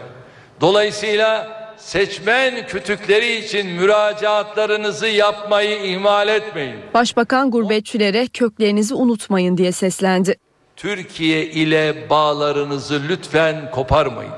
Dolayısıyla 0.60 1.63
seçmen 1.84 2.66
kütükleri 2.66 3.36
için 3.36 3.66
müracaatlarınızı 3.66 5.06
yapmayı 5.06 5.82
ihmal 5.84 6.28
etmeyin. 6.28 6.76
Başbakan 6.94 7.50
gurbetçilere 7.50 8.26
köklerinizi 8.26 8.94
unutmayın 8.94 9.56
diye 9.56 9.72
seslendi. 9.72 10.36
Türkiye 10.76 11.46
ile 11.46 12.10
bağlarınızı 12.10 13.02
lütfen 13.08 13.70
koparmayın. 13.70 14.32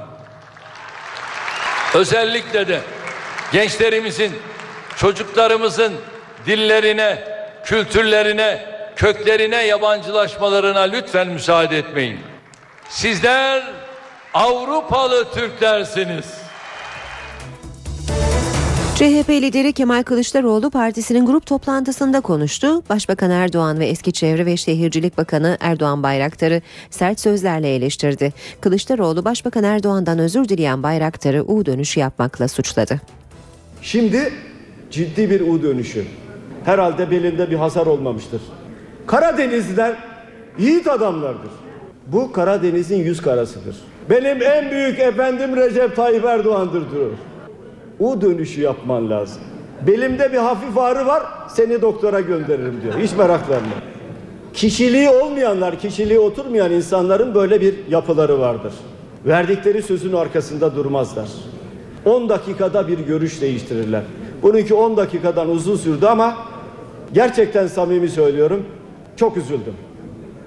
Özellikle 1.94 2.68
de 2.68 2.80
gençlerimizin, 3.52 4.32
çocuklarımızın 4.96 5.92
dillerine, 6.46 7.24
kültürlerine, 7.64 8.66
köklerine 8.96 9.66
yabancılaşmalarına 9.66 10.80
lütfen 10.80 11.28
müsaade 11.28 11.78
etmeyin. 11.78 12.20
Sizler 12.88 13.62
Avrupalı 14.34 15.32
Türklersiniz. 15.34 16.45
CHP 18.96 19.30
lideri 19.30 19.72
Kemal 19.72 20.02
Kılıçdaroğlu 20.02 20.70
partisinin 20.70 21.26
grup 21.26 21.46
toplantısında 21.46 22.20
konuştu. 22.20 22.82
Başbakan 22.90 23.30
Erdoğan 23.30 23.78
ve 23.78 23.86
eski 23.86 24.12
Çevre 24.12 24.46
ve 24.46 24.56
Şehircilik 24.56 25.18
Bakanı 25.18 25.56
Erdoğan 25.60 26.02
Bayraktar'ı 26.02 26.62
sert 26.90 27.20
sözlerle 27.20 27.74
eleştirdi. 27.74 28.32
Kılıçdaroğlu 28.60 29.24
Başbakan 29.24 29.64
Erdoğan'dan 29.64 30.18
özür 30.18 30.48
dileyen 30.48 30.82
Bayraktar'ı 30.82 31.44
U 31.44 31.66
dönüşü 31.66 32.00
yapmakla 32.00 32.48
suçladı. 32.48 33.00
Şimdi 33.82 34.32
ciddi 34.90 35.30
bir 35.30 35.40
U 35.40 35.62
dönüşü. 35.62 36.04
Herhalde 36.64 37.10
belinde 37.10 37.50
bir 37.50 37.56
hasar 37.56 37.86
olmamıştır. 37.86 38.42
Karadenizliler 39.06 39.96
yiğit 40.58 40.88
adamlardır. 40.88 41.50
Bu 42.06 42.32
Karadeniz'in 42.32 43.04
yüz 43.04 43.22
karasıdır. 43.22 43.76
Benim 44.10 44.42
en 44.42 44.70
büyük 44.70 44.98
efendim 44.98 45.56
Recep 45.56 45.96
Tayyip 45.96 46.24
Erdoğan'dır 46.24 46.90
diyor. 46.90 47.10
U 48.00 48.20
dönüşü 48.20 48.60
yapman 48.60 49.10
lazım. 49.10 49.42
Belimde 49.86 50.32
bir 50.32 50.38
hafif 50.38 50.78
ağrı 50.78 51.06
var 51.06 51.22
seni 51.48 51.82
doktora 51.82 52.20
gönderirim 52.20 52.80
diyor. 52.82 52.94
Hiç 52.98 53.12
meraklanma. 53.12 53.72
Kişiliği 54.54 55.10
olmayanlar, 55.10 55.78
kişiliği 55.78 56.18
oturmayan 56.18 56.72
insanların 56.72 57.34
böyle 57.34 57.60
bir 57.60 57.74
yapıları 57.90 58.40
vardır. 58.40 58.72
Verdikleri 59.26 59.82
sözün 59.82 60.12
arkasında 60.12 60.76
durmazlar. 60.76 61.28
10 62.04 62.28
dakikada 62.28 62.88
bir 62.88 62.98
görüş 62.98 63.40
değiştirirler. 63.40 64.02
Bununki 64.42 64.74
10 64.74 64.96
dakikadan 64.96 65.48
uzun 65.48 65.76
sürdü 65.76 66.06
ama 66.06 66.36
gerçekten 67.12 67.66
samimi 67.66 68.08
söylüyorum 68.08 68.66
çok 69.16 69.36
üzüldüm. 69.36 69.74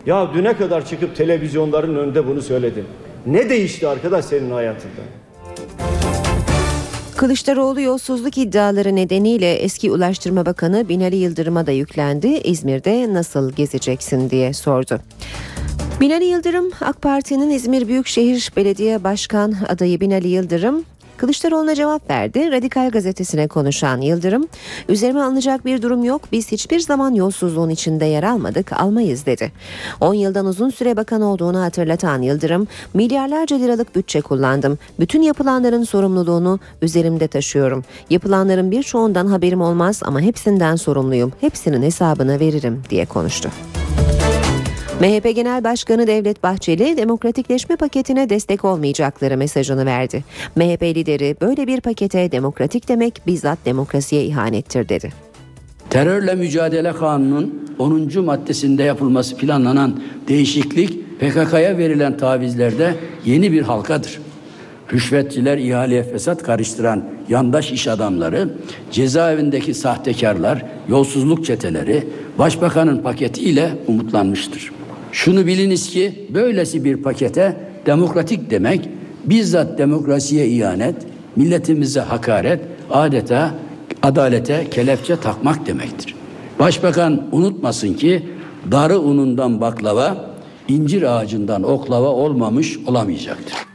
Ya 0.05 0.33
düne 0.33 0.57
kadar 0.57 0.85
çıkıp 0.85 1.15
televizyonların 1.15 1.95
önünde 1.95 2.27
bunu 2.27 2.41
söyledin. 2.41 2.85
Ne 3.25 3.49
değişti 3.49 3.87
arkadaş 3.87 4.25
senin 4.25 4.51
hayatında? 4.51 5.01
Kılıçdaroğlu 7.19 7.81
yolsuzluk 7.81 8.37
iddiaları 8.37 8.95
nedeniyle 8.95 9.53
eski 9.53 9.91
Ulaştırma 9.91 10.45
Bakanı 10.45 10.89
Binali 10.89 11.15
Yıldırım'a 11.15 11.65
da 11.65 11.71
yüklendi. 11.71 12.27
İzmir'de 12.27 13.13
nasıl 13.13 13.51
gezeceksin 13.51 14.29
diye 14.29 14.53
sordu. 14.53 14.99
Binali 16.01 16.25
Yıldırım 16.25 16.71
AK 16.81 17.01
Parti'nin 17.01 17.49
İzmir 17.49 17.87
Büyükşehir 17.87 18.51
Belediye 18.55 19.03
Başkan 19.03 19.55
adayı 19.67 19.99
Binali 19.99 20.27
Yıldırım 20.27 20.85
Kılıçdaroğlu'na 21.19 21.75
cevap 21.75 22.09
verdi. 22.09 22.51
Radikal 22.51 22.89
gazetesine 22.89 23.47
konuşan 23.47 24.01
Yıldırım, 24.01 24.47
üzerime 24.89 25.21
alınacak 25.21 25.65
bir 25.65 25.81
durum 25.81 26.03
yok. 26.03 26.21
Biz 26.31 26.51
hiçbir 26.51 26.79
zaman 26.79 27.13
yolsuzluğun 27.13 27.69
içinde 27.69 28.05
yer 28.05 28.23
almadık, 28.23 28.73
almayız 28.73 29.25
dedi. 29.25 29.51
10 30.01 30.13
yıldan 30.13 30.45
uzun 30.45 30.69
süre 30.69 30.97
bakan 30.97 31.21
olduğunu 31.21 31.61
hatırlatan 31.61 32.21
Yıldırım, 32.21 32.67
milyarlarca 32.93 33.57
liralık 33.57 33.95
bütçe 33.95 34.21
kullandım. 34.21 34.77
Bütün 34.99 35.21
yapılanların 35.21 35.83
sorumluluğunu 35.83 36.59
üzerimde 36.81 37.27
taşıyorum. 37.27 37.83
Yapılanların 38.09 38.71
birçoğundan 38.71 39.27
haberim 39.27 39.61
olmaz 39.61 40.01
ama 40.05 40.21
hepsinden 40.21 40.75
sorumluyum. 40.75 41.33
Hepsinin 41.41 41.83
hesabını 41.83 42.39
veririm 42.39 42.83
diye 42.89 43.05
konuştu. 43.05 43.49
MHP 44.99 45.35
Genel 45.35 45.63
Başkanı 45.63 46.07
Devlet 46.07 46.43
Bahçeli 46.43 46.97
demokratikleşme 46.97 47.75
paketine 47.75 48.29
destek 48.29 48.65
olmayacakları 48.65 49.37
mesajını 49.37 49.85
verdi. 49.85 50.23
MHP 50.55 50.83
lideri 50.83 51.35
böyle 51.41 51.67
bir 51.67 51.81
pakete 51.81 52.31
demokratik 52.31 52.87
demek 52.87 53.21
bizzat 53.27 53.59
demokrasiye 53.65 54.23
ihanettir 54.23 54.89
dedi. 54.89 55.11
Terörle 55.89 56.35
Mücadele 56.35 56.93
Kanunu'nun 56.93 57.69
10. 57.79 58.25
maddesinde 58.25 58.83
yapılması 58.83 59.37
planlanan 59.37 60.01
değişiklik 60.27 61.19
PKK'ya 61.19 61.77
verilen 61.77 62.17
tavizlerde 62.17 62.95
yeni 63.25 63.51
bir 63.51 63.61
halkadır. 63.61 64.19
Rüşvetçiler, 64.93 65.57
ihaleye 65.57 66.03
fesat 66.03 66.43
karıştıran 66.43 67.03
yandaş 67.29 67.71
iş 67.71 67.87
adamları, 67.87 68.49
cezaevindeki 68.91 69.73
sahtekarlar, 69.73 70.65
yolsuzluk 70.89 71.45
çeteleri 71.45 72.07
başbakanın 72.37 72.97
paketiyle 72.97 73.71
umutlanmıştır. 73.87 74.78
Şunu 75.11 75.47
biliniz 75.47 75.89
ki 75.89 76.27
böylesi 76.33 76.83
bir 76.83 76.97
pakete 76.97 77.57
demokratik 77.85 78.49
demek 78.49 78.89
bizzat 79.25 79.77
demokrasiye 79.77 80.47
ihanet, 80.47 80.95
milletimize 81.35 81.99
hakaret, 81.99 82.61
adeta 82.91 83.55
adalete 84.01 84.67
kelepçe 84.71 85.15
takmak 85.15 85.65
demektir. 85.65 86.15
Başbakan 86.59 87.27
unutmasın 87.31 87.93
ki 87.93 88.23
darı 88.71 88.99
unundan 88.99 89.61
baklava, 89.61 90.35
incir 90.67 91.17
ağacından 91.17 91.63
oklava 91.63 92.07
olmamış 92.07 92.77
olamayacaktır. 92.87 93.68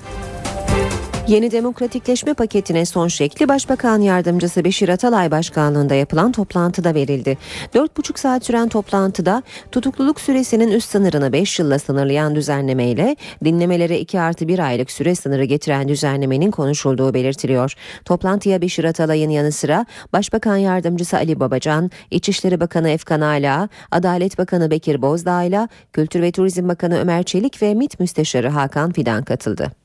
Yeni 1.29 1.51
demokratikleşme 1.51 2.35
paketine 2.35 2.87
son 2.87 3.09
şekli 3.09 3.49
Başbakan 3.49 4.01
Yardımcısı 4.01 4.64
Beşir 4.64 4.89
Atalay 4.89 5.31
başkanlığında 5.31 5.95
yapılan 5.95 6.33
toplantıda 6.33 6.95
verildi. 6.95 7.39
4,5 7.75 8.18
saat 8.18 8.45
süren 8.45 8.68
toplantıda 8.68 9.43
tutukluluk 9.72 10.20
süresinin 10.20 10.70
üst 10.70 10.91
sınırını 10.91 11.33
5 11.33 11.59
yılla 11.59 11.79
sınırlayan 11.79 12.35
düzenlemeyle 12.35 13.16
dinlemelere 13.45 13.99
2 13.99 14.20
artı 14.20 14.49
1 14.49 14.59
aylık 14.59 14.91
süre 14.91 15.14
sınırı 15.14 15.45
getiren 15.45 15.89
düzenlemenin 15.89 16.51
konuşulduğu 16.51 17.14
belirtiliyor. 17.14 17.75
Toplantıya 18.05 18.61
Beşir 18.61 18.85
Atalay'ın 18.85 19.31
yanı 19.31 19.53
sıra 19.53 19.87
Başbakan 20.12 20.57
Yardımcısı 20.57 21.16
Ali 21.16 21.41
Babacan, 21.41 21.91
İçişleri 22.11 22.61
Bakanı 22.61 22.91
Efkan 22.91 23.20
Ala, 23.20 23.68
Adalet 23.91 24.39
Bakanı 24.39 24.70
Bekir 24.70 25.03
Bozdağ'la 25.03 25.68
Kültür 25.93 26.22
ve 26.22 26.33
Turizm 26.33 26.68
Bakanı 26.68 26.99
Ömer 26.99 27.22
Çelik 27.22 27.62
ve 27.62 27.75
MİT 27.75 28.01
Müsteşarı 28.01 28.49
Hakan 28.49 28.93
Fidan 28.93 29.25
katıldı. 29.25 29.84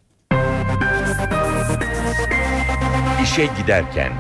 İşe 3.30 3.50
giderken 3.62 4.12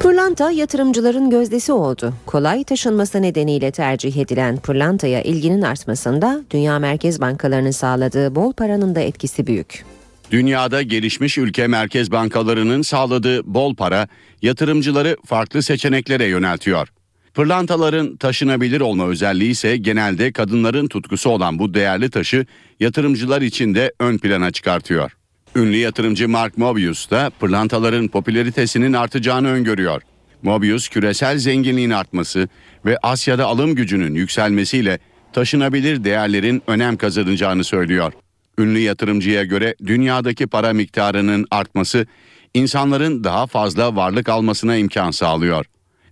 Pırlanta 0.00 0.50
yatırımcıların 0.50 1.30
gözdesi 1.30 1.72
oldu. 1.72 2.14
Kolay 2.26 2.64
taşınması 2.64 3.22
nedeniyle 3.22 3.70
tercih 3.70 4.16
edilen 4.16 4.56
pırlantaya 4.56 5.22
ilginin 5.22 5.62
artmasında 5.62 6.40
dünya 6.50 6.78
merkez 6.78 7.20
bankalarının 7.20 7.70
sağladığı 7.70 8.34
bol 8.34 8.52
paranın 8.52 8.94
da 8.94 9.00
etkisi 9.00 9.46
büyük. 9.46 9.84
Dünyada 10.30 10.82
gelişmiş 10.82 11.38
ülke 11.38 11.66
merkez 11.66 12.10
bankalarının 12.10 12.82
sağladığı 12.82 13.54
bol 13.54 13.74
para 13.74 14.08
yatırımcıları 14.42 15.16
farklı 15.26 15.62
seçeneklere 15.62 16.24
yöneltiyor. 16.24 16.88
Pırlantaların 17.34 18.16
taşınabilir 18.16 18.80
olma 18.80 19.06
özelliği 19.06 19.50
ise 19.50 19.76
genelde 19.76 20.32
kadınların 20.32 20.88
tutkusu 20.88 21.30
olan 21.30 21.58
bu 21.58 21.74
değerli 21.74 22.10
taşı 22.10 22.46
yatırımcılar 22.80 23.42
için 23.42 23.74
de 23.74 23.92
ön 24.00 24.18
plana 24.18 24.50
çıkartıyor. 24.50 25.17
Ünlü 25.56 25.76
yatırımcı 25.76 26.28
Mark 26.28 26.58
Mobius 26.58 27.10
da 27.10 27.30
pırlantaların 27.40 28.08
popülaritesinin 28.08 28.92
artacağını 28.92 29.48
öngörüyor. 29.48 30.02
Mobius 30.42 30.88
küresel 30.88 31.38
zenginliğin 31.38 31.90
artması 31.90 32.48
ve 32.84 32.98
Asya'da 33.02 33.46
alım 33.46 33.74
gücünün 33.74 34.14
yükselmesiyle 34.14 34.98
taşınabilir 35.32 36.04
değerlerin 36.04 36.62
önem 36.66 36.96
kazanacağını 36.96 37.64
söylüyor. 37.64 38.12
Ünlü 38.58 38.78
yatırımcıya 38.78 39.44
göre 39.44 39.74
dünyadaki 39.86 40.46
para 40.46 40.72
miktarının 40.72 41.46
artması 41.50 42.06
insanların 42.54 43.24
daha 43.24 43.46
fazla 43.46 43.96
varlık 43.96 44.28
almasına 44.28 44.76
imkan 44.76 45.10
sağlıyor. 45.10 45.66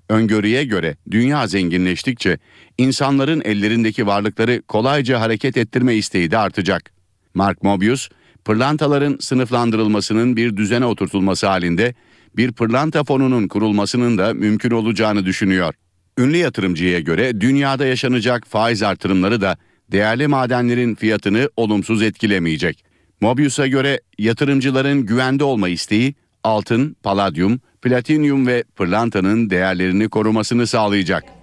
Öngörüye 0.08 0.64
göre 0.64 0.96
dünya 1.10 1.46
zenginleştikçe 1.46 2.38
insanların 2.78 3.42
ellerindeki 3.44 4.06
varlıkları 4.06 4.62
kolayca 4.62 5.20
hareket 5.20 5.56
ettirme 5.56 5.94
isteği 5.94 6.30
de 6.30 6.38
artacak. 6.38 6.90
Mark 7.34 7.62
Mobius, 7.62 8.08
pırlantaların 8.46 9.16
sınıflandırılmasının 9.20 10.36
bir 10.36 10.56
düzene 10.56 10.86
oturtulması 10.86 11.46
halinde 11.46 11.94
bir 12.36 12.52
pırlanta 12.52 13.04
fonunun 13.04 13.48
kurulmasının 13.48 14.18
da 14.18 14.34
mümkün 14.34 14.70
olacağını 14.70 15.26
düşünüyor. 15.26 15.74
Ünlü 16.18 16.36
yatırımcıya 16.36 17.00
göre 17.00 17.40
dünyada 17.40 17.86
yaşanacak 17.86 18.46
faiz 18.46 18.82
artırımları 18.82 19.40
da 19.40 19.56
değerli 19.92 20.26
madenlerin 20.26 20.94
fiyatını 20.94 21.50
olumsuz 21.56 22.02
etkilemeyecek. 22.02 22.84
Mobius'a 23.20 23.66
göre 23.66 24.00
yatırımcıların 24.18 25.06
güvende 25.06 25.44
olma 25.44 25.68
isteği 25.68 26.14
altın, 26.44 26.96
paladyum, 27.02 27.60
platinyum 27.82 28.46
ve 28.46 28.64
pırlantanın 28.76 29.50
değerlerini 29.50 30.08
korumasını 30.08 30.66
sağlayacak. 30.66 31.35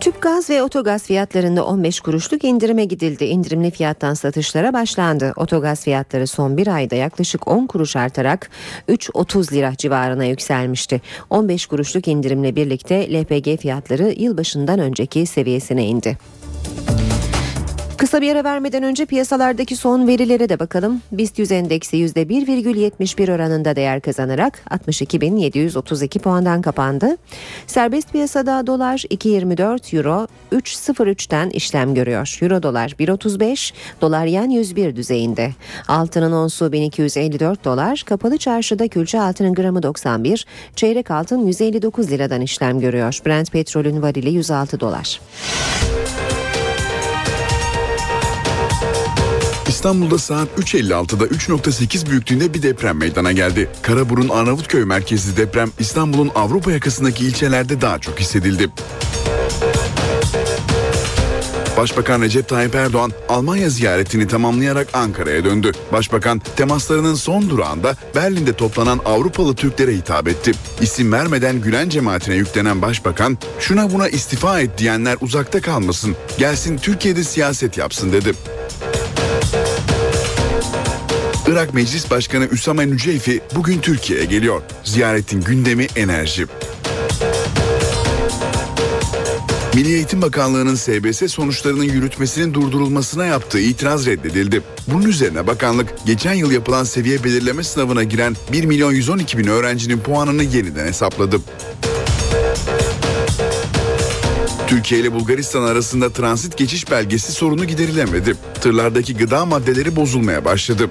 Tüp 0.00 0.22
gaz 0.22 0.50
ve 0.50 0.62
otogaz 0.62 1.02
fiyatlarında 1.02 1.66
15 1.66 2.00
kuruşluk 2.00 2.44
indirime 2.44 2.84
gidildi. 2.84 3.24
İndirimli 3.24 3.70
fiyattan 3.70 4.14
satışlara 4.14 4.72
başlandı. 4.72 5.32
Otogaz 5.36 5.84
fiyatları 5.84 6.26
son 6.26 6.56
bir 6.56 6.66
ayda 6.66 6.94
yaklaşık 6.94 7.48
10 7.48 7.66
kuruş 7.66 7.96
artarak 7.96 8.50
3.30 8.88 9.52
lira 9.52 9.72
civarına 9.76 10.24
yükselmişti. 10.24 11.00
15 11.30 11.66
kuruşluk 11.66 12.08
indirimle 12.08 12.56
birlikte 12.56 13.12
LPG 13.12 13.60
fiyatları 13.60 14.14
yılbaşından 14.18 14.78
önceki 14.78 15.26
seviyesine 15.26 15.86
indi. 15.86 16.18
Kısa 17.98 18.20
bir 18.20 18.32
ara 18.32 18.44
vermeden 18.44 18.82
önce 18.82 19.06
piyasalardaki 19.06 19.76
son 19.76 20.06
verilere 20.06 20.48
de 20.48 20.58
bakalım. 20.58 21.02
BIST 21.12 21.38
100 21.38 21.52
endeksi 21.52 21.96
%1,71 21.96 23.34
oranında 23.34 23.76
değer 23.76 24.00
kazanarak 24.00 24.62
62.732 24.70 26.18
puandan 26.18 26.62
kapandı. 26.62 27.16
Serbest 27.66 28.12
piyasada 28.12 28.66
dolar 28.66 28.98
2.24, 28.98 29.96
euro 29.96 30.26
3.03'ten 30.52 31.50
işlem 31.50 31.94
görüyor. 31.94 32.38
Euro 32.42 32.62
dolar 32.62 32.88
1.35, 32.88 33.72
dolar 34.00 34.26
yen 34.26 34.50
101 34.50 34.96
düzeyinde. 34.96 35.50
Altının 35.88 36.32
onsu 36.32 36.72
1254 36.72 37.64
dolar, 37.64 38.02
kapalı 38.06 38.38
çarşıda 38.38 38.88
külçe 38.88 39.20
altının 39.20 39.54
gramı 39.54 39.82
91, 39.82 40.46
çeyrek 40.76 41.10
altın 41.10 41.46
159 41.46 42.10
liradan 42.10 42.40
işlem 42.40 42.80
görüyor. 42.80 43.18
Brent 43.26 43.52
petrolün 43.52 44.02
varili 44.02 44.30
106 44.30 44.80
dolar. 44.80 45.20
İstanbul'da 49.78 50.18
saat 50.18 50.48
3.56'da 50.58 51.26
3.8 51.26 52.10
büyüklüğünde 52.10 52.54
bir 52.54 52.62
deprem 52.62 52.98
meydana 52.98 53.32
geldi. 53.32 53.70
Karaburun 53.82 54.28
Arnavutköy 54.28 54.84
merkezli 54.84 55.36
deprem 55.36 55.70
İstanbul'un 55.78 56.30
Avrupa 56.34 56.72
yakasındaki 56.72 57.24
ilçelerde 57.24 57.80
daha 57.80 57.98
çok 57.98 58.20
hissedildi. 58.20 58.68
Başbakan 61.76 62.22
Recep 62.22 62.48
Tayyip 62.48 62.74
Erdoğan 62.74 63.12
Almanya 63.28 63.70
ziyaretini 63.70 64.28
tamamlayarak 64.28 64.88
Ankara'ya 64.92 65.44
döndü. 65.44 65.72
Başbakan 65.92 66.42
temaslarının 66.56 67.14
son 67.14 67.50
durağında 67.50 67.96
Berlin'de 68.14 68.52
toplanan 68.52 69.00
Avrupalı 69.04 69.54
Türklere 69.54 69.96
hitap 69.96 70.28
etti. 70.28 70.52
İsim 70.80 71.12
vermeden 71.12 71.60
Gülen 71.60 71.88
cemaatine 71.88 72.34
yüklenen 72.34 72.82
başbakan 72.82 73.38
şuna 73.60 73.92
buna 73.92 74.08
istifa 74.08 74.60
et 74.60 74.78
diyenler 74.78 75.16
uzakta 75.20 75.60
kalmasın 75.60 76.16
gelsin 76.38 76.76
Türkiye'de 76.76 77.24
siyaset 77.24 77.78
yapsın 77.78 78.12
dedi. 78.12 78.32
Irak 81.48 81.74
Meclis 81.74 82.10
Başkanı 82.10 82.46
Üsame 82.46 82.90
Nüceyfi 82.90 83.40
bugün 83.54 83.80
Türkiye'ye 83.80 84.24
geliyor. 84.24 84.62
Ziyaretin 84.84 85.40
gündemi 85.40 85.86
enerji. 85.96 86.46
Milli 89.74 89.92
Eğitim 89.92 90.22
Bakanlığı'nın 90.22 90.74
SBS 90.74 91.32
sonuçlarının 91.32 91.84
yürütmesinin 91.84 92.54
durdurulmasına 92.54 93.26
yaptığı 93.26 93.60
itiraz 93.60 94.06
reddedildi. 94.06 94.62
Bunun 94.86 95.06
üzerine 95.06 95.46
bakanlık 95.46 95.88
geçen 96.06 96.34
yıl 96.34 96.50
yapılan 96.50 96.84
seviye 96.84 97.24
belirleme 97.24 97.64
sınavına 97.64 98.02
giren 98.02 98.36
1 98.52 98.64
milyon 98.64 98.92
112 98.92 99.38
bin 99.38 99.46
öğrencinin 99.46 99.98
puanını 99.98 100.42
yeniden 100.42 100.86
hesapladı. 100.86 101.40
Türkiye 104.66 105.00
ile 105.00 105.12
Bulgaristan 105.12 105.62
arasında 105.62 106.10
transit 106.10 106.56
geçiş 106.56 106.90
belgesi 106.90 107.32
sorunu 107.32 107.64
giderilemedi. 107.64 108.36
Tırlardaki 108.60 109.16
gıda 109.16 109.46
maddeleri 109.46 109.96
bozulmaya 109.96 110.44
başladı. 110.44 110.90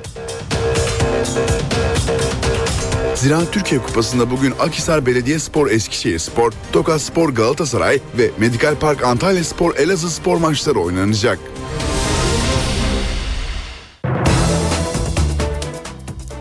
Ziraat 3.18 3.53
Türkiye 3.53 3.82
Kupası'nda 3.82 4.32
bugün 4.32 4.53
Akhisar 4.59 5.05
Belediyespor 5.05 5.72
Eskişehir 5.72 6.20
Spor, 6.20 6.53
Tokat 6.72 7.01
Spor 7.01 7.30
Galatasaray 7.30 7.99
ve 8.18 8.32
Medikal 8.39 8.76
Park 8.76 9.03
Antalya 9.03 9.43
Spor 9.43 9.76
Elazığ 9.76 10.09
Spor 10.09 10.38
maçları 10.38 10.80
oynanacak. 10.80 11.39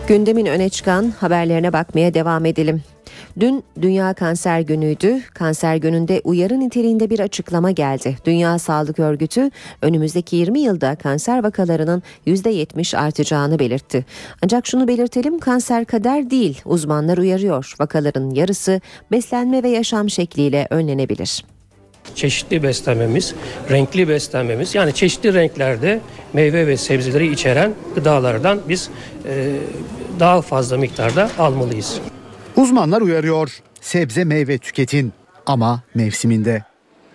Gündemin 0.09 0.47
öne 0.47 0.69
çıkan 0.69 1.13
haberlerine 1.21 1.73
bakmaya 1.73 2.15
devam 2.15 2.47
edelim. 2.47 2.83
Dün 3.41 3.65
Dünya 3.83 4.15
Kanser 4.15 4.61
Günü'ydü. 4.61 5.21
Kanser 5.35 5.77
gününde 5.77 6.21
uyarı 6.25 6.61
niteliğinde 6.61 7.11
bir 7.11 7.21
açıklama 7.21 7.71
geldi. 7.71 8.17
Dünya 8.25 8.59
Sağlık 8.59 8.99
Örgütü 8.99 9.51
önümüzdeki 9.83 10.37
20 10.37 10.61
yılda 10.61 10.95
kanser 10.95 11.45
vakalarının 11.45 12.03
%70 12.27 12.97
artacağını 12.97 13.59
belirtti. 13.59 14.05
Ancak 14.43 14.67
şunu 14.67 14.89
belirtelim 14.89 15.39
kanser 15.39 15.85
kader 15.85 16.31
değil 16.31 16.61
uzmanlar 16.65 17.19
uyarıyor. 17.19 17.75
Vakaların 17.81 18.31
yarısı 18.31 18.81
beslenme 19.13 19.63
ve 19.63 19.69
yaşam 19.69 20.11
şekliyle 20.11 20.67
önlenebilir 20.71 21.45
çeşitli 22.15 22.63
beslenmemiz, 22.63 23.35
renkli 23.71 24.09
beslenmemiz 24.09 24.75
yani 24.75 24.95
çeşitli 24.95 25.35
renklerde 25.35 26.01
meyve 26.33 26.67
ve 26.67 26.77
sebzeleri 26.77 27.33
içeren 27.33 27.75
gıdalardan 27.95 28.61
biz 28.69 28.91
e, 29.29 29.57
daha 30.21 30.43
fazla 30.43 30.77
miktarda 30.77 31.31
almalıyız. 31.39 32.01
Uzmanlar 32.57 33.01
uyarıyor. 33.01 33.59
Sebze 33.81 34.25
meyve 34.25 34.59
tüketin 34.59 35.13
ama 35.47 35.83
mevsiminde. 35.95 36.65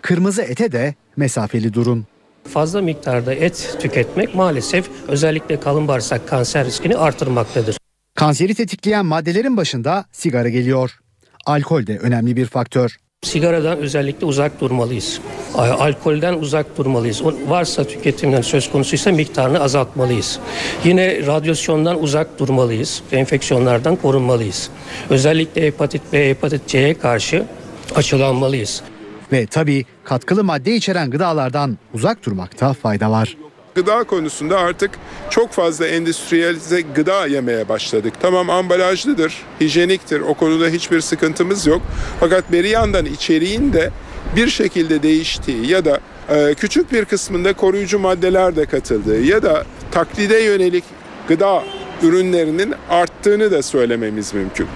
Kırmızı 0.01 0.41
ete 0.41 0.71
de 0.71 0.95
mesafeli 1.17 1.73
durun. 1.73 2.05
Fazla 2.53 2.81
miktarda 2.81 3.33
et 3.33 3.77
tüketmek 3.79 4.35
maalesef 4.35 4.89
özellikle 5.07 5.59
kalın 5.59 5.87
bağırsak 5.87 6.27
kanser 6.27 6.65
riskini 6.65 6.97
artırmaktadır. 6.97 7.77
Kanseri 8.15 8.55
tetikleyen 8.55 9.05
maddelerin 9.05 9.57
başında 9.57 10.05
sigara 10.11 10.49
geliyor. 10.49 10.99
Alkol 11.45 11.87
de 11.87 11.97
önemli 11.97 12.35
bir 12.35 12.45
faktör. 12.45 12.97
Sigaradan 13.31 13.77
özellikle 13.77 14.25
uzak 14.25 14.61
durmalıyız. 14.61 15.19
Alkolden 15.55 16.33
uzak 16.33 16.77
durmalıyız. 16.77 17.21
Varsa 17.47 17.83
tüketimden 17.83 18.41
söz 18.41 18.71
konusuysa 18.71 19.11
miktarını 19.11 19.59
azaltmalıyız. 19.59 20.39
Yine 20.83 21.25
radyasyondan 21.25 22.01
uzak 22.01 22.39
durmalıyız. 22.39 23.03
Enfeksiyonlardan 23.11 23.95
korunmalıyız. 23.95 24.69
Özellikle 25.09 25.67
hepatit 25.67 26.01
B, 26.13 26.29
hepatit 26.29 26.67
C'ye 26.67 26.93
karşı 26.93 27.45
açılanmalıyız. 27.95 28.81
Ve 29.31 29.45
tabii 29.45 29.85
katkılı 30.03 30.43
madde 30.43 30.75
içeren 30.75 31.09
gıdalardan 31.09 31.77
uzak 31.93 32.25
durmakta 32.25 32.73
fayda 32.73 33.11
var. 33.11 33.37
Gıda 33.75 34.03
konusunda 34.03 34.59
artık 34.59 34.91
çok 35.29 35.51
fazla 35.51 35.87
endüstriyelize 35.87 36.81
gıda 36.81 37.27
yemeye 37.27 37.69
başladık. 37.69 38.13
Tamam 38.21 38.49
ambalajlıdır, 38.49 39.37
hijyeniktir. 39.61 40.21
O 40.21 40.33
konuda 40.33 40.67
hiçbir 40.67 41.01
sıkıntımız 41.01 41.67
yok. 41.67 41.81
Fakat 42.19 42.51
bir 42.51 42.63
yandan 42.63 43.05
içeriğin 43.05 43.73
de 43.73 43.91
bir 44.35 44.49
şekilde 44.49 45.03
değiştiği 45.03 45.67
ya 45.67 45.85
da 45.85 45.99
e, 46.29 46.53
küçük 46.53 46.91
bir 46.91 47.05
kısmında 47.05 47.53
koruyucu 47.53 47.99
maddeler 47.99 48.55
de 48.55 48.65
katıldığı 48.65 49.21
ya 49.21 49.43
da 49.43 49.65
taklide 49.91 50.39
yönelik 50.39 50.83
gıda 51.27 51.63
ürünlerinin 52.01 52.73
arttığını 52.89 53.51
da 53.51 53.63
söylememiz 53.63 54.33
mümkün. 54.33 54.67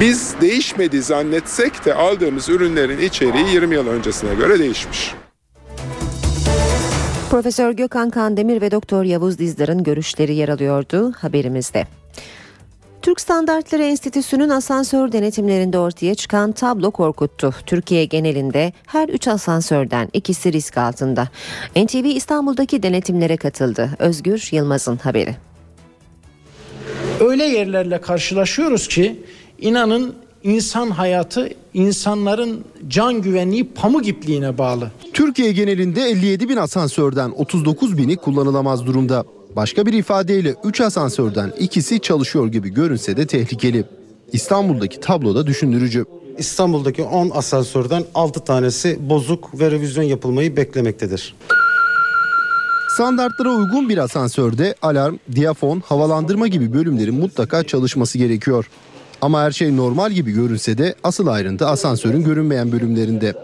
Biz 0.00 0.34
değişmedi 0.40 1.02
zannetsek 1.02 1.84
de 1.84 1.94
aldığımız 1.94 2.48
ürünlerin 2.48 2.98
içeriği 2.98 3.48
20 3.52 3.74
yıl 3.74 3.88
öncesine 3.88 4.34
göre 4.34 4.58
değişmiş. 4.58 5.14
Profesör 7.34 7.72
Gökhan 7.72 8.10
Kandemir 8.10 8.60
ve 8.60 8.70
Doktor 8.70 9.04
Yavuz 9.04 9.38
Dizdar'ın 9.38 9.82
görüşleri 9.82 10.34
yer 10.34 10.48
alıyordu 10.48 11.12
haberimizde. 11.18 11.86
Türk 13.02 13.20
Standartları 13.20 13.82
Enstitüsü'nün 13.82 14.48
asansör 14.48 15.12
denetimlerinde 15.12 15.78
ortaya 15.78 16.14
çıkan 16.14 16.52
tablo 16.52 16.90
korkuttu. 16.90 17.54
Türkiye 17.66 18.04
genelinde 18.04 18.72
her 18.86 19.08
3 19.08 19.28
asansörden 19.28 20.08
ikisi 20.12 20.52
risk 20.52 20.78
altında. 20.78 21.28
NTV 21.76 22.04
İstanbul'daki 22.04 22.82
denetimlere 22.82 23.36
katıldı. 23.36 23.90
Özgür 23.98 24.48
Yılmaz'ın 24.52 24.96
haberi. 24.96 25.36
Öyle 27.20 27.44
yerlerle 27.44 28.00
karşılaşıyoruz 28.00 28.88
ki 28.88 29.22
inanın 29.58 30.23
insan 30.44 30.90
hayatı 30.90 31.48
insanların 31.74 32.64
can 32.88 33.22
güvenliği 33.22 33.68
pamuk 33.68 34.08
ipliğine 34.08 34.58
bağlı. 34.58 34.90
Türkiye 35.12 35.52
genelinde 35.52 36.02
57 36.02 36.48
bin 36.48 36.56
asansörden 36.56 37.30
39 37.30 37.98
bini 37.98 38.16
kullanılamaz 38.16 38.86
durumda. 38.86 39.24
Başka 39.56 39.86
bir 39.86 39.92
ifadeyle 39.92 40.54
3 40.64 40.80
asansörden 40.80 41.52
ikisi 41.58 42.00
çalışıyor 42.00 42.48
gibi 42.48 42.68
görünse 42.68 43.16
de 43.16 43.26
tehlikeli. 43.26 43.84
İstanbul'daki 44.32 45.00
tablo 45.00 45.34
da 45.34 45.46
düşündürücü. 45.46 46.04
İstanbul'daki 46.38 47.02
10 47.02 47.30
asansörden 47.30 48.04
6 48.14 48.40
tanesi 48.40 48.98
bozuk 49.10 49.60
ve 49.60 49.70
revizyon 49.70 50.04
yapılmayı 50.04 50.56
beklemektedir. 50.56 51.34
Standartlara 52.94 53.50
uygun 53.50 53.88
bir 53.88 53.98
asansörde 53.98 54.74
alarm, 54.82 55.16
diyafon, 55.34 55.80
havalandırma 55.80 56.48
gibi 56.48 56.72
bölümlerin 56.72 57.14
mutlaka 57.14 57.64
çalışması 57.64 58.18
gerekiyor. 58.18 58.70
Ama 59.20 59.42
her 59.42 59.50
şey 59.50 59.76
normal 59.76 60.12
gibi 60.12 60.32
görünse 60.32 60.78
de 60.78 60.94
asıl 61.04 61.26
ayrıntı 61.26 61.66
asansörün 61.66 62.24
görünmeyen 62.24 62.72
bölümlerinde. 62.72 63.34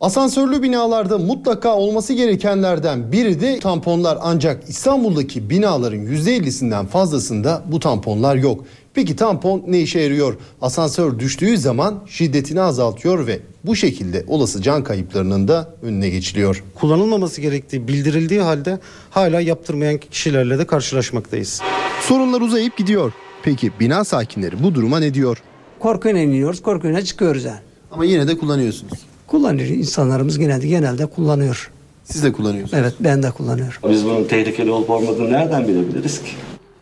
Asansörlü 0.00 0.62
binalarda 0.62 1.18
mutlaka 1.18 1.76
olması 1.76 2.12
gerekenlerden 2.12 3.12
biri 3.12 3.40
de 3.40 3.58
tamponlar 3.58 4.18
ancak 4.20 4.68
İstanbul'daki 4.68 5.50
binaların 5.50 5.98
%50'sinden 5.98 6.86
fazlasında 6.86 7.62
bu 7.66 7.80
tamponlar 7.80 8.36
yok. 8.36 8.64
Peki 8.94 9.16
tampon 9.16 9.64
ne 9.66 9.80
işe 9.80 10.00
yarıyor? 10.00 10.36
Asansör 10.60 11.18
düştüğü 11.18 11.58
zaman 11.58 12.04
şiddetini 12.06 12.60
azaltıyor 12.60 13.26
ve 13.26 13.40
bu 13.64 13.76
şekilde 13.76 14.24
olası 14.28 14.62
can 14.62 14.84
kayıplarının 14.84 15.48
da 15.48 15.70
önüne 15.82 16.08
geçiliyor. 16.08 16.64
Kullanılmaması 16.74 17.40
gerektiği 17.40 17.88
bildirildiği 17.88 18.40
halde 18.40 18.78
hala 19.10 19.40
yaptırmayan 19.40 19.98
kişilerle 19.98 20.58
de 20.58 20.66
karşılaşmaktayız. 20.66 21.60
Sorunlar 22.02 22.40
uzayıp 22.40 22.76
gidiyor. 22.76 23.12
Peki 23.42 23.72
bina 23.80 24.04
sakinleri 24.04 24.62
bu 24.62 24.74
duruma 24.74 24.98
ne 24.98 25.14
diyor? 25.14 25.42
Korkuyla 25.78 26.20
iniyoruz, 26.20 26.62
korkuyla 26.62 27.02
çıkıyoruz 27.02 27.44
yani. 27.44 27.60
Ama 27.90 28.04
yine 28.04 28.28
de 28.28 28.38
kullanıyorsunuz. 28.38 28.98
Kullanıyor. 29.26 29.68
insanlarımız 29.68 30.38
genelde 30.38 30.66
genelde 30.68 31.06
kullanıyor. 31.06 31.70
Siz 32.04 32.24
de 32.24 32.32
kullanıyorsunuz. 32.32 32.82
Evet 32.82 32.94
ben 33.00 33.22
de 33.22 33.30
kullanıyorum. 33.30 33.90
Biz 33.90 34.04
bunun 34.04 34.24
tehlikeli 34.24 34.70
olup 34.70 34.90
olmadığını 34.90 35.32
nereden 35.32 35.68
bilebiliriz 35.68 36.22
ki? 36.22 36.30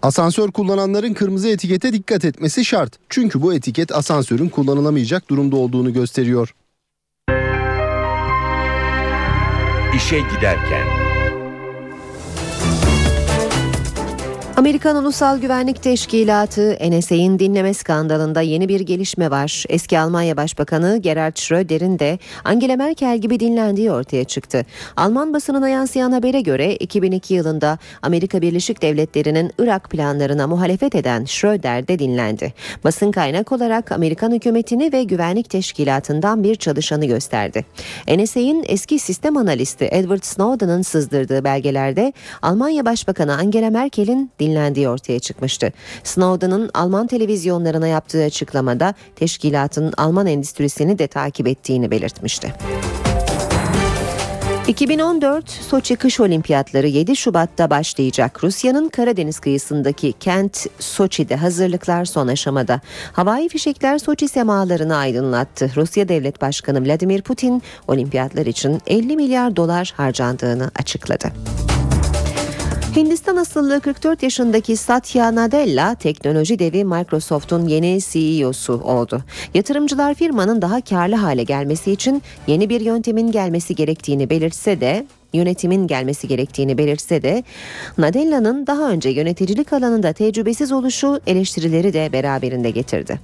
Asansör 0.03 0.51
kullananların 0.51 1.15
kırmızı 1.15 1.49
etikete 1.49 1.93
dikkat 1.93 2.25
etmesi 2.25 2.65
şart. 2.65 2.93
Çünkü 3.09 3.43
bu 3.43 3.55
etiket 3.55 3.93
asansörün 3.93 4.49
kullanılamayacak 4.49 5.31
durumda 5.31 5.57
olduğunu 5.57 5.93
gösteriyor. 5.93 6.55
İşe 9.97 10.19
giderken 10.19 11.06
Amerikan 14.57 14.97
Ulusal 14.97 15.39
Güvenlik 15.39 15.83
Teşkilatı 15.83 16.79
NSA'in 16.91 17.39
dinleme 17.39 17.75
skandalında 17.75 18.41
yeni 18.41 18.69
bir 18.69 18.81
gelişme 18.81 19.31
var. 19.31 19.65
Eski 19.69 19.99
Almanya 19.99 20.37
Başbakanı 20.37 20.97
Gerhard 20.97 21.37
Schröder'in 21.37 21.99
de 21.99 22.19
Angela 22.45 22.77
Merkel 22.77 23.19
gibi 23.19 23.41
dinlendiği 23.41 23.93
ortaya 23.93 24.25
çıktı. 24.25 24.67
Alman 24.97 25.35
basınına 25.35 25.69
yansıyan 25.69 26.13
habere 26.13 26.41
göre 26.41 26.77
2002 26.77 27.35
yılında 27.35 27.79
Amerika 28.03 28.43
Birleşik 28.43 28.83
Devletleri'nin 28.83 29.53
Irak 29.59 29.91
planlarına 29.91 30.47
muhalefet 30.47 30.95
eden 30.95 31.25
Schröder 31.25 31.89
de 31.89 31.99
dinlendi. 31.99 32.55
Basın 32.85 33.11
kaynak 33.11 33.53
olarak 33.53 33.93
Amerikan 33.93 34.33
hükümetini 34.33 34.93
ve 34.93 35.03
güvenlik 35.03 35.51
teşkilatından 35.51 36.45
bir 36.45 36.55
çalışanı 36.55 37.07
gösterdi. 37.07 37.65
NSA'in 38.17 38.65
eski 38.69 38.99
sistem 38.99 39.37
analisti 39.37 39.89
Edward 39.91 40.23
Snowden'ın 40.23 40.83
sızdırdığı 40.83 41.45
belgelerde 41.45 42.13
Almanya 42.43 42.85
Başbakanı 42.85 43.37
Angela 43.37 43.71
Merkel'in 43.71 44.31
dinlendiği 44.47 44.89
ortaya 44.89 45.19
çıkmıştı. 45.19 45.73
Snowden'ın 46.05 46.71
Alman 46.75 47.07
televizyonlarına 47.07 47.87
yaptığı 47.87 48.25
açıklamada 48.25 48.95
teşkilatın 49.17 49.93
Alman 49.97 50.27
endüstrisini 50.27 50.99
de 50.99 51.07
takip 51.07 51.47
ettiğini 51.49 51.91
belirtmişti. 51.91 52.55
2014 54.69 55.51
Soçi 55.51 55.97
Kış 55.97 56.21
Olimpiyatları 56.21 56.87
7 56.87 57.17
Şubat'ta 57.17 57.71
başlayacak. 57.71 58.45
Rusya'nın 58.45 58.89
Karadeniz 58.89 59.39
kıyısındaki 59.39 60.13
kent 60.13 60.67
Soçi'de 60.79 61.37
hazırlıklar 61.37 62.05
son 62.05 62.29
aşamada. 62.29 62.81
Havai 63.13 63.49
fişekler 63.49 63.99
Soçi 63.99 64.29
semalarını 64.29 64.97
aydınlattı. 64.97 65.71
Rusya 65.77 66.09
Devlet 66.09 66.41
Başkanı 66.41 66.87
Vladimir 66.87 67.23
Putin 67.23 67.63
olimpiyatlar 67.89 68.47
için 68.47 68.83
50 68.87 69.17
milyar 69.17 69.57
dolar 69.57 69.95
harcandığını 69.97 70.71
açıkladı. 70.79 71.33
Hindistan 72.97 73.37
asıllı 73.37 73.81
44 73.81 74.23
yaşındaki 74.23 74.77
Satya 74.77 75.35
Nadella 75.35 75.95
teknoloji 75.95 76.59
devi 76.59 76.85
Microsoft'un 76.85 77.67
yeni 77.67 77.99
CEO'su 78.01 78.73
oldu. 78.73 79.23
Yatırımcılar 79.55 80.15
firmanın 80.15 80.63
daha 80.63 80.81
karlı 80.81 81.15
hale 81.15 81.43
gelmesi 81.43 81.93
için 81.93 82.23
yeni 82.47 82.69
bir 82.69 82.81
yöntemin 82.81 83.33
gelmesi 83.33 83.75
gerektiğini 83.75 84.31
belirtse 84.31 84.81
de 84.81 85.07
yönetimin 85.33 85.87
gelmesi 85.87 86.29
gerektiğini 86.29 86.79
belirtse 86.79 87.23
de 87.23 87.45
Nadella'nın 87.99 88.67
daha 88.67 88.91
önce 88.91 89.09
yöneticilik 89.09 89.73
alanında 89.73 90.13
tecrübesiz 90.13 90.73
oluşu 90.73 91.21
eleştirileri 91.27 91.93
de 91.93 92.13
beraberinde 92.13 92.71
getirdi. 92.71 93.21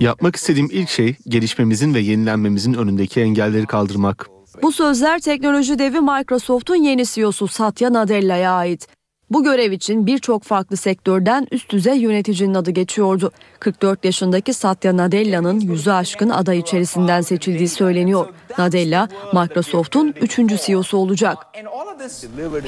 Yapmak 0.00 0.36
istediğim 0.36 0.68
ilk 0.72 0.88
şey 0.88 1.16
gelişmemizin 1.28 1.94
ve 1.94 2.00
yenilenmemizin 2.00 2.74
önündeki 2.74 3.20
engelleri 3.20 3.66
kaldırmak. 3.66 4.35
Bu 4.62 4.72
sözler 4.72 5.20
teknoloji 5.20 5.78
devi 5.78 6.00
Microsoft'un 6.00 6.76
yeni 6.76 7.04
CEO'su 7.04 7.48
Satya 7.48 7.92
Nadella'ya 7.92 8.52
ait. 8.52 8.95
Bu 9.30 9.44
görev 9.44 9.72
için 9.72 10.06
birçok 10.06 10.42
farklı 10.42 10.76
sektörden 10.76 11.46
üst 11.50 11.70
düzey 11.70 11.98
yöneticinin 11.98 12.54
adı 12.54 12.70
geçiyordu. 12.70 13.32
44 13.60 14.04
yaşındaki 14.04 14.54
Satya 14.54 14.96
Nadella'nın 14.96 15.60
yüzü 15.60 15.90
aşkın 15.90 16.30
aday 16.30 16.58
içerisinden 16.58 17.20
seçildiği 17.20 17.68
söyleniyor. 17.68 18.28
Nadella, 18.58 19.08
Microsoft'un 19.32 20.14
3. 20.20 20.36
CEO'su 20.66 20.98
olacak. 20.98 21.38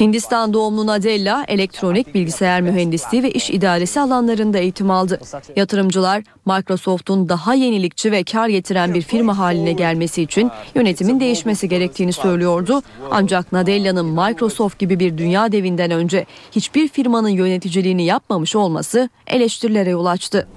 Hindistan 0.01 0.53
doğumlu 0.53 0.87
Nadella, 0.87 1.45
elektronik, 1.49 2.15
bilgisayar 2.15 2.61
mühendisliği 2.61 3.23
ve 3.23 3.31
iş 3.31 3.51
idaresi 3.51 4.01
alanlarında 4.01 4.59
eğitim 4.59 4.91
aldı. 4.91 5.21
Yatırımcılar, 5.57 6.23
Microsoft'un 6.47 7.29
daha 7.29 7.55
yenilikçi 7.55 8.13
ve 8.13 8.25
kar 8.25 8.49
getiren 8.49 8.95
bir 8.95 9.03
firma 9.03 9.39
haline 9.39 9.73
gelmesi 9.73 10.23
için 10.23 10.51
yönetimin 10.75 11.21
değişmesi 11.21 11.69
gerektiğini 11.69 12.13
söylüyordu. 12.13 12.83
Ancak 13.11 13.53
Nadella'nın 13.53 14.07
Microsoft 14.07 14.79
gibi 14.79 15.01
bir 15.01 15.19
dünya 15.19 15.53
devinden 15.53 15.91
önce 15.91 16.27
hiçbir 16.53 16.89
firmanın 16.89 17.29
yöneticiliğini 17.29 18.05
yapmamış 18.05 18.57
olması 18.57 19.09
eleştirilere 19.27 19.91
yol 19.91 20.07
açtı. 20.07 20.49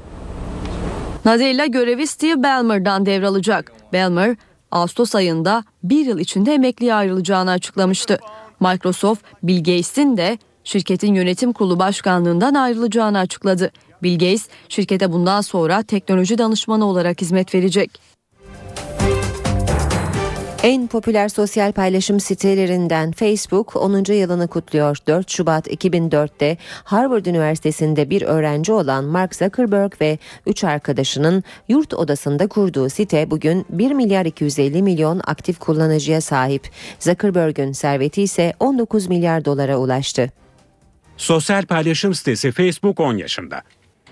Nadella 1.25 1.65
görevi 1.65 2.07
Steve 2.07 2.43
Ballmer'dan 2.43 3.05
devralacak. 3.05 3.73
Ballmer, 3.93 4.35
Ağustos 4.71 5.15
ayında 5.15 5.63
bir 5.83 6.05
yıl 6.05 6.19
içinde 6.19 6.53
emekliye 6.53 6.93
ayrılacağını 6.93 7.51
açıklamıştı. 7.51 8.19
Microsoft, 8.59 9.23
Bill 9.43 9.57
Gates'in 9.57 10.17
de 10.17 10.37
şirketin 10.63 11.13
yönetim 11.13 11.53
kurulu 11.53 11.79
başkanlığından 11.79 12.53
ayrılacağını 12.53 13.19
açıkladı. 13.19 13.71
Bill 14.03 14.13
Gates 14.13 14.47
şirkete 14.69 15.11
bundan 15.11 15.41
sonra 15.41 15.83
teknoloji 15.83 16.37
danışmanı 16.37 16.85
olarak 16.85 17.21
hizmet 17.21 17.55
verecek. 17.55 18.10
En 20.63 20.87
popüler 20.87 21.29
sosyal 21.29 21.71
paylaşım 21.71 22.19
sitelerinden 22.19 23.11
Facebook 23.11 23.75
10. 23.75 24.13
yılını 24.13 24.47
kutluyor. 24.47 24.97
4 25.07 25.29
Şubat 25.29 25.67
2004'te 25.67 26.57
Harvard 26.83 27.25
Üniversitesi'nde 27.25 28.09
bir 28.09 28.21
öğrenci 28.21 28.71
olan 28.71 29.05
Mark 29.05 29.35
Zuckerberg 29.35 29.93
ve 30.01 30.17
3 30.45 30.63
arkadaşının 30.63 31.43
yurt 31.67 31.93
odasında 31.93 32.47
kurduğu 32.47 32.89
site 32.89 33.31
bugün 33.31 33.65
1 33.69 33.91
milyar 33.91 34.25
250 34.25 34.81
milyon 34.81 35.21
aktif 35.23 35.59
kullanıcıya 35.59 36.21
sahip. 36.21 36.69
Zuckerberg'ün 36.99 37.71
serveti 37.71 38.21
ise 38.21 38.53
19 38.59 39.07
milyar 39.07 39.45
dolara 39.45 39.77
ulaştı. 39.77 40.31
Sosyal 41.17 41.65
paylaşım 41.65 42.13
sitesi 42.13 42.51
Facebook 42.51 42.99
10 42.99 43.17
yaşında. 43.17 43.61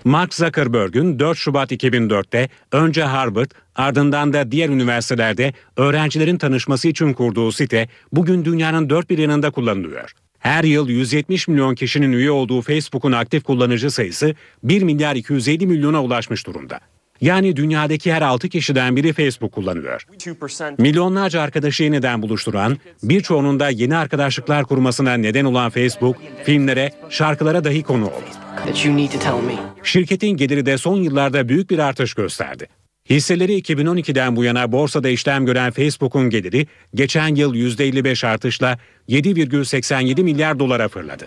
Mark 0.04 0.34
Zuckerberg'ün 0.34 1.18
4 1.18 1.38
Şubat 1.38 1.72
2004'te 1.72 2.48
önce 2.72 3.02
Harvard 3.02 3.50
ardından 3.76 4.32
da 4.32 4.52
diğer 4.52 4.68
üniversitelerde 4.68 5.52
öğrencilerin 5.76 6.38
tanışması 6.38 6.88
için 6.88 7.12
kurduğu 7.12 7.52
site 7.52 7.88
bugün 8.12 8.44
dünyanın 8.44 8.90
dört 8.90 9.10
bir 9.10 9.18
yanında 9.18 9.50
kullanılıyor. 9.50 10.12
Her 10.38 10.64
yıl 10.64 10.88
170 10.88 11.48
milyon 11.48 11.74
kişinin 11.74 12.12
üye 12.12 12.30
olduğu 12.30 12.62
Facebook'un 12.62 13.12
aktif 13.12 13.44
kullanıcı 13.44 13.90
sayısı 13.90 14.34
1 14.62 14.82
milyar 14.82 15.16
250 15.16 15.66
milyona 15.66 16.02
ulaşmış 16.02 16.46
durumda. 16.46 16.80
Yani 17.20 17.56
dünyadaki 17.56 18.12
her 18.12 18.22
6 18.22 18.48
kişiden 18.48 18.96
biri 18.96 19.12
Facebook 19.12 19.52
kullanıyor. 19.52 20.06
Milyonlarca 20.78 21.40
arkadaşı 21.40 21.82
yeniden 21.82 22.22
buluşturan, 22.22 22.78
birçoğunun 23.02 23.60
da 23.60 23.68
yeni 23.68 23.96
arkadaşlıklar 23.96 24.64
kurmasına 24.64 25.14
neden 25.14 25.44
olan 25.44 25.70
Facebook, 25.70 26.16
filmlere, 26.44 26.92
şarkılara 27.10 27.64
dahi 27.64 27.82
konu 27.82 28.06
oldu. 28.06 28.39
Şirketin 29.82 30.36
geliri 30.36 30.66
de 30.66 30.78
son 30.78 30.96
yıllarda 30.96 31.48
büyük 31.48 31.70
bir 31.70 31.78
artış 31.78 32.14
gösterdi. 32.14 32.66
Hisseleri 33.10 33.60
2012'den 33.60 34.36
bu 34.36 34.44
yana 34.44 34.72
borsada 34.72 35.08
işlem 35.08 35.46
gören 35.46 35.70
Facebook'un 35.70 36.30
geliri 36.30 36.66
geçen 36.94 37.34
yıl 37.34 37.54
%55 37.54 38.26
artışla 38.26 38.78
7,87 39.08 40.22
milyar 40.22 40.58
dolara 40.58 40.88
fırladı. 40.88 41.26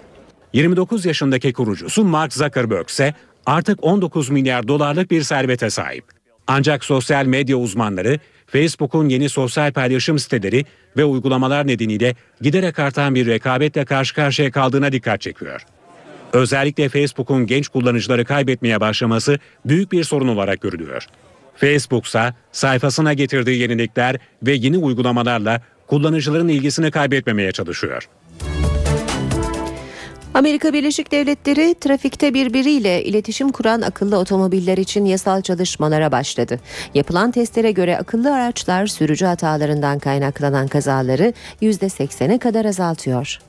29 0.54 1.06
yaşındaki 1.06 1.54
kurucusu 1.54 2.04
Mark 2.04 2.34
Zuckerberg 2.34 2.90
ise 2.90 3.14
artık 3.46 3.84
19 3.84 4.30
milyar 4.30 4.68
dolarlık 4.68 5.12
bir 5.12 5.22
servete 5.24 5.70
sahip. 5.70 6.06
Ancak 6.48 6.84
sosyal 6.84 7.26
medya 7.26 7.58
uzmanları 7.58 8.20
Facebook'un 8.48 9.10
yeni 9.10 9.30
sosyal 9.30 9.74
paylaşım 9.74 10.20
siteleri 10.20 10.66
ve 10.98 11.06
uygulamalar 11.06 11.68
nedeniyle 11.68 12.16
giderek 12.42 12.80
artan 12.80 13.16
bir 13.16 13.26
rekabetle 13.26 13.86
karşı 13.86 14.16
karşıya 14.16 14.52
kaldığına 14.52 14.92
dikkat 14.92 15.22
çekiyor. 15.22 15.66
Özellikle 16.34 16.90
Facebook'un 16.90 17.48
genç 17.48 17.68
kullanıcıları 17.68 18.26
kaybetmeye 18.26 18.80
başlaması 18.80 19.40
büyük 19.66 19.92
bir 19.92 20.04
sorun 20.04 20.28
olarak 20.28 20.62
görülüyor. 20.62 21.08
Facebook 21.56 22.06
ise 22.06 22.34
sayfasına 22.52 23.14
getirdiği 23.14 23.62
yenilikler 23.62 24.18
ve 24.44 24.54
yeni 24.54 24.78
uygulamalarla 24.78 25.62
kullanıcıların 25.88 26.48
ilgisini 26.48 26.92
kaybetmemeye 26.92 27.52
çalışıyor. 27.52 28.10
Amerika 30.34 30.74
Birleşik 30.74 31.12
Devletleri 31.12 31.76
trafikte 31.82 32.34
birbiriyle 32.34 33.04
iletişim 33.04 33.50
kuran 33.50 33.82
akıllı 33.82 34.18
otomobiller 34.18 34.78
için 34.78 35.06
yasal 35.06 35.42
çalışmalara 35.42 36.12
başladı. 36.12 36.60
Yapılan 36.94 37.32
testlere 37.32 37.72
göre 37.72 37.98
akıllı 37.98 38.34
araçlar 38.34 38.88
sürücü 38.88 39.26
hatalarından 39.26 40.00
kaynaklanan 40.00 40.68
kazaları 40.68 41.34
%80'e 41.62 42.40
kadar 42.40 42.66
azaltıyor. 42.66 43.40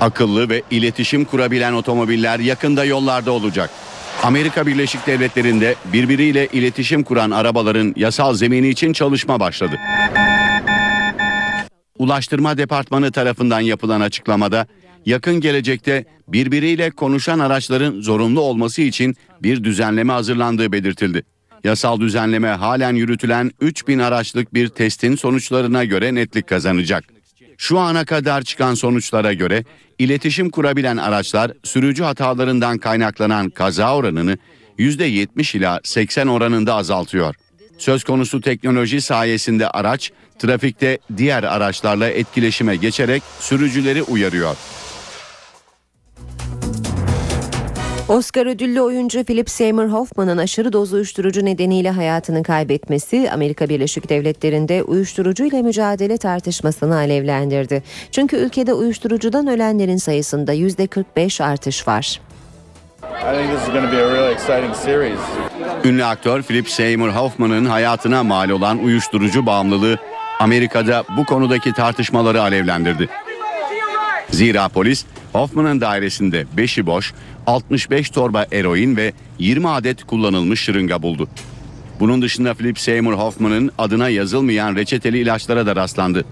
Akıllı 0.00 0.48
ve 0.48 0.62
iletişim 0.70 1.24
kurabilen 1.24 1.72
otomobiller 1.72 2.38
yakında 2.38 2.84
yollarda 2.84 3.32
olacak. 3.32 3.70
Amerika 4.22 4.66
Birleşik 4.66 5.06
Devletleri'nde 5.06 5.74
birbiriyle 5.92 6.48
iletişim 6.52 7.02
kuran 7.02 7.30
arabaların 7.30 7.94
yasal 7.96 8.34
zemini 8.34 8.68
için 8.68 8.92
çalışma 8.92 9.40
başladı. 9.40 9.78
Ulaştırma 11.98 12.58
Departmanı 12.58 13.12
tarafından 13.12 13.60
yapılan 13.60 14.00
açıklamada 14.00 14.66
yakın 15.06 15.40
gelecekte 15.40 16.04
birbiriyle 16.28 16.90
konuşan 16.90 17.38
araçların 17.38 18.00
zorunlu 18.00 18.40
olması 18.40 18.82
için 18.82 19.16
bir 19.42 19.64
düzenleme 19.64 20.12
hazırlandığı 20.12 20.72
belirtildi. 20.72 21.22
Yasal 21.64 22.00
düzenleme 22.00 22.48
halen 22.48 22.94
yürütülen 22.94 23.50
3000 23.60 23.98
araçlık 23.98 24.54
bir 24.54 24.68
testin 24.68 25.16
sonuçlarına 25.16 25.84
göre 25.84 26.14
netlik 26.14 26.48
kazanacak. 26.48 27.13
Şu 27.58 27.78
ana 27.78 28.04
kadar 28.04 28.42
çıkan 28.42 28.74
sonuçlara 28.74 29.32
göre 29.32 29.64
iletişim 29.98 30.50
kurabilen 30.50 30.96
araçlar 30.96 31.52
sürücü 31.64 32.02
hatalarından 32.02 32.78
kaynaklanan 32.78 33.50
kaza 33.50 33.96
oranını 33.96 34.38
%70 34.78 35.56
ila 35.56 35.80
80 35.84 36.26
oranında 36.26 36.74
azaltıyor. 36.74 37.34
Söz 37.78 38.04
konusu 38.04 38.40
teknoloji 38.40 39.00
sayesinde 39.00 39.68
araç 39.68 40.12
trafikte 40.38 40.98
diğer 41.16 41.42
araçlarla 41.42 42.08
etkileşime 42.08 42.76
geçerek 42.76 43.22
sürücüleri 43.40 44.02
uyarıyor. 44.02 44.56
Oscar 48.08 48.46
ödüllü 48.46 48.80
oyuncu 48.80 49.24
Philip 49.24 49.50
Seymour 49.50 49.88
Hoffman'ın 49.88 50.38
aşırı 50.38 50.72
doz 50.72 50.92
uyuşturucu 50.92 51.44
nedeniyle 51.44 51.90
hayatını 51.90 52.42
kaybetmesi 52.42 53.30
Amerika 53.32 53.68
Birleşik 53.68 54.08
Devletleri'nde 54.08 54.82
uyuşturucu 54.82 55.44
ile 55.44 55.62
mücadele 55.62 56.16
tartışmasını 56.16 56.96
alevlendirdi. 56.96 57.82
Çünkü 58.12 58.36
ülkede 58.36 58.72
uyuşturucudan 58.72 59.46
ölenlerin 59.46 59.96
sayısında 59.96 60.54
%45 60.54 61.44
artış 61.44 61.88
var. 61.88 62.20
Ünlü 65.84 66.04
aktör 66.04 66.42
Philip 66.42 66.70
Seymour 66.70 67.08
Hoffman'ın 67.08 67.64
hayatına 67.64 68.22
mal 68.22 68.50
olan 68.50 68.78
uyuşturucu 68.78 69.46
bağımlılığı 69.46 69.98
Amerika'da 70.40 71.04
bu 71.16 71.24
konudaki 71.24 71.72
tartışmaları 71.72 72.42
alevlendirdi. 72.42 73.08
Zira 74.30 74.68
polis 74.68 75.04
Hoffman'ın 75.32 75.80
dairesinde 75.80 76.46
5'i 76.56 76.86
boş, 76.86 77.12
65 77.46 78.10
torba 78.10 78.46
eroin 78.52 78.96
ve 78.96 79.12
20 79.38 79.68
adet 79.68 80.04
kullanılmış 80.04 80.60
şırınga 80.60 81.02
buldu. 81.02 81.28
Bunun 82.00 82.22
dışında 82.22 82.54
Philip 82.54 82.78
Seymour 82.78 83.12
Hoffman'ın 83.12 83.70
adına 83.78 84.08
yazılmayan 84.08 84.76
reçeteli 84.76 85.18
ilaçlara 85.18 85.66
da 85.66 85.76
rastlandı. 85.76 86.24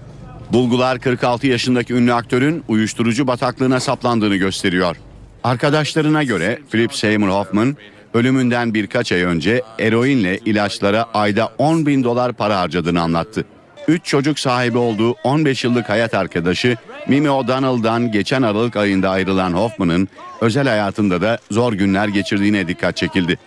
Bulgular 0.53 0.99
46 0.99 1.47
yaşındaki 1.47 1.93
ünlü 1.93 2.13
aktörün 2.13 2.63
uyuşturucu 2.67 3.27
bataklığına 3.27 3.79
saplandığını 3.79 4.35
gösteriyor. 4.35 4.95
Arkadaşlarına 5.43 6.23
göre 6.23 6.59
Philip 6.71 6.93
Seymour 6.93 7.29
Hoffman 7.29 7.77
ölümünden 8.13 8.73
birkaç 8.73 9.11
ay 9.11 9.21
önce 9.21 9.61
eroinle 9.79 10.37
ilaçlara 10.37 11.05
ayda 11.13 11.53
10 11.57 11.85
bin 11.85 12.03
dolar 12.03 12.33
para 12.33 12.59
harcadığını 12.59 13.01
anlattı. 13.01 13.45
3 13.87 14.05
çocuk 14.05 14.39
sahibi 14.39 14.77
olduğu 14.77 15.11
15 15.11 15.63
yıllık 15.63 15.89
hayat 15.89 16.13
arkadaşı 16.13 16.77
Mimi 17.07 17.29
O'Donnell'dan 17.29 18.11
geçen 18.11 18.41
Aralık 18.41 18.75
ayında 18.75 19.09
ayrılan 19.09 19.53
Hoffman'ın 19.53 20.07
özel 20.41 20.67
hayatında 20.67 21.21
da 21.21 21.37
zor 21.51 21.73
günler 21.73 22.07
geçirdiğine 22.07 22.67
dikkat 22.67 22.97
çekildi. 22.97 23.39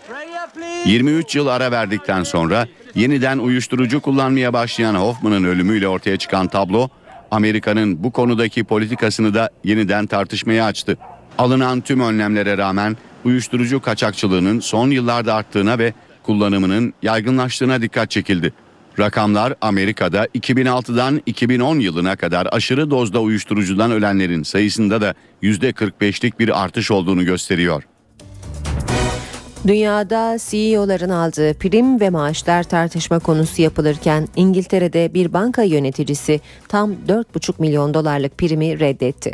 23 0.86 1.36
yıl 1.36 1.46
ara 1.46 1.70
verdikten 1.70 2.22
sonra 2.22 2.66
yeniden 2.94 3.38
uyuşturucu 3.38 4.00
kullanmaya 4.00 4.52
başlayan 4.52 4.94
Hoffman'ın 4.94 5.44
ölümüyle 5.44 5.88
ortaya 5.88 6.16
çıkan 6.16 6.48
tablo 6.48 6.88
Amerika'nın 7.30 8.04
bu 8.04 8.12
konudaki 8.12 8.64
politikasını 8.64 9.34
da 9.34 9.50
yeniden 9.64 10.06
tartışmaya 10.06 10.64
açtı. 10.64 10.98
Alınan 11.38 11.80
tüm 11.80 12.00
önlemlere 12.00 12.58
rağmen 12.58 12.96
uyuşturucu 13.24 13.80
kaçakçılığının 13.80 14.60
son 14.60 14.90
yıllarda 14.90 15.34
arttığına 15.34 15.78
ve 15.78 15.92
kullanımının 16.22 16.94
yaygınlaştığına 17.02 17.82
dikkat 17.82 18.10
çekildi. 18.10 18.52
Rakamlar 18.98 19.54
Amerika'da 19.60 20.26
2006'dan 20.26 21.22
2010 21.26 21.78
yılına 21.78 22.16
kadar 22.16 22.48
aşırı 22.52 22.90
dozda 22.90 23.20
uyuşturucudan 23.20 23.90
ölenlerin 23.90 24.42
sayısında 24.42 25.00
da 25.00 25.14
%45'lik 25.42 26.38
bir 26.38 26.64
artış 26.64 26.90
olduğunu 26.90 27.24
gösteriyor. 27.24 27.82
Dünyada 29.66 30.38
CEO'ların 30.50 31.10
aldığı 31.10 31.54
prim 31.54 32.00
ve 32.00 32.10
maaşlar 32.10 32.62
tartışma 32.62 33.18
konusu 33.18 33.62
yapılırken 33.62 34.28
İngiltere'de 34.36 35.14
bir 35.14 35.32
banka 35.32 35.62
yöneticisi 35.62 36.40
tam 36.68 36.92
4,5 37.08 37.52
milyon 37.58 37.94
dolarlık 37.94 38.38
primi 38.38 38.80
reddetti. 38.80 39.32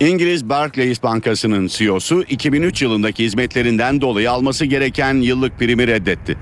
İngiliz 0.00 0.48
Barclays 0.48 1.02
Bankası'nın 1.02 1.66
CEO'su 1.66 2.22
2003 2.22 2.82
yılındaki 2.82 3.24
hizmetlerinden 3.24 4.00
dolayı 4.00 4.30
alması 4.30 4.64
gereken 4.64 5.14
yıllık 5.14 5.58
primi 5.58 5.86
reddetti. 5.86 6.36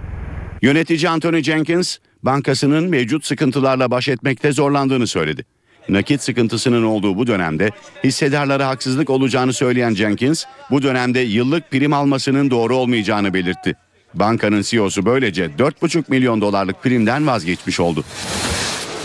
Yönetici 0.62 1.08
Anthony 1.08 1.42
Jenkins, 1.42 1.98
bankasının 2.24 2.88
mevcut 2.88 3.26
sıkıntılarla 3.26 3.90
baş 3.90 4.08
etmekte 4.08 4.52
zorlandığını 4.52 5.06
söyledi. 5.06 5.44
Nakit 5.88 6.22
sıkıntısının 6.22 6.84
olduğu 6.84 7.16
bu 7.16 7.26
dönemde 7.26 7.70
hissedarlara 8.04 8.68
haksızlık 8.68 9.10
olacağını 9.10 9.52
söyleyen 9.52 9.94
Jenkins, 9.94 10.44
bu 10.70 10.82
dönemde 10.82 11.20
yıllık 11.20 11.70
prim 11.70 11.92
almasının 11.92 12.50
doğru 12.50 12.76
olmayacağını 12.76 13.34
belirtti. 13.34 13.74
Bankanın 14.14 14.62
CEO'su 14.62 15.06
böylece 15.06 15.46
4,5 15.46 16.04
milyon 16.08 16.40
dolarlık 16.40 16.82
primden 16.82 17.26
vazgeçmiş 17.26 17.80
oldu. 17.80 18.04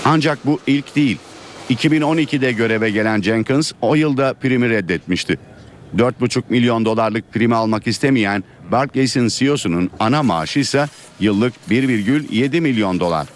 Ancak 0.05 0.45
bu 0.45 0.59
ilk 0.67 0.95
değil. 0.95 1.17
2012'de 1.69 2.51
göreve 2.51 2.89
gelen 2.89 3.21
Jenkins 3.21 3.71
o 3.81 3.95
yılda 3.95 4.33
primi 4.33 4.69
reddetmişti. 4.69 5.39
4,5 5.97 6.43
milyon 6.49 6.85
dolarlık 6.85 7.33
primi 7.33 7.55
almak 7.55 7.87
istemeyen 7.87 8.43
Barclays'in 8.71 9.27
CEO'sunun 9.27 9.91
ana 9.99 10.23
maaşı 10.23 10.59
ise 10.59 10.87
yıllık 11.19 11.53
1,7 11.69 12.61
milyon 12.61 12.99
dolar. 12.99 13.27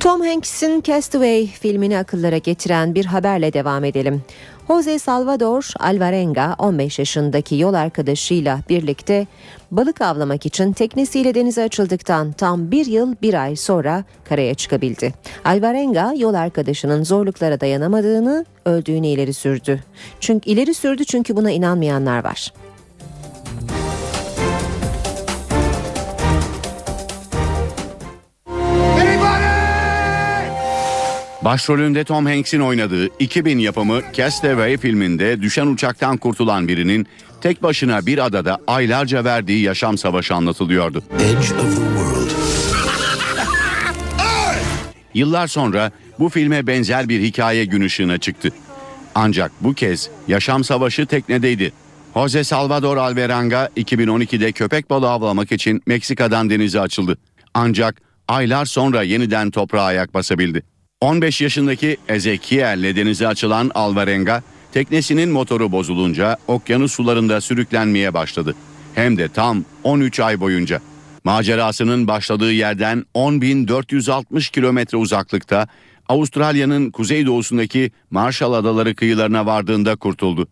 Tom 0.00 0.20
Hanks'in 0.20 0.82
Castaway 0.82 1.46
filmini 1.46 1.98
akıllara 1.98 2.38
getiren 2.38 2.94
bir 2.94 3.04
haberle 3.04 3.52
devam 3.52 3.84
edelim. 3.84 4.22
Jose 4.68 4.98
Salvador 4.98 5.70
Alvarenga 5.80 6.54
15 6.58 6.98
yaşındaki 6.98 7.56
yol 7.56 7.74
arkadaşıyla 7.74 8.60
birlikte 8.68 9.26
balık 9.70 10.00
avlamak 10.00 10.46
için 10.46 10.72
teknesiyle 10.72 11.34
denize 11.34 11.62
açıldıktan 11.62 12.32
tam 12.32 12.70
bir 12.70 12.86
yıl 12.86 13.14
bir 13.22 13.34
ay 13.34 13.56
sonra 13.56 14.04
karaya 14.24 14.54
çıkabildi. 14.54 15.14
Alvarenga 15.44 16.12
yol 16.16 16.34
arkadaşının 16.34 17.04
zorluklara 17.04 17.60
dayanamadığını, 17.60 18.44
öldüğünü 18.64 19.06
ileri 19.06 19.32
sürdü. 19.32 19.80
Çünkü 20.20 20.50
ileri 20.50 20.74
sürdü 20.74 21.04
çünkü 21.04 21.36
buna 21.36 21.50
inanmayanlar 21.50 22.24
var. 22.24 22.52
Başrolünde 31.44 32.04
Tom 32.04 32.26
Hanks'in 32.26 32.60
oynadığı 32.60 33.08
2000 33.18 33.58
yapımı 33.58 34.00
Castaway 34.12 34.76
filminde 34.76 35.42
düşen 35.42 35.66
uçaktan 35.66 36.16
kurtulan 36.16 36.68
birinin 36.68 37.06
tek 37.40 37.62
başına 37.62 38.06
bir 38.06 38.26
adada 38.26 38.58
aylarca 38.66 39.24
verdiği 39.24 39.62
yaşam 39.62 39.98
savaşı 39.98 40.34
anlatılıyordu. 40.34 41.02
Yıllar 45.14 45.46
sonra 45.46 45.90
bu 46.18 46.28
filme 46.28 46.66
benzer 46.66 47.08
bir 47.08 47.22
hikaye 47.22 47.64
gün 47.64 47.82
ışığına 47.82 48.18
çıktı. 48.18 48.48
Ancak 49.14 49.52
bu 49.60 49.74
kez 49.74 50.10
yaşam 50.28 50.64
savaşı 50.64 51.06
teknedeydi. 51.06 51.72
Jose 52.14 52.44
Salvador 52.44 52.96
Alveranga 52.96 53.70
2012'de 53.76 54.52
köpek 54.52 54.90
balığı 54.90 55.10
avlamak 55.10 55.52
için 55.52 55.82
Meksika'dan 55.86 56.50
denize 56.50 56.80
açıldı. 56.80 57.18
Ancak 57.54 58.02
aylar 58.28 58.64
sonra 58.64 59.02
yeniden 59.02 59.50
toprağa 59.50 59.82
ayak 59.82 60.14
basabildi. 60.14 60.69
15 61.00 61.40
yaşındaki 61.40 61.96
Ezekiel'le 62.08 62.96
denize 62.96 63.28
açılan 63.28 63.70
Alvarenga, 63.74 64.42
teknesinin 64.72 65.28
motoru 65.28 65.72
bozulunca 65.72 66.36
okyanus 66.46 66.92
sularında 66.92 67.40
sürüklenmeye 67.40 68.14
başladı. 68.14 68.54
Hem 68.94 69.18
de 69.18 69.28
tam 69.28 69.64
13 69.84 70.20
ay 70.20 70.40
boyunca. 70.40 70.80
Macerasının 71.24 72.08
başladığı 72.08 72.52
yerden 72.52 73.04
10.460 73.14 74.52
kilometre 74.52 74.98
uzaklıkta 74.98 75.68
Avustralya'nın 76.08 76.90
kuzeydoğusundaki 76.90 77.90
Marshall 78.10 78.52
Adaları 78.52 78.94
kıyılarına 78.94 79.46
vardığında 79.46 79.96
kurtuldu. 79.96 80.48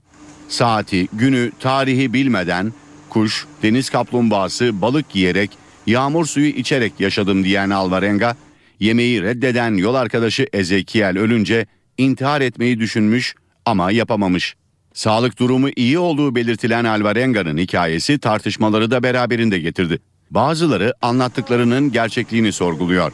Saati, 0.48 1.08
günü, 1.12 1.52
tarihi 1.60 2.12
bilmeden 2.12 2.72
kuş, 3.10 3.46
deniz 3.62 3.90
kaplumbağası, 3.90 4.82
balık 4.82 5.16
yiyerek, 5.16 5.50
yağmur 5.86 6.26
suyu 6.26 6.48
içerek 6.48 6.92
yaşadım 7.00 7.44
diyen 7.44 7.70
Alvarenga, 7.70 8.36
yemeği 8.80 9.22
reddeden 9.22 9.74
yol 9.74 9.94
arkadaşı 9.94 10.46
Ezekiel 10.52 11.18
ölünce 11.18 11.66
intihar 11.98 12.40
etmeyi 12.40 12.80
düşünmüş 12.80 13.34
ama 13.64 13.90
yapamamış. 13.90 14.56
Sağlık 14.94 15.38
durumu 15.38 15.68
iyi 15.76 15.98
olduğu 15.98 16.34
belirtilen 16.34 16.84
Alvarenga'nın 16.84 17.58
hikayesi 17.58 18.18
tartışmaları 18.18 18.90
da 18.90 19.02
beraberinde 19.02 19.58
getirdi. 19.58 19.98
Bazıları 20.30 20.94
anlattıklarının 21.02 21.92
gerçekliğini 21.92 22.52
sorguluyor. 22.52 23.12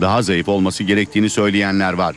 Daha 0.00 0.22
zayıf 0.22 0.48
olması 0.48 0.84
gerektiğini 0.84 1.30
söyleyenler 1.30 1.92
var. 1.92 2.16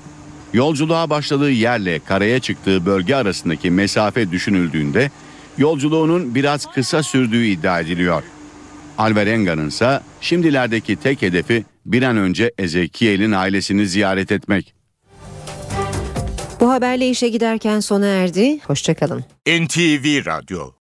Yolculuğa 0.53 1.09
başladığı 1.09 1.51
yerle 1.51 1.99
karaya 1.99 2.39
çıktığı 2.39 2.85
bölge 2.85 3.15
arasındaki 3.15 3.71
mesafe 3.71 4.31
düşünüldüğünde 4.31 5.11
yolculuğunun 5.57 6.35
biraz 6.35 6.71
kısa 6.71 7.03
sürdüğü 7.03 7.45
iddia 7.45 7.79
ediliyor. 7.79 8.23
Alvarenga'nın 8.99 9.67
ise 9.67 9.99
şimdilerdeki 10.21 10.95
tek 10.95 11.21
hedefi 11.21 11.65
bir 11.85 12.03
an 12.03 12.17
önce 12.17 12.51
Ezekiel'in 12.57 13.31
ailesini 13.31 13.87
ziyaret 13.87 14.31
etmek. 14.31 14.73
Bu 16.59 16.71
haberle 16.71 17.09
işe 17.09 17.29
giderken 17.29 17.79
sona 17.79 18.05
erdi. 18.05 18.59
Hoşçakalın. 18.59 19.23
NTV 19.47 20.25
Radyo 20.25 20.71